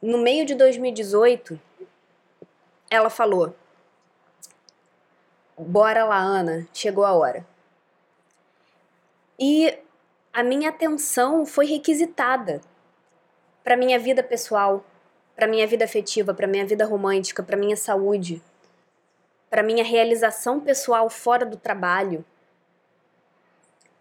No 0.00 0.18
meio 0.18 0.44
de 0.44 0.54
2018, 0.54 1.58
ela 2.90 3.08
falou: 3.08 3.56
Bora 5.56 6.04
lá, 6.04 6.18
Ana, 6.18 6.68
chegou 6.74 7.06
a 7.06 7.14
hora. 7.14 7.46
E 9.38 9.76
a 10.32 10.42
minha 10.42 10.68
atenção 10.68 11.46
foi 11.46 11.64
requisitada 11.64 12.60
para 13.64 13.76
minha 13.76 13.98
vida 13.98 14.22
pessoal, 14.22 14.84
para 15.34 15.46
minha 15.46 15.66
vida 15.66 15.86
afetiva, 15.86 16.34
para 16.34 16.46
minha 16.46 16.66
vida 16.66 16.84
romântica, 16.84 17.42
para 17.42 17.56
minha 17.56 17.76
saúde, 17.76 18.42
para 19.48 19.62
minha 19.62 19.82
realização 19.82 20.60
pessoal 20.60 21.08
fora 21.08 21.46
do 21.46 21.56
trabalho, 21.56 22.22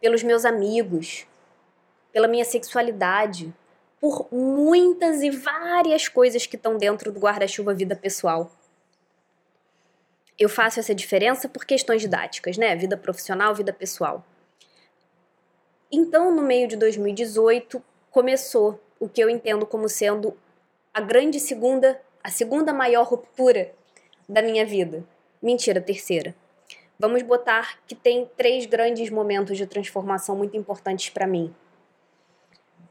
pelos 0.01 0.23
meus 0.23 0.43
amigos, 0.43 1.25
pela 2.17 2.27
minha 2.27 2.45
sexualidade, 2.45 3.53
por 4.01 4.27
muitas 4.31 5.21
e 5.21 5.29
várias 5.29 6.07
coisas 6.07 6.47
que 6.47 6.55
estão 6.55 6.75
dentro 6.75 7.11
do 7.11 7.19
guarda-chuva 7.19 7.75
vida 7.75 7.95
pessoal. 7.95 8.51
Eu 10.35 10.49
faço 10.49 10.79
essa 10.79 10.95
diferença 10.95 11.47
por 11.47 11.63
questões 11.63 12.01
didáticas, 12.01 12.57
né? 12.57 12.75
Vida 12.75 12.97
profissional, 12.97 13.53
vida 13.53 13.71
pessoal. 13.71 14.25
Então, 15.91 16.33
no 16.35 16.41
meio 16.41 16.67
de 16.67 16.75
2018, 16.75 17.83
começou 18.09 18.81
o 18.99 19.07
que 19.07 19.21
eu 19.21 19.29
entendo 19.29 19.63
como 19.63 19.87
sendo 19.87 20.35
a 20.91 20.99
grande 20.99 21.39
segunda, 21.39 22.01
a 22.23 22.31
segunda 22.31 22.73
maior 22.73 23.05
ruptura 23.05 23.75
da 24.27 24.41
minha 24.41 24.65
vida. 24.65 25.05
Mentira, 25.39 25.79
terceira. 25.79 26.33
Vamos 26.97 27.21
botar 27.21 27.77
que 27.85 27.93
tem 27.93 28.27
três 28.35 28.65
grandes 28.65 29.11
momentos 29.11 29.55
de 29.55 29.67
transformação 29.67 30.35
muito 30.35 30.57
importantes 30.57 31.11
para 31.11 31.27
mim. 31.27 31.53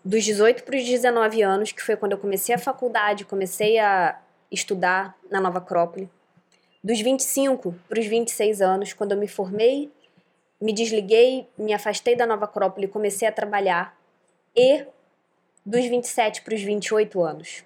Dos 0.06 0.22
18 0.22 0.62
para 0.62 0.76
os 0.76 0.84
19 0.84 1.42
anos, 1.42 1.72
que 1.72 1.82
foi 1.82 1.96
quando 1.96 2.12
eu 2.12 2.18
comecei 2.18 2.54
a 2.54 2.58
faculdade, 2.58 3.24
comecei 3.24 3.76
a 3.80 4.16
estudar 4.52 5.18
na 5.28 5.40
Nova 5.40 5.58
Acrópole. 5.58 6.08
Dos 6.80 7.00
25 7.00 7.74
para 7.88 7.98
os 7.98 8.06
26 8.06 8.62
anos, 8.62 8.92
quando 8.92 9.10
eu 9.10 9.18
me 9.18 9.26
formei, 9.26 9.90
me 10.60 10.72
desliguei, 10.72 11.48
me 11.58 11.74
afastei 11.74 12.14
da 12.14 12.24
Nova 12.24 12.44
Acrópole, 12.44 12.86
comecei 12.86 13.26
a 13.26 13.32
trabalhar. 13.32 13.98
E 14.54 14.86
dos 15.64 15.84
27 15.86 16.42
para 16.42 16.54
os 16.54 16.62
28 16.62 17.20
anos. 17.24 17.64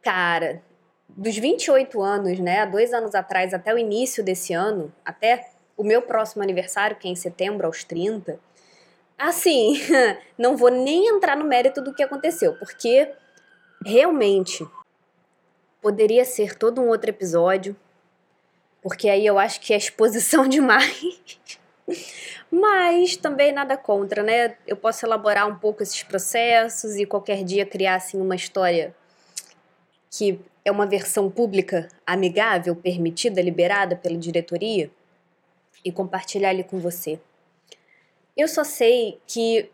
Cara, 0.00 0.62
dos 1.08 1.36
28 1.36 2.00
anos, 2.00 2.38
né, 2.38 2.64
dois 2.66 2.92
anos 2.92 3.16
atrás, 3.16 3.52
até 3.52 3.74
o 3.74 3.78
início 3.78 4.22
desse 4.22 4.52
ano, 4.52 4.94
até 5.04 5.50
o 5.76 5.82
meu 5.82 6.02
próximo 6.02 6.44
aniversário, 6.44 6.94
que 6.94 7.08
é 7.08 7.10
em 7.10 7.16
setembro, 7.16 7.66
aos 7.66 7.82
30, 7.82 8.38
assim, 9.18 9.74
não 10.38 10.56
vou 10.56 10.70
nem 10.70 11.08
entrar 11.08 11.36
no 11.36 11.44
mérito 11.44 11.82
do 11.82 11.94
que 11.94 12.02
aconteceu, 12.02 12.56
porque 12.58 13.10
realmente 13.84 14.66
poderia 15.80 16.24
ser 16.24 16.56
todo 16.56 16.80
um 16.80 16.88
outro 16.88 17.10
episódio, 17.10 17.76
porque 18.82 19.08
aí 19.08 19.24
eu 19.26 19.38
acho 19.38 19.60
que 19.60 19.72
é 19.72 19.76
exposição 19.76 20.46
demais. 20.48 21.40
Mas 22.50 23.16
também 23.16 23.52
nada 23.52 23.76
contra, 23.76 24.22
né? 24.22 24.56
Eu 24.66 24.76
posso 24.76 25.04
elaborar 25.04 25.46
um 25.48 25.56
pouco 25.56 25.82
esses 25.82 26.02
processos 26.02 26.96
e 26.96 27.04
qualquer 27.04 27.44
dia 27.44 27.66
criar 27.66 27.96
assim 27.96 28.20
uma 28.20 28.34
história 28.34 28.94
que 30.10 30.40
é 30.64 30.70
uma 30.70 30.86
versão 30.86 31.30
pública 31.30 31.88
amigável, 32.06 32.74
permitida, 32.74 33.42
liberada 33.42 33.96
pela 33.96 34.16
diretoria 34.16 34.90
e 35.84 35.92
compartilhar 35.92 36.50
ali 36.50 36.64
com 36.64 36.78
você. 36.78 37.20
Eu 38.36 38.48
só 38.48 38.64
sei 38.64 39.20
que 39.26 39.70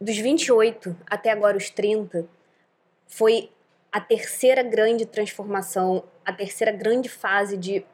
dos 0.00 0.16
28 0.16 0.96
até 1.06 1.30
agora 1.30 1.56
os 1.56 1.70
30 1.70 2.26
foi 3.06 3.50
a 3.92 4.00
terceira 4.00 4.62
grande 4.62 5.06
transformação, 5.06 6.02
a 6.24 6.32
terceira 6.32 6.72
grande 6.72 7.08
fase 7.08 7.56
de 7.56 7.86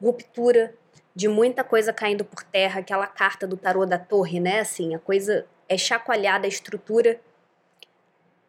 ruptura 0.00 0.74
de 1.14 1.28
muita 1.28 1.62
coisa 1.62 1.92
caindo 1.92 2.24
por 2.24 2.42
terra, 2.42 2.80
aquela 2.80 3.06
carta 3.06 3.46
do 3.46 3.56
tarô 3.56 3.84
da 3.84 3.98
torre, 3.98 4.40
né? 4.40 4.60
Assim, 4.60 4.94
a 4.94 4.98
coisa 4.98 5.46
é 5.68 5.76
chacoalhada, 5.76 6.46
a 6.46 6.48
estrutura, 6.48 7.20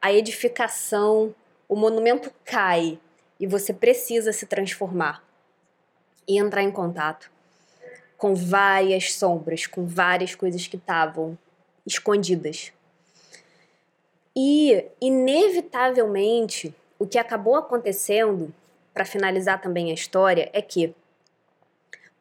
a 0.02 0.14
edificação, 0.14 1.36
o 1.68 1.76
monumento 1.76 2.32
cai 2.46 3.00
e 3.40 3.46
você 3.46 3.74
precisa 3.74 4.32
se 4.32 4.46
transformar 4.46 5.24
e 6.28 6.38
entrar 6.38 6.62
em 6.62 6.72
contato 6.72 7.30
com 8.18 8.34
várias 8.34 9.14
sombras, 9.14 9.68
com 9.68 9.86
várias 9.86 10.34
coisas 10.34 10.66
que 10.68 10.76
estavam 10.76 11.38
escondidas. 11.86 12.74
E, 14.36 14.86
inevitavelmente, 15.00 16.74
o 17.00 17.08
que 17.08 17.18
acabou 17.18 17.56
acontecendo, 17.56 18.54
para 18.94 19.06
finalizar 19.06 19.62
também 19.62 19.92
a 19.92 19.94
história, 19.94 20.50
é 20.52 20.62
que 20.62 20.94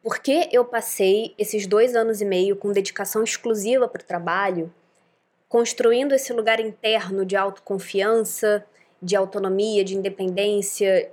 porque 0.03 0.47
eu 0.53 0.63
passei 0.63 1.33
esses 1.37 1.67
dois 1.67 1.95
anos 1.95 2.21
e 2.21 2.25
meio 2.25 2.55
com 2.55 2.71
dedicação 2.71 3.23
exclusiva 3.23 3.87
para 3.87 4.01
o 4.01 4.05
trabalho, 4.05 4.73
construindo 5.49 6.13
esse 6.13 6.31
lugar 6.31 6.59
interno 6.59 7.25
de 7.25 7.35
autoconfiança, 7.35 8.65
de 9.01 9.15
autonomia, 9.15 9.83
de 9.83 9.97
independência, 9.97 11.11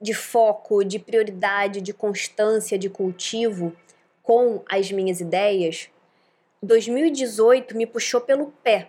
de 0.00 0.14
foco, 0.14 0.84
de 0.84 0.98
prioridade, 0.98 1.80
de 1.80 1.92
constância, 1.92 2.78
de 2.78 2.88
cultivo 2.88 3.74
com 4.26 4.62
as 4.68 4.92
minhas 4.92 5.20
ideias, 5.20 5.88
2018 6.62 7.74
me 7.74 7.86
puxou 7.86 8.20
pelo 8.20 8.52
pé 8.62 8.88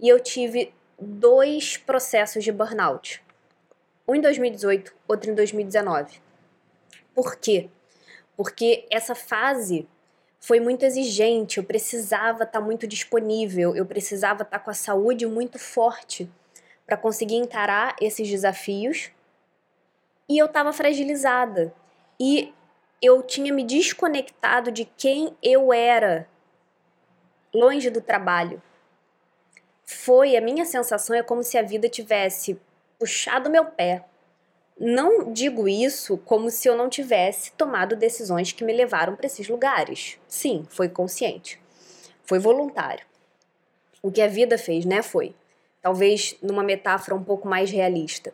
e 0.00 0.08
eu 0.08 0.18
tive 0.18 0.72
dois 0.98 1.76
processos 1.76 2.42
de 2.42 2.50
burnout. 2.50 3.22
Um 4.06 4.14
em 4.14 4.20
2018, 4.22 4.94
outro 5.06 5.30
em 5.30 5.34
2019. 5.34 6.22
Por 7.14 7.36
quê? 7.36 7.68
porque 8.38 8.86
essa 8.88 9.16
fase 9.16 9.88
foi 10.38 10.60
muito 10.60 10.84
exigente, 10.84 11.58
eu 11.58 11.64
precisava 11.64 12.44
estar 12.44 12.60
tá 12.60 12.64
muito 12.64 12.86
disponível, 12.86 13.74
eu 13.74 13.84
precisava 13.84 14.44
estar 14.44 14.60
tá 14.60 14.64
com 14.64 14.70
a 14.70 14.74
saúde 14.74 15.26
muito 15.26 15.58
forte 15.58 16.30
para 16.86 16.96
conseguir 16.96 17.34
encarar 17.34 17.96
esses 18.00 18.28
desafios. 18.28 19.10
E 20.28 20.38
eu 20.38 20.46
estava 20.46 20.72
fragilizada. 20.72 21.74
E 22.20 22.54
eu 23.00 23.22
tinha 23.22 23.52
me 23.52 23.64
desconectado 23.64 24.70
de 24.70 24.84
quem 24.84 25.36
eu 25.42 25.72
era, 25.72 26.28
longe 27.54 27.90
do 27.90 28.00
trabalho. 28.00 28.62
Foi 29.84 30.36
a 30.36 30.40
minha 30.40 30.64
sensação 30.64 31.16
é 31.16 31.22
como 31.22 31.42
se 31.42 31.56
a 31.56 31.62
vida 31.62 31.88
tivesse 31.88 32.60
puxado 32.98 33.48
meu 33.48 33.64
pé, 33.64 34.04
não 34.80 35.32
digo 35.32 35.68
isso 35.68 36.16
como 36.18 36.50
se 36.50 36.68
eu 36.68 36.76
não 36.76 36.88
tivesse 36.88 37.50
tomado 37.52 37.96
decisões 37.96 38.52
que 38.52 38.62
me 38.62 38.72
levaram 38.72 39.16
para 39.16 39.26
esses 39.26 39.48
lugares. 39.48 40.18
Sim, 40.28 40.64
foi 40.68 40.88
consciente. 40.88 41.60
Foi 42.22 42.38
voluntário. 42.38 43.04
O 44.00 44.12
que 44.12 44.22
a 44.22 44.28
vida 44.28 44.56
fez, 44.56 44.84
né, 44.84 45.02
foi, 45.02 45.34
talvez 45.82 46.36
numa 46.40 46.62
metáfora 46.62 47.16
um 47.16 47.24
pouco 47.24 47.48
mais 47.48 47.72
realista, 47.72 48.32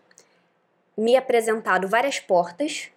me 0.95 1.17
apresentado 1.17 1.89
várias 1.89 2.21
portas, 2.21 2.91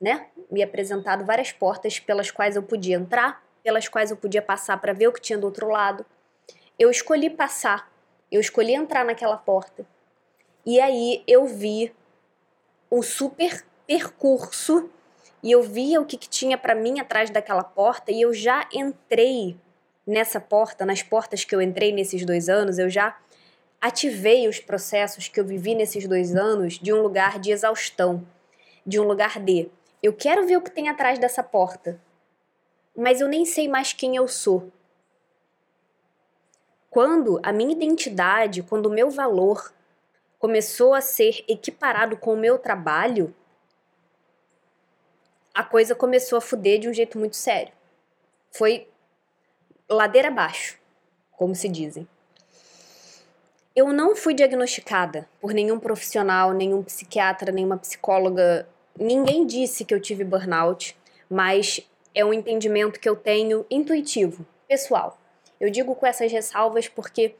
né? 0.00 0.26
Me 0.50 0.62
apresentado 0.62 1.24
várias 1.24 1.52
portas 1.52 1.98
pelas 1.98 2.30
quais 2.30 2.56
eu 2.56 2.62
podia 2.62 2.96
entrar, 2.96 3.42
pelas 3.62 3.88
quais 3.88 4.10
eu 4.10 4.16
podia 4.16 4.42
passar 4.42 4.80
para 4.80 4.92
ver 4.92 5.08
o 5.08 5.12
que 5.12 5.20
tinha 5.20 5.38
do 5.38 5.46
outro 5.46 5.68
lado. 5.68 6.04
Eu 6.78 6.90
escolhi 6.90 7.30
passar, 7.30 7.90
eu 8.30 8.40
escolhi 8.40 8.74
entrar 8.74 9.04
naquela 9.04 9.36
porta. 9.36 9.86
E 10.64 10.80
aí 10.80 11.22
eu 11.26 11.46
vi 11.46 11.92
um 12.90 13.02
super 13.02 13.64
percurso 13.86 14.90
e 15.42 15.52
eu 15.52 15.62
via 15.62 16.00
o 16.00 16.04
que, 16.04 16.16
que 16.16 16.28
tinha 16.28 16.58
para 16.58 16.74
mim 16.74 17.00
atrás 17.00 17.30
daquela 17.30 17.64
porta 17.64 18.10
e 18.10 18.20
eu 18.20 18.34
já 18.34 18.68
entrei 18.72 19.56
nessa 20.06 20.40
porta, 20.40 20.86
nas 20.86 21.02
portas 21.02 21.44
que 21.44 21.54
eu 21.54 21.60
entrei 21.60 21.92
nesses 21.92 22.24
dois 22.24 22.48
anos, 22.48 22.78
eu 22.78 22.88
já 22.88 23.16
ativei 23.80 24.48
os 24.48 24.60
processos 24.60 25.28
que 25.28 25.38
eu 25.38 25.44
vivi 25.44 25.74
nesses 25.74 26.06
dois 26.06 26.34
anos 26.34 26.78
de 26.78 26.92
um 26.92 27.00
lugar 27.00 27.38
de 27.38 27.50
exaustão, 27.50 28.26
de 28.84 29.00
um 29.00 29.04
lugar 29.04 29.40
de 29.40 29.68
eu 30.02 30.12
quero 30.12 30.46
ver 30.46 30.56
o 30.56 30.62
que 30.62 30.70
tem 30.70 30.88
atrás 30.88 31.18
dessa 31.18 31.42
porta, 31.42 32.00
mas 32.96 33.20
eu 33.20 33.28
nem 33.28 33.44
sei 33.44 33.68
mais 33.68 33.92
quem 33.92 34.16
eu 34.16 34.28
sou. 34.28 34.70
Quando 36.90 37.40
a 37.42 37.52
minha 37.52 37.72
identidade, 37.72 38.62
quando 38.62 38.86
o 38.86 38.92
meu 38.92 39.10
valor 39.10 39.72
começou 40.38 40.94
a 40.94 41.00
ser 41.00 41.44
equiparado 41.48 42.16
com 42.16 42.34
o 42.34 42.36
meu 42.36 42.58
trabalho, 42.58 43.34
a 45.52 45.62
coisa 45.64 45.94
começou 45.94 46.38
a 46.38 46.40
fuder 46.40 46.78
de 46.78 46.88
um 46.88 46.92
jeito 46.92 47.18
muito 47.18 47.36
sério. 47.36 47.72
Foi 48.52 48.88
ladeira 49.88 50.28
abaixo, 50.28 50.78
como 51.32 51.54
se 51.54 51.68
dizem. 51.68 52.06
Eu 53.74 53.92
não 53.92 54.16
fui 54.16 54.32
diagnosticada 54.32 55.28
por 55.40 55.52
nenhum 55.52 55.78
profissional, 55.78 56.52
nenhum 56.52 56.82
psiquiatra, 56.82 57.52
nenhuma 57.52 57.76
psicóloga. 57.76 58.66
Ninguém 58.98 59.46
disse 59.46 59.84
que 59.84 59.94
eu 59.94 60.00
tive 60.00 60.24
burnout, 60.24 60.96
mas 61.28 61.80
é 62.14 62.24
um 62.24 62.32
entendimento 62.32 62.98
que 62.98 63.08
eu 63.08 63.14
tenho 63.14 63.66
intuitivo, 63.70 64.46
pessoal. 64.66 65.18
Eu 65.60 65.70
digo 65.70 65.94
com 65.94 66.06
essas 66.06 66.32
ressalvas 66.32 66.88
porque 66.88 67.34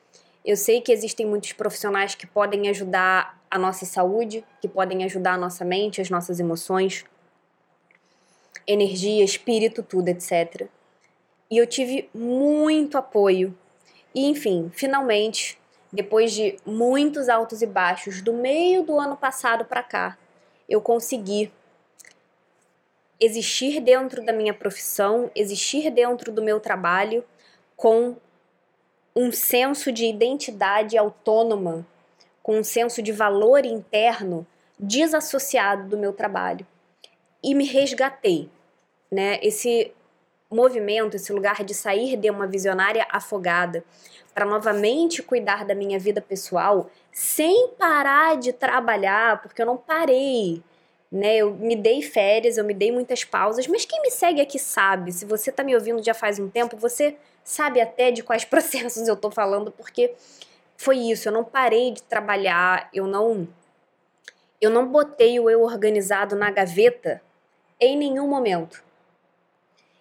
eu 0.45 0.57
sei 0.57 0.81
que 0.81 0.93
existem 0.93 1.27
muitos 1.27 1.53
profissionais 1.53 2.15
que 2.15 2.27
podem 2.27 2.69
ajudar 2.69 3.43
a 3.51 3.59
nossa 3.59 3.87
saúde, 3.87 4.45
que 4.61 4.69
podem 4.69 5.05
ajudar 5.05 5.35
a 5.35 5.39
nossa 5.39 5.65
mente, 5.65 6.01
as 6.01 6.11
nossas 6.11 6.39
emoções, 6.39 7.05
energia, 8.67 9.25
espírito, 9.25 9.83
tudo, 9.83 10.09
etc. 10.09 10.69
E 11.51 11.57
eu 11.57 11.67
tive 11.67 12.11
muito 12.15 12.99
apoio. 12.99 13.57
E 14.15 14.27
enfim, 14.27 14.71
finalmente, 14.75 15.59
depois 15.93 16.33
de 16.33 16.57
muitos 16.67 17.29
altos 17.29 17.63
e 17.63 17.67
baixos, 17.67 18.21
do 18.21 18.33
meio 18.33 18.83
do 18.83 18.99
ano 18.99 19.17
passado 19.17 19.65
para 19.65 19.83
cá, 19.83 20.19
eu 20.69 20.81
consegui 20.81 21.53
existir 23.21 23.81
dentro 23.81 24.25
da 24.25 24.33
minha 24.33 24.53
profissão, 24.53 25.31
existir 25.35 25.91
dentro 25.91 26.31
do 26.31 26.43
meu 26.43 26.61
trabalho 26.61 27.25
com 27.77 28.17
um 29.15 29.33
senso 29.33 29.91
de 29.91 30.05
identidade 30.05 30.99
autônoma, 30.99 31.87
com 32.43 32.59
um 32.59 32.65
senso 32.65 33.03
de 33.03 33.13
valor 33.13 33.65
interno 33.65 34.47
desassociado 34.79 35.89
do 35.89 35.97
meu 35.97 36.13
trabalho. 36.13 36.67
E 37.43 37.55
me 37.55 37.65
resgatei, 37.65 38.51
né? 39.11 39.39
Esse 39.43 39.93
movimento, 40.51 41.17
esse 41.17 41.33
lugar 41.33 41.65
de 41.65 41.75
sair 41.75 42.17
de 42.17 42.31
uma 42.31 42.47
visionária 42.47 43.07
afogada 43.11 43.83
para 44.35 44.45
novamente 44.45 45.23
cuidar 45.23 45.65
da 45.65 45.75
minha 45.75 45.99
vida 45.99 46.21
pessoal 46.21 46.91
sem 47.17 47.69
parar 47.79 48.37
de 48.37 48.53
trabalhar, 48.53 49.41
porque 49.41 49.63
eu 49.63 49.65
não 49.65 49.79
parei, 49.79 50.63
né? 51.11 51.37
Eu 51.37 51.55
me 51.55 51.75
dei 51.75 52.03
férias, 52.03 52.59
eu 52.59 52.65
me 52.65 52.75
dei 52.75 52.93
muitas 52.93 53.25
pausas, 53.25 53.67
mas 53.67 53.87
quem 53.87 54.03
me 54.03 54.11
segue 54.11 54.39
aqui 54.39 54.59
sabe, 54.59 55.11
se 55.11 55.25
você 55.25 55.51
tá 55.51 55.65
me 55.65 55.75
ouvindo 55.75 56.05
já 56.05 56.13
faz 56.13 56.39
um 56.39 56.47
tempo, 56.47 56.77
você 56.77 57.17
sabe 57.43 57.81
até 57.81 58.11
de 58.11 58.23
quais 58.23 58.45
processos 58.45 59.09
eu 59.09 59.17
tô 59.17 59.31
falando, 59.31 59.73
porque 59.73 60.15
foi 60.77 60.99
isso, 60.99 61.27
eu 61.27 61.33
não 61.33 61.43
parei 61.43 61.91
de 61.91 62.03
trabalhar, 62.03 62.91
eu 62.93 63.07
não 63.07 63.49
eu 64.61 64.69
não 64.71 64.87
botei 64.87 65.41
o 65.41 65.49
eu 65.49 65.63
organizado 65.63 66.37
na 66.37 66.51
gaveta 66.51 67.23
em 67.81 67.97
nenhum 67.97 68.29
momento. 68.29 68.85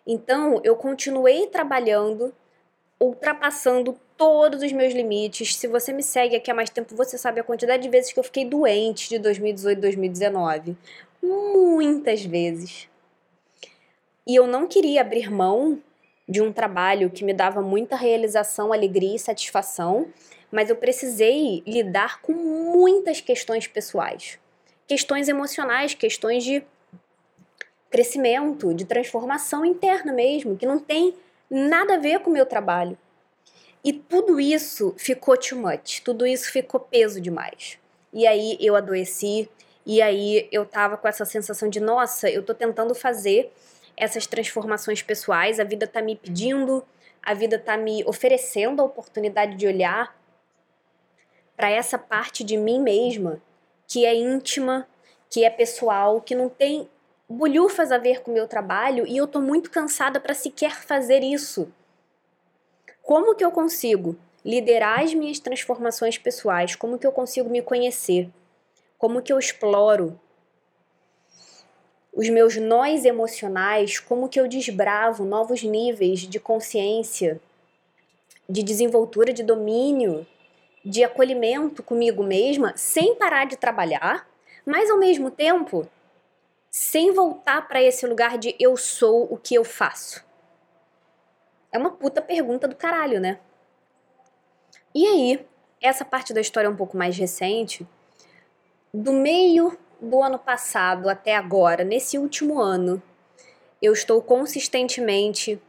Então, 0.06 0.60
eu 0.66 0.76
continuei 0.76 1.48
trabalhando, 1.48 2.34
ultrapassando 3.00 3.98
todos 4.18 4.62
os 4.62 4.72
meus 4.72 4.94
limites. 4.94 5.56
Se 5.56 5.68
você 5.68 5.92
me 5.92 6.04
segue 6.04 6.36
aqui 6.36 6.50
há 6.50 6.54
mais 6.54 6.70
tempo, 6.70 6.96
você 6.96 7.18
sabe 7.18 7.40
a 7.40 7.44
quantidade 7.44 7.84
de 7.84 7.90
vezes 7.90 8.12
que 8.12 8.20
eu 8.20 8.24
fiquei 8.24 8.46
doente 8.46 9.10
de 9.10 9.20
2018 9.20 9.80
2019. 9.80 10.78
Muitas 11.22 12.24
vezes. 12.24 12.88
E 14.28 14.36
eu 14.36 14.48
não 14.48 14.68
queria 14.68 15.02
abrir 15.02 15.32
mão 15.32 15.82
de 16.28 16.42
um 16.42 16.52
trabalho 16.52 17.10
que 17.10 17.24
me 17.24 17.34
dava 17.34 17.62
muita 17.62 17.96
realização, 17.96 18.74
alegria 18.74 19.16
e 19.16 19.20
satisfação, 19.20 20.08
mas 20.52 20.70
eu 20.70 20.76
precisei 20.76 21.62
lidar 21.68 22.22
com 22.22 22.34
muitas 22.34 23.22
questões 23.22 23.68
pessoais, 23.68 24.40
questões 24.88 25.28
emocionais, 25.28 25.94
questões 25.94 26.44
de 26.44 26.64
crescimento, 27.90 28.74
de 28.74 28.86
transformação 28.86 29.64
interna 29.64 30.12
mesmo, 30.12 30.58
que 30.58 30.66
não 30.66 30.80
tem 30.80 31.14
nada 31.50 31.96
a 31.96 31.98
ver 32.00 32.20
com 32.20 32.30
o 32.30 32.34
meu 32.34 32.46
trabalho. 32.46 32.98
E 33.86 33.94
tudo 33.94 34.40
isso 34.40 34.96
ficou 34.98 35.38
too 35.38 35.60
much, 35.60 36.02
tudo 36.04 36.26
isso 36.26 36.52
ficou 36.52 36.80
peso 36.80 37.22
demais. 37.22 37.78
E 38.12 38.26
aí 38.26 38.58
eu 38.60 38.76
adoeci, 38.76 39.48
e 39.86 40.02
aí 40.02 40.50
eu 40.52 40.66
tava 40.66 40.98
com 40.98 41.08
essa 41.08 41.24
sensação 41.24 41.70
de, 41.70 41.80
nossa, 41.80 42.28
eu 42.28 42.42
tô 42.42 42.56
tentando 42.56 42.96
fazer 42.96 43.54
essas 43.96 44.26
transformações 44.26 45.04
pessoais, 45.04 45.60
a 45.60 45.64
vida 45.64 45.86
tá 45.86 46.02
me 46.02 46.16
pedindo, 46.16 46.84
a 47.22 47.36
vida 47.36 47.60
tá 47.60 47.78
me 47.78 48.04
oferecendo 48.06 48.82
a 48.82 48.86
oportunidade 48.86 49.56
de 49.56 49.68
olhar 49.68 50.18
para 51.56 51.70
essa 51.70 52.00
parte 52.00 52.44
de 52.44 52.58
mim 52.58 52.82
mesma 52.82 53.40
que 53.88 54.04
é 54.04 54.16
íntima, 54.16 54.88
que 55.30 55.46
é 55.46 55.50
pessoal, 55.52 56.20
que 56.20 56.34
não 56.34 56.50
tem 56.50 56.90
bulhufas 57.30 57.92
a 57.92 58.00
ver 58.00 58.24
com 58.24 58.32
o 58.32 58.34
meu 58.34 58.48
trabalho 58.48 59.06
e 59.06 59.16
eu 59.16 59.28
tô 59.28 59.40
muito 59.40 59.70
cansada 59.70 60.20
para 60.20 60.34
sequer 60.34 60.76
fazer 60.76 61.22
isso. 61.22 61.72
Como 63.06 63.36
que 63.36 63.46
eu 63.46 63.52
consigo 63.52 64.18
liderar 64.44 65.02
as 65.02 65.14
minhas 65.14 65.38
transformações 65.38 66.18
pessoais? 66.18 66.76
Como 66.76 66.98
que 66.98 67.06
eu 67.06 67.12
consigo 67.12 67.48
me 67.48 67.62
conhecer? 67.62 68.28
Como 68.98 69.22
que 69.22 69.32
eu 69.32 69.38
exploro 69.38 70.20
os 72.12 72.28
meus 72.30 72.56
nós 72.58 73.06
emocionais? 73.06 74.00
Como 74.00 74.28
que 74.28 74.40
eu 74.40 74.48
desbravo 74.48 75.24
novos 75.24 75.62
níveis 75.62 76.22
de 76.22 76.40
consciência, 76.40 77.40
de 78.50 78.64
desenvoltura, 78.64 79.32
de 79.32 79.44
domínio, 79.44 80.26
de 80.84 81.04
acolhimento 81.04 81.84
comigo 81.84 82.24
mesma, 82.24 82.74
sem 82.76 83.14
parar 83.14 83.46
de 83.46 83.56
trabalhar, 83.56 84.28
mas 84.66 84.90
ao 84.90 84.98
mesmo 84.98 85.30
tempo 85.30 85.88
sem 86.72 87.12
voltar 87.12 87.68
para 87.68 87.84
esse 87.84 88.08
lugar 88.08 88.40
de 88.40 88.56
eu 88.60 88.76
sou 88.76 89.32
o 89.32 89.38
que 89.38 89.54
eu 89.54 89.64
faço? 89.64 90.25
É 91.76 91.78
uma 91.78 91.92
puta 91.92 92.22
pergunta 92.22 92.70
do 92.70 92.76
caralho, 92.76 93.20
né? 93.20 93.38
E 94.94 95.06
aí, 95.06 95.46
essa 95.82 96.06
parte 96.06 96.34
da 96.34 96.40
história 96.40 96.68
é 96.68 96.70
um 96.70 96.76
pouco 96.76 96.96
mais 96.96 97.18
recente. 97.18 97.86
Do 98.94 99.12
meio 99.12 99.78
do 100.00 100.24
ano 100.24 100.40
passado 100.40 101.10
até 101.10 101.36
agora, 101.36 101.84
nesse 101.84 102.18
último 102.18 102.62
ano, 102.62 103.04
eu 103.82 103.92
estou 103.92 104.22
consistentemente 104.22 105.62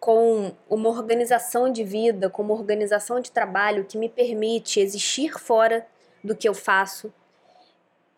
com 0.00 0.54
uma 0.66 0.88
organização 0.88 1.70
de 1.70 1.84
vida, 1.84 2.30
com 2.30 2.42
uma 2.42 2.54
organização 2.54 3.20
de 3.20 3.30
trabalho 3.30 3.84
que 3.84 3.98
me 3.98 4.08
permite 4.08 4.80
existir 4.80 5.38
fora 5.38 5.86
do 6.24 6.34
que 6.34 6.48
eu 6.48 6.54
faço. 6.54 7.12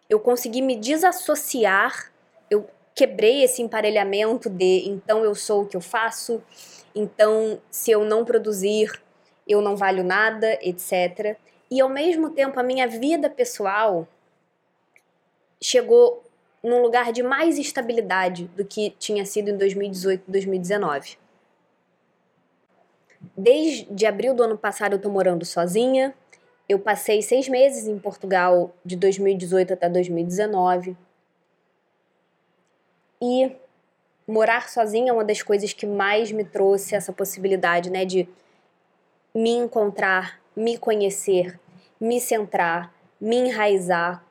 Eu 0.08 0.20
consegui 0.20 0.62
me 0.62 0.76
desassociar, 0.76 2.12
eu 2.48 2.70
quebrei 3.00 3.42
esse 3.42 3.62
emparelhamento 3.62 4.50
de 4.50 4.86
então 4.86 5.24
eu 5.24 5.34
sou 5.34 5.62
o 5.62 5.66
que 5.66 5.74
eu 5.74 5.80
faço, 5.80 6.42
então 6.94 7.58
se 7.70 7.90
eu 7.90 8.04
não 8.04 8.26
produzir, 8.26 8.92
eu 9.48 9.62
não 9.62 9.74
valho 9.74 10.04
nada, 10.04 10.58
etc. 10.60 11.38
E 11.70 11.80
ao 11.80 11.88
mesmo 11.88 12.28
tempo 12.28 12.60
a 12.60 12.62
minha 12.62 12.86
vida 12.86 13.30
pessoal 13.30 14.06
chegou 15.62 16.22
num 16.62 16.82
lugar 16.82 17.10
de 17.10 17.22
mais 17.22 17.58
estabilidade 17.58 18.44
do 18.54 18.66
que 18.66 18.90
tinha 18.98 19.24
sido 19.24 19.48
em 19.48 19.56
2018, 19.56 20.24
2019. 20.28 21.16
Desde 23.34 24.04
abril 24.04 24.34
do 24.34 24.42
ano 24.42 24.58
passado 24.58 24.92
eu 24.92 24.98
tô 25.00 25.08
morando 25.08 25.46
sozinha. 25.46 26.14
Eu 26.68 26.78
passei 26.78 27.22
seis 27.22 27.48
meses 27.48 27.88
em 27.88 27.98
Portugal 27.98 28.74
de 28.84 28.94
2018 28.94 29.72
até 29.72 29.88
2019. 29.88 30.94
E 33.22 33.52
morar 34.26 34.68
sozinha 34.68 35.10
é 35.10 35.12
uma 35.12 35.24
das 35.24 35.42
coisas 35.42 35.72
que 35.72 35.86
mais 35.86 36.32
me 36.32 36.44
trouxe 36.44 36.94
essa 36.94 37.12
possibilidade, 37.12 37.90
né, 37.90 38.04
de 38.04 38.28
me 39.34 39.50
encontrar, 39.50 40.40
me 40.56 40.78
conhecer, 40.78 41.58
me 42.00 42.20
centrar, 42.20 42.92
me 43.20 43.36
enraizar, 43.36 44.24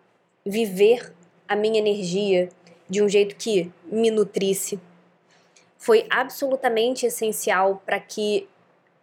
viver 0.46 1.14
a 1.48 1.56
minha 1.56 1.80
energia 1.80 2.50
de 2.90 3.02
um 3.04 3.08
jeito 3.08 3.36
que 3.36 3.72
me 3.86 4.10
nutrisse. 4.10 4.80
Foi 5.78 6.06
absolutamente 6.10 7.06
essencial 7.06 7.82
para 7.86 8.00
que 8.00 8.48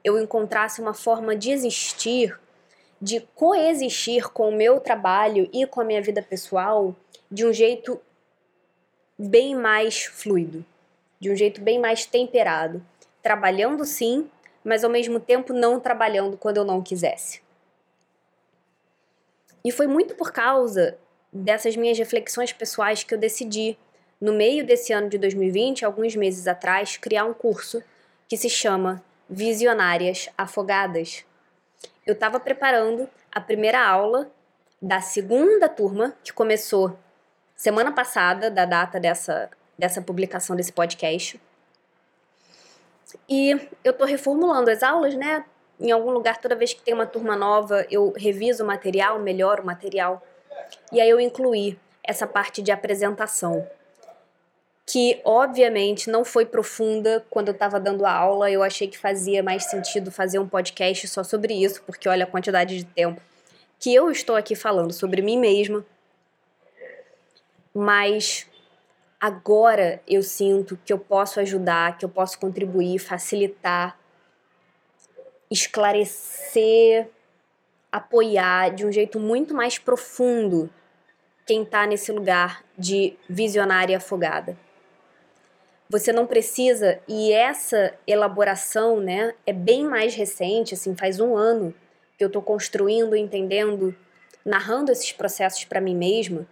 eu 0.04 0.20
encontrasse 0.20 0.80
uma 0.80 0.94
forma 0.94 1.34
de 1.34 1.50
existir, 1.50 2.38
de 3.00 3.20
coexistir 3.34 4.28
com 4.30 4.48
o 4.48 4.56
meu 4.56 4.80
trabalho 4.80 5.48
e 5.52 5.66
com 5.66 5.80
a 5.80 5.84
minha 5.84 6.02
vida 6.02 6.22
pessoal 6.22 6.94
de 7.30 7.46
um 7.46 7.52
jeito 7.52 8.00
bem 9.18 9.54
mais 9.54 10.04
fluido, 10.04 10.64
de 11.18 11.30
um 11.30 11.36
jeito 11.36 11.60
bem 11.60 11.78
mais 11.78 12.04
temperado, 12.04 12.84
trabalhando 13.22 13.84
sim, 13.84 14.30
mas 14.62 14.84
ao 14.84 14.90
mesmo 14.90 15.18
tempo 15.18 15.52
não 15.52 15.80
trabalhando 15.80 16.36
quando 16.36 16.58
eu 16.58 16.64
não 16.64 16.82
quisesse. 16.82 17.40
E 19.64 19.72
foi 19.72 19.86
muito 19.86 20.14
por 20.14 20.32
causa 20.32 20.98
dessas 21.32 21.76
minhas 21.76 21.98
reflexões 21.98 22.52
pessoais 22.52 23.02
que 23.02 23.14
eu 23.14 23.18
decidi, 23.18 23.76
no 24.20 24.32
meio 24.32 24.64
desse 24.64 24.92
ano 24.92 25.08
de 25.08 25.18
2020, 25.18 25.84
alguns 25.84 26.14
meses 26.16 26.46
atrás, 26.46 26.96
criar 26.96 27.24
um 27.24 27.34
curso 27.34 27.82
que 28.28 28.36
se 28.36 28.48
chama 28.48 29.02
Visionárias 29.28 30.28
Afogadas. 30.38 31.24
Eu 32.06 32.14
estava 32.14 32.38
preparando 32.38 33.08
a 33.30 33.40
primeira 33.40 33.84
aula 33.84 34.30
da 34.80 35.00
segunda 35.00 35.68
turma, 35.68 36.16
que 36.22 36.32
começou 36.32 36.96
semana 37.56 37.90
passada, 37.92 38.50
da 38.50 38.64
data 38.64 39.00
dessa, 39.00 39.50
dessa 39.78 40.02
publicação 40.02 40.54
desse 40.54 40.72
podcast. 40.72 41.40
E 43.28 43.68
eu 43.82 43.92
tô 43.92 44.04
reformulando 44.04 44.70
as 44.70 44.82
aulas, 44.82 45.14
né? 45.14 45.44
Em 45.80 45.90
algum 45.90 46.10
lugar, 46.10 46.38
toda 46.38 46.54
vez 46.54 46.72
que 46.74 46.82
tem 46.82 46.94
uma 46.94 47.06
turma 47.06 47.36
nova, 47.36 47.86
eu 47.90 48.12
reviso 48.16 48.62
o 48.62 48.66
material, 48.66 49.18
melhoro 49.18 49.62
o 49.62 49.66
material. 49.66 50.22
E 50.92 51.00
aí 51.00 51.08
eu 51.08 51.20
incluí 51.20 51.78
essa 52.02 52.26
parte 52.26 52.62
de 52.62 52.70
apresentação, 52.70 53.66
que 54.86 55.20
obviamente 55.24 56.08
não 56.08 56.24
foi 56.24 56.46
profunda 56.46 57.24
quando 57.28 57.48
eu 57.48 57.52
estava 57.52 57.80
dando 57.80 58.06
a 58.06 58.12
aula. 58.12 58.50
Eu 58.50 58.62
achei 58.62 58.86
que 58.86 58.98
fazia 58.98 59.42
mais 59.42 59.64
sentido 59.64 60.10
fazer 60.10 60.38
um 60.38 60.48
podcast 60.48 61.08
só 61.08 61.24
sobre 61.24 61.54
isso, 61.54 61.82
porque 61.84 62.08
olha 62.08 62.24
a 62.24 62.28
quantidade 62.28 62.76
de 62.76 62.84
tempo 62.84 63.20
que 63.78 63.94
eu 63.94 64.10
estou 64.10 64.36
aqui 64.36 64.54
falando 64.54 64.92
sobre 64.92 65.22
mim 65.22 65.38
mesma, 65.38 65.84
mas 67.76 68.46
agora 69.20 70.00
eu 70.08 70.22
sinto 70.22 70.78
que 70.82 70.90
eu 70.90 70.98
posso 70.98 71.38
ajudar, 71.40 71.98
que 71.98 72.06
eu 72.06 72.08
posso 72.08 72.38
contribuir, 72.38 72.98
facilitar, 72.98 73.98
esclarecer, 75.50 77.06
apoiar 77.92 78.70
de 78.70 78.86
um 78.86 78.90
jeito 78.90 79.20
muito 79.20 79.54
mais 79.54 79.78
profundo 79.78 80.70
quem 81.44 81.64
está 81.64 81.86
nesse 81.86 82.10
lugar 82.10 82.64
de 82.78 83.14
visionária 83.28 83.98
afogada. 83.98 84.56
Você 85.90 86.14
não 86.14 86.26
precisa, 86.26 86.98
e 87.06 87.30
essa 87.30 87.94
elaboração, 88.06 89.00
né, 89.00 89.34
é 89.44 89.52
bem 89.52 89.84
mais 89.84 90.14
recente, 90.14 90.72
assim, 90.72 90.96
faz 90.96 91.20
um 91.20 91.36
ano 91.36 91.74
que 92.16 92.24
eu 92.24 92.28
estou 92.28 92.40
construindo, 92.40 93.14
entendendo, 93.14 93.94
narrando 94.42 94.90
esses 94.90 95.12
processos 95.12 95.66
para 95.66 95.80
mim 95.80 95.94
mesma. 95.94 96.46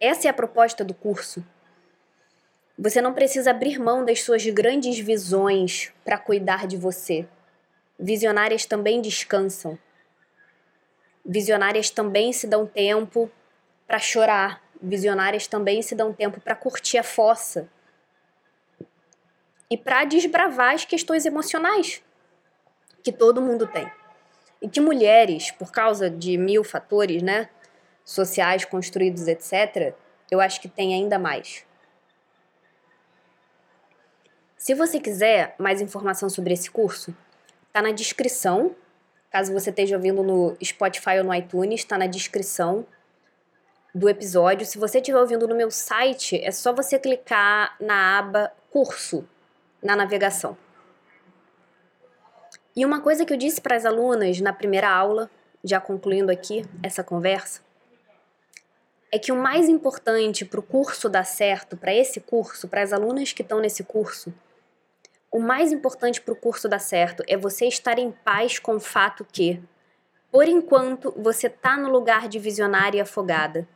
Essa 0.00 0.28
é 0.28 0.30
a 0.30 0.34
proposta 0.34 0.84
do 0.84 0.94
curso. 0.94 1.44
Você 2.78 3.00
não 3.00 3.12
precisa 3.12 3.50
abrir 3.50 3.78
mão 3.78 4.04
das 4.04 4.22
suas 4.22 4.46
grandes 4.46 4.98
visões 4.98 5.92
para 6.04 6.16
cuidar 6.16 6.66
de 6.66 6.76
você. 6.76 7.26
Visionárias 7.98 8.64
também 8.64 9.00
descansam. 9.00 9.76
Visionárias 11.24 11.90
também 11.90 12.32
se 12.32 12.46
dão 12.46 12.64
tempo 12.64 13.28
para 13.86 13.98
chorar. 13.98 14.62
Visionárias 14.80 15.48
também 15.48 15.82
se 15.82 15.96
dão 15.96 16.12
tempo 16.12 16.40
para 16.40 16.54
curtir 16.54 16.98
a 16.98 17.02
fossa 17.02 17.68
e 19.68 19.76
para 19.76 20.04
desbravar 20.04 20.74
as 20.74 20.84
questões 20.84 21.26
emocionais 21.26 22.02
que 23.02 23.10
todo 23.10 23.42
mundo 23.42 23.66
tem. 23.66 23.90
E 24.62 24.68
que 24.68 24.80
mulheres, 24.80 25.50
por 25.50 25.72
causa 25.72 26.08
de 26.08 26.38
mil 26.38 26.62
fatores, 26.62 27.22
né, 27.22 27.48
sociais 28.08 28.64
construídos, 28.64 29.28
etc., 29.28 29.94
eu 30.30 30.40
acho 30.40 30.60
que 30.60 30.68
tem 30.68 30.94
ainda 30.94 31.18
mais. 31.18 31.64
Se 34.56 34.74
você 34.74 34.98
quiser 34.98 35.54
mais 35.58 35.80
informação 35.80 36.28
sobre 36.28 36.54
esse 36.54 36.70
curso, 36.70 37.14
está 37.66 37.82
na 37.82 37.92
descrição. 37.92 38.74
Caso 39.30 39.52
você 39.52 39.70
esteja 39.70 39.96
ouvindo 39.96 40.22
no 40.22 40.56
Spotify 40.62 41.18
ou 41.18 41.24
no 41.24 41.34
iTunes, 41.34 41.80
está 41.80 41.98
na 41.98 42.06
descrição 42.06 42.86
do 43.94 44.08
episódio. 44.08 44.66
Se 44.66 44.78
você 44.78 44.98
estiver 44.98 45.18
ouvindo 45.18 45.46
no 45.46 45.54
meu 45.54 45.70
site, 45.70 46.42
é 46.42 46.50
só 46.50 46.72
você 46.72 46.98
clicar 46.98 47.76
na 47.78 48.18
aba 48.18 48.52
curso 48.70 49.26
na 49.82 49.94
navegação. 49.94 50.56
E 52.74 52.84
uma 52.86 53.00
coisa 53.00 53.24
que 53.24 53.32
eu 53.32 53.36
disse 53.36 53.60
para 53.60 53.76
as 53.76 53.84
alunas 53.84 54.40
na 54.40 54.52
primeira 54.52 54.88
aula, 54.88 55.30
já 55.62 55.80
concluindo 55.80 56.32
aqui 56.32 56.64
essa 56.82 57.02
conversa, 57.04 57.67
é 59.10 59.18
que 59.18 59.32
o 59.32 59.36
mais 59.36 59.68
importante 59.68 60.44
para 60.44 60.60
o 60.60 60.62
curso 60.62 61.08
dar 61.08 61.24
certo, 61.24 61.76
para 61.76 61.94
esse 61.94 62.20
curso, 62.20 62.68
para 62.68 62.82
as 62.82 62.92
alunas 62.92 63.32
que 63.32 63.42
estão 63.42 63.60
nesse 63.60 63.82
curso, 63.82 64.32
o 65.30 65.38
mais 65.38 65.72
importante 65.72 66.20
para 66.20 66.32
o 66.32 66.36
curso 66.36 66.68
dar 66.68 66.78
certo 66.78 67.22
é 67.26 67.36
você 67.36 67.66
estar 67.66 67.98
em 67.98 68.10
paz 68.10 68.58
com 68.58 68.76
o 68.76 68.80
fato 68.80 69.26
que, 69.30 69.62
por 70.30 70.48
enquanto, 70.48 71.12
você 71.16 71.48
está 71.48 71.76
no 71.76 71.90
lugar 71.90 72.28
de 72.28 72.38
visionária 72.38 72.98
e 72.98 73.00
afogada. 73.00 73.68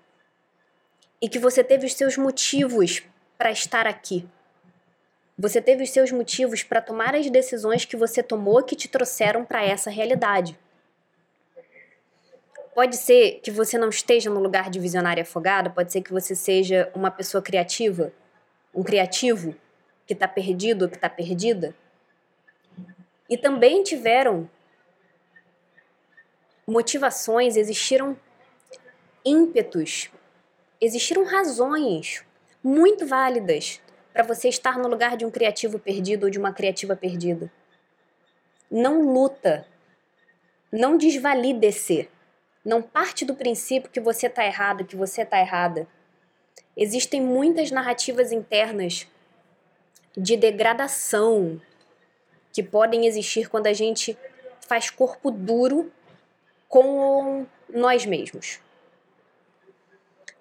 E 1.21 1.29
que 1.29 1.39
você 1.39 1.63
teve 1.63 1.87
os 1.87 1.95
seus 1.95 2.17
motivos 2.17 3.03
para 3.37 3.51
estar 3.51 3.87
aqui. 3.87 4.29
Você 5.39 5.61
teve 5.61 5.85
os 5.85 5.91
seus 5.91 6.11
motivos 6.11 6.63
para 6.63 6.81
tomar 6.81 7.15
as 7.15 7.29
decisões 7.31 7.85
que 7.85 7.97
você 7.97 8.23
tomou 8.23 8.63
que 8.63 8.77
te 8.77 8.89
trouxeram 8.89 9.45
para 9.45 9.65
essa 9.65 9.91
realidade. 9.91 10.59
Pode 12.75 12.97
ser 12.97 13.41
que 13.43 13.51
você 13.51 13.77
não 13.77 13.91
esteja 13.91 14.31
no 14.31 14.41
lugar 14.41 14.71
de 14.71 14.81
visionária 14.81 15.23
afogada, 15.23 15.69
pode 15.69 15.93
ser 15.93 16.01
que 16.01 16.13
você 16.13 16.35
seja 16.35 16.91
uma 16.95 17.11
pessoa 17.11 17.43
criativa, 17.43 18.13
um 18.75 18.83
criativo 18.83 19.55
que 20.07 20.15
está 20.15 20.27
perdido 20.27 20.89
que 20.89 20.97
está 20.97 21.09
perdida. 21.09 21.75
E 23.29 23.37
também 23.37 23.83
tiveram 23.83 24.49
motivações, 26.67 27.57
existiram 27.57 28.17
ímpetos, 29.25 30.11
existiram 30.81 31.25
razões 31.25 32.25
muito 32.63 33.07
válidas 33.07 33.81
para 34.13 34.23
você 34.23 34.49
estar 34.49 34.79
no 34.79 34.89
lugar 34.89 35.17
de 35.17 35.25
um 35.25 35.31
criativo 35.31 35.79
perdido 35.79 36.25
ou 36.25 36.31
de 36.31 36.39
uma 36.39 36.53
criativa 36.53 36.97
perdida. 36.97 37.51
Não 38.71 39.13
luta, 39.13 39.67
não 40.71 40.97
desvalide-se 40.97 42.09
não 42.65 42.83
parte 42.83 43.25
do 43.25 43.35
princípio 43.35 43.91
que 43.91 44.01
você 44.01 44.27
está 44.27 44.45
errado, 44.45 44.85
que 44.85 44.97
você 44.97 45.23
está 45.23 45.39
errada. 45.41 45.87
Existem 46.77 47.21
muitas 47.21 47.71
narrativas 47.71 48.33
internas 48.33 49.07
de 50.17 50.37
degradação 50.37 51.61
que 52.53 52.63
podem 52.63 53.07
existir 53.07 53.49
quando 53.49 53.67
a 53.67 53.73
gente 53.73 54.17
faz 54.67 54.91
corpo 54.91 55.31
duro 55.31 55.91
com 56.69 57.47
nós 57.69 58.07
mesmos. 58.07 58.61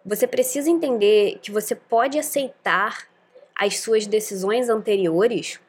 Você 0.06 0.28
precisa 0.28 0.70
entender 0.70 1.40
que 1.42 1.52
você 1.52 1.76
pode 1.76 2.18
aceitar 2.18 3.08
as 3.56 3.80
suas 3.80 4.08
decisões 4.08 4.70
anteriores 4.70 5.60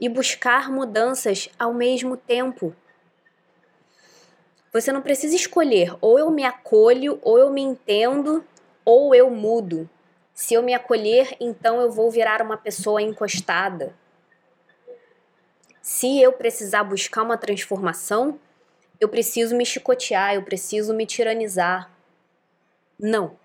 e 0.00 0.08
buscar 0.08 0.70
mudanças 0.70 1.48
ao 1.58 1.72
mesmo 1.72 2.16
tempo. 2.16 2.74
Você 4.74 4.90
não 4.90 5.00
precisa 5.00 5.36
escolher 5.36 5.96
ou 6.00 6.18
eu 6.18 6.28
me 6.32 6.42
acolho, 6.42 7.20
ou 7.22 7.38
eu 7.38 7.48
me 7.48 7.62
entendo, 7.62 8.44
ou 8.84 9.14
eu 9.14 9.30
mudo. 9.30 9.88
Se 10.34 10.52
eu 10.52 10.64
me 10.64 10.74
acolher, 10.74 11.36
então 11.38 11.80
eu 11.80 11.92
vou 11.92 12.10
virar 12.10 12.42
uma 12.42 12.56
pessoa 12.56 13.00
encostada. 13.00 13.94
Se 15.80 16.20
eu 16.20 16.32
precisar 16.32 16.82
buscar 16.82 17.22
uma 17.22 17.38
transformação, 17.38 18.40
eu 18.98 19.08
preciso 19.08 19.54
me 19.56 19.64
chicotear, 19.64 20.34
eu 20.34 20.42
preciso 20.42 20.92
me 20.92 21.06
tiranizar. 21.06 21.88
Não. 22.98 23.38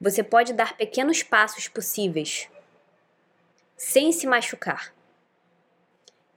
Você 0.00 0.22
pode 0.22 0.54
dar 0.54 0.78
pequenos 0.78 1.22
passos 1.22 1.68
possíveis 1.68 2.48
sem 3.76 4.12
se 4.12 4.26
machucar. 4.26 4.93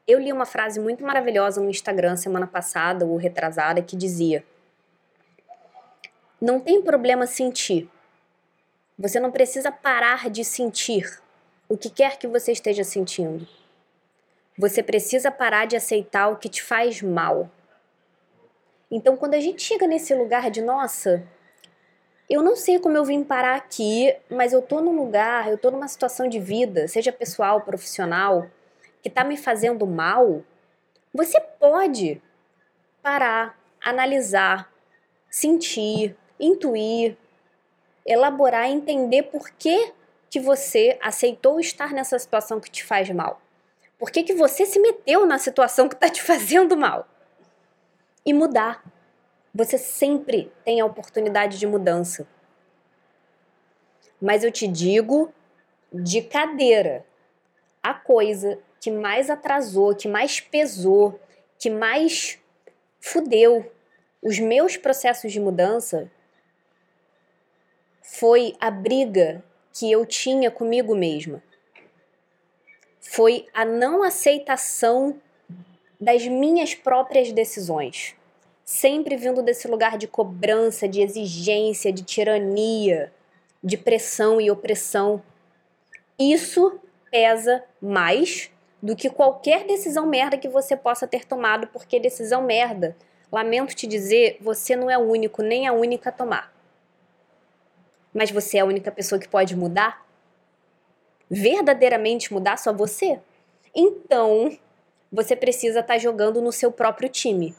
Eu 0.08 0.20
li 0.20 0.32
uma 0.32 0.45
frase 0.45 0.80
muito 0.80 1.03
maravilhosa 1.03 1.60
no 1.60 1.70
Instagram 1.70 2.16
semana 2.16 2.47
passada 2.47 3.05
ou 3.05 3.18
retrasada 3.18 3.82
que 3.82 3.95
dizia: 3.95 4.43
Não 6.39 6.62
tem 6.62 6.82
problema 6.82 7.28
sentir. 7.28 7.89
Você 8.97 9.20
não 9.20 9.32
precisa 9.32 9.72
parar 9.72 10.30
de 10.30 10.45
sentir 10.45 11.22
o 11.68 11.78
que 11.78 11.89
quer 11.89 12.18
que 12.18 12.26
você 12.26 12.53
esteja 12.53 12.84
sentindo. 12.86 13.45
Você 14.58 14.82
precisa 14.82 15.30
parar 15.30 15.68
de 15.68 15.76
aceitar 15.76 16.30
o 16.30 16.38
que 16.38 16.49
te 16.49 16.64
faz 16.64 17.01
mal. 17.01 17.51
Então, 18.89 19.18
quando 19.18 19.34
a 19.34 19.39
gente 19.39 19.62
chega 19.62 19.86
nesse 19.86 20.16
lugar 20.16 20.49
de 20.49 20.62
nossa, 20.62 21.28
eu 22.30 22.41
não 22.41 22.55
sei 22.55 22.80
como 22.80 22.97
eu 22.97 23.03
vim 23.03 23.24
parar 23.24 23.55
aqui, 23.55 24.16
mas 24.30 24.53
eu 24.53 24.62
tô 24.62 24.80
num 24.80 24.95
lugar, 24.95 25.49
eu 25.49 25.58
tô 25.58 25.70
numa 25.70 25.88
situação 25.88 26.28
de 26.28 26.39
vida, 26.39 26.88
seja 26.88 27.12
pessoal, 27.12 27.62
profissional, 27.62 28.49
que 29.02 29.10
está 29.10 29.24
me 29.24 29.38
fazendo 29.38 29.86
mal, 29.86 30.43
você 31.14 31.39
pode 31.39 32.22
parar, 33.02 33.58
analisar, 33.84 34.72
sentir, 35.30 36.16
intuir, 36.39 37.18
elaborar, 38.06 38.70
entender 38.70 39.24
por 39.24 39.50
que, 39.52 39.93
que 40.30 40.39
você 40.39 40.98
aceitou 41.02 41.60
estar 41.60 41.91
nessa 41.93 42.18
situação 42.18 42.60
que 42.60 42.70
te 42.70 42.84
faz 42.84 43.10
mal. 43.10 43.41
Por 43.98 44.12
que, 44.12 44.24
que 44.24 44.34
você 44.34 44.66
se 44.66 44.80
meteu 44.80 45.26
na 45.26 45.38
situação 45.38 45.89
que 45.89 45.95
está 45.95 46.10
te 46.10 46.22
fazendo 46.24 46.78
mal? 46.78 47.08
E 48.26 48.34
mudar. 48.34 48.84
Você 49.54 49.78
sempre 49.78 50.52
tem 50.64 50.80
a 50.80 50.86
oportunidade 50.86 51.58
de 51.58 51.66
mudança. 51.66 52.28
Mas 54.22 54.43
eu 54.43 54.52
te 54.52 54.68
digo 54.68 55.34
de 55.91 56.22
cadeira: 56.22 57.06
a 57.82 57.93
coisa 57.93 58.60
que 58.80 58.91
mais 58.91 59.30
atrasou, 59.30 59.95
que 59.95 60.07
mais 60.07 60.39
pesou, 60.39 61.19
que 61.59 61.69
mais 61.69 62.39
fudeu 62.99 63.71
os 64.21 64.39
meus 64.39 64.75
processos 64.75 65.32
de 65.32 65.39
mudança 65.39 66.11
foi 68.01 68.55
a 68.59 68.71
briga 68.71 69.43
que 69.73 69.91
eu 69.91 70.05
tinha 70.05 70.49
comigo 70.49 70.95
mesma. 70.95 71.43
Foi 72.99 73.47
a 73.53 73.63
não 73.63 74.03
aceitação 74.03 75.21
das 75.99 76.25
minhas 76.28 76.73
próprias 76.73 77.32
decisões. 77.32 78.15
Sempre 78.65 79.15
vindo 79.15 79.41
desse 79.41 79.67
lugar 79.67 79.97
de 79.97 80.07
cobrança, 80.07 80.88
de 80.88 81.01
exigência, 81.01 81.93
de 81.93 82.03
tirania, 82.03 83.13
de 83.63 83.78
pressão 83.78 84.41
e 84.41 84.51
opressão. 84.51 85.23
Isso 86.19 86.80
pesa 87.09 87.63
mais 87.82 88.51
do 88.82 88.95
que 88.95 89.09
qualquer 89.09 89.65
decisão 89.65 90.05
merda 90.05 90.38
que 90.38 90.47
você 90.47 90.75
possa 90.75 91.07
ter 91.07 91.25
tomado, 91.25 91.67
porque 91.67 91.99
decisão 91.99 92.43
merda, 92.43 92.95
lamento 93.32 93.75
te 93.75 93.88
dizer, 93.88 94.38
você 94.39 94.75
não 94.75 94.89
é 94.89 94.97
o 94.97 95.01
único 95.01 95.41
nem 95.41 95.67
a 95.67 95.73
única 95.73 96.09
a 96.09 96.13
tomar. 96.13 96.53
Mas 98.13 98.32
você 98.32 98.57
é 98.57 98.61
a 98.61 98.65
única 98.65 98.91
pessoa 98.91 99.19
que 99.19 99.28
pode 99.28 99.55
mudar? 99.55 100.05
Verdadeiramente 101.30 102.32
mudar 102.32 102.57
só 102.57 102.71
você? 102.71 103.19
Então, 103.75 104.57
você 105.11 105.36
precisa 105.36 105.80
estar 105.82 105.93
tá 105.93 105.99
jogando 105.99 106.41
no 106.41 106.51
seu 106.51 106.71
próprio 106.71 107.09
time. 107.09 107.55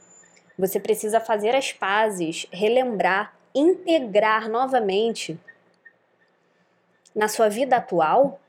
Você 0.58 0.80
precisa 0.80 1.20
fazer 1.20 1.54
as 1.54 1.72
pazes, 1.72 2.46
relembrar, 2.50 3.36
integrar 3.54 4.48
novamente 4.48 5.38
na 7.14 7.28
sua 7.28 7.48
vida 7.48 7.76
atual 7.76 8.40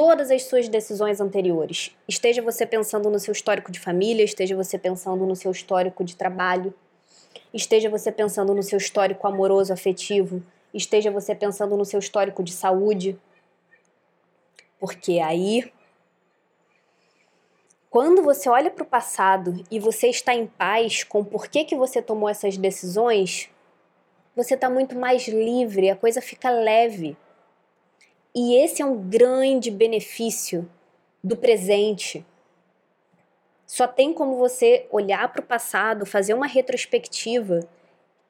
todas 0.00 0.30
as 0.30 0.44
suas 0.44 0.66
decisões 0.66 1.20
anteriores. 1.20 1.94
Esteja 2.08 2.40
você 2.40 2.64
pensando 2.64 3.10
no 3.10 3.18
seu 3.18 3.32
histórico 3.32 3.70
de 3.70 3.78
família, 3.78 4.24
esteja 4.24 4.56
você 4.56 4.78
pensando 4.78 5.26
no 5.26 5.36
seu 5.36 5.50
histórico 5.50 6.02
de 6.02 6.16
trabalho, 6.16 6.72
esteja 7.52 7.90
você 7.90 8.10
pensando 8.10 8.54
no 8.54 8.62
seu 8.62 8.78
histórico 8.78 9.28
amoroso 9.28 9.74
afetivo, 9.74 10.42
esteja 10.72 11.10
você 11.10 11.34
pensando 11.34 11.76
no 11.76 11.84
seu 11.84 11.98
histórico 11.98 12.42
de 12.42 12.50
saúde. 12.50 13.20
Porque 14.78 15.18
aí 15.18 15.70
quando 17.90 18.22
você 18.22 18.48
olha 18.48 18.70
para 18.70 18.84
o 18.84 18.86
passado 18.86 19.62
e 19.70 19.78
você 19.78 20.08
está 20.08 20.34
em 20.34 20.46
paz 20.46 21.04
com 21.04 21.22
por 21.22 21.46
que, 21.46 21.62
que 21.62 21.76
você 21.76 22.00
tomou 22.00 22.30
essas 22.30 22.56
decisões, 22.56 23.50
você 24.34 24.54
está 24.54 24.70
muito 24.70 24.96
mais 24.96 25.28
livre, 25.28 25.90
a 25.90 25.96
coisa 25.96 26.22
fica 26.22 26.48
leve. 26.48 27.18
E 28.34 28.54
esse 28.56 28.80
é 28.80 28.84
um 28.84 29.08
grande 29.08 29.70
benefício 29.70 30.70
do 31.22 31.36
presente. 31.36 32.24
Só 33.66 33.86
tem 33.86 34.12
como 34.12 34.36
você 34.36 34.86
olhar 34.90 35.32
para 35.32 35.40
o 35.40 35.46
passado, 35.46 36.06
fazer 36.06 36.34
uma 36.34 36.46
retrospectiva 36.46 37.60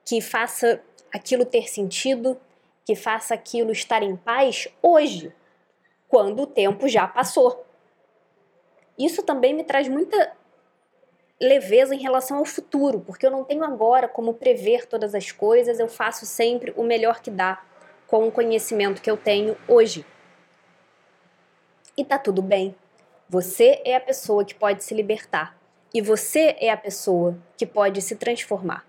que 0.04 0.20
faça 0.20 0.82
aquilo 1.12 1.44
ter 1.44 1.68
sentido, 1.68 2.38
que 2.84 2.94
faça 2.94 3.34
aquilo 3.34 3.72
estar 3.72 4.02
em 4.02 4.16
paz 4.16 4.68
hoje, 4.82 5.32
quando 6.08 6.42
o 6.42 6.46
tempo 6.46 6.88
já 6.88 7.06
passou. 7.06 7.64
Isso 8.98 9.22
também 9.22 9.54
me 9.54 9.64
traz 9.64 9.88
muita 9.88 10.32
leveza 11.40 11.94
em 11.94 11.98
relação 11.98 12.38
ao 12.38 12.44
futuro, 12.44 13.00
porque 13.00 13.24
eu 13.24 13.30
não 13.30 13.44
tenho 13.44 13.64
agora 13.64 14.08
como 14.08 14.34
prever 14.34 14.86
todas 14.86 15.14
as 15.14 15.32
coisas, 15.32 15.80
eu 15.80 15.88
faço 15.88 16.26
sempre 16.26 16.72
o 16.76 16.82
melhor 16.82 17.20
que 17.20 17.30
dá 17.30 17.62
com 18.10 18.26
o 18.26 18.32
conhecimento 18.32 19.00
que 19.00 19.08
eu 19.08 19.16
tenho 19.16 19.56
hoje. 19.68 20.04
E 21.96 22.04
tá 22.04 22.18
tudo 22.18 22.42
bem. 22.42 22.74
Você 23.28 23.80
é 23.84 23.94
a 23.94 24.00
pessoa 24.00 24.44
que 24.44 24.52
pode 24.52 24.82
se 24.82 24.92
libertar 24.92 25.56
e 25.94 26.02
você 26.02 26.56
é 26.58 26.70
a 26.70 26.76
pessoa 26.76 27.38
que 27.56 27.64
pode 27.64 28.02
se 28.02 28.16
transformar. 28.16 28.84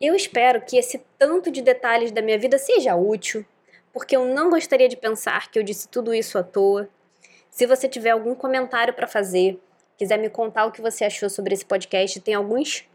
Eu 0.00 0.16
espero 0.16 0.60
que 0.62 0.76
esse 0.76 1.00
tanto 1.16 1.48
de 1.48 1.62
detalhes 1.62 2.10
da 2.10 2.20
minha 2.20 2.38
vida 2.38 2.58
seja 2.58 2.96
útil, 2.96 3.46
porque 3.92 4.16
eu 4.16 4.24
não 4.24 4.50
gostaria 4.50 4.88
de 4.88 4.96
pensar 4.96 5.48
que 5.48 5.56
eu 5.56 5.62
disse 5.62 5.86
tudo 5.86 6.12
isso 6.12 6.36
à 6.36 6.42
toa 6.42 6.90
se 7.52 7.66
você 7.66 7.86
tiver 7.86 8.10
algum 8.10 8.34
comentário 8.34 8.94
para 8.94 9.06
fazer, 9.06 9.62
quiser 9.98 10.18
me 10.18 10.30
contar 10.30 10.64
o 10.64 10.72
que 10.72 10.80
você 10.80 11.04
achou 11.04 11.28
sobre 11.28 11.52
esse 11.52 11.66
podcast, 11.66 12.18
tem 12.18 12.32
alguns 12.32 12.88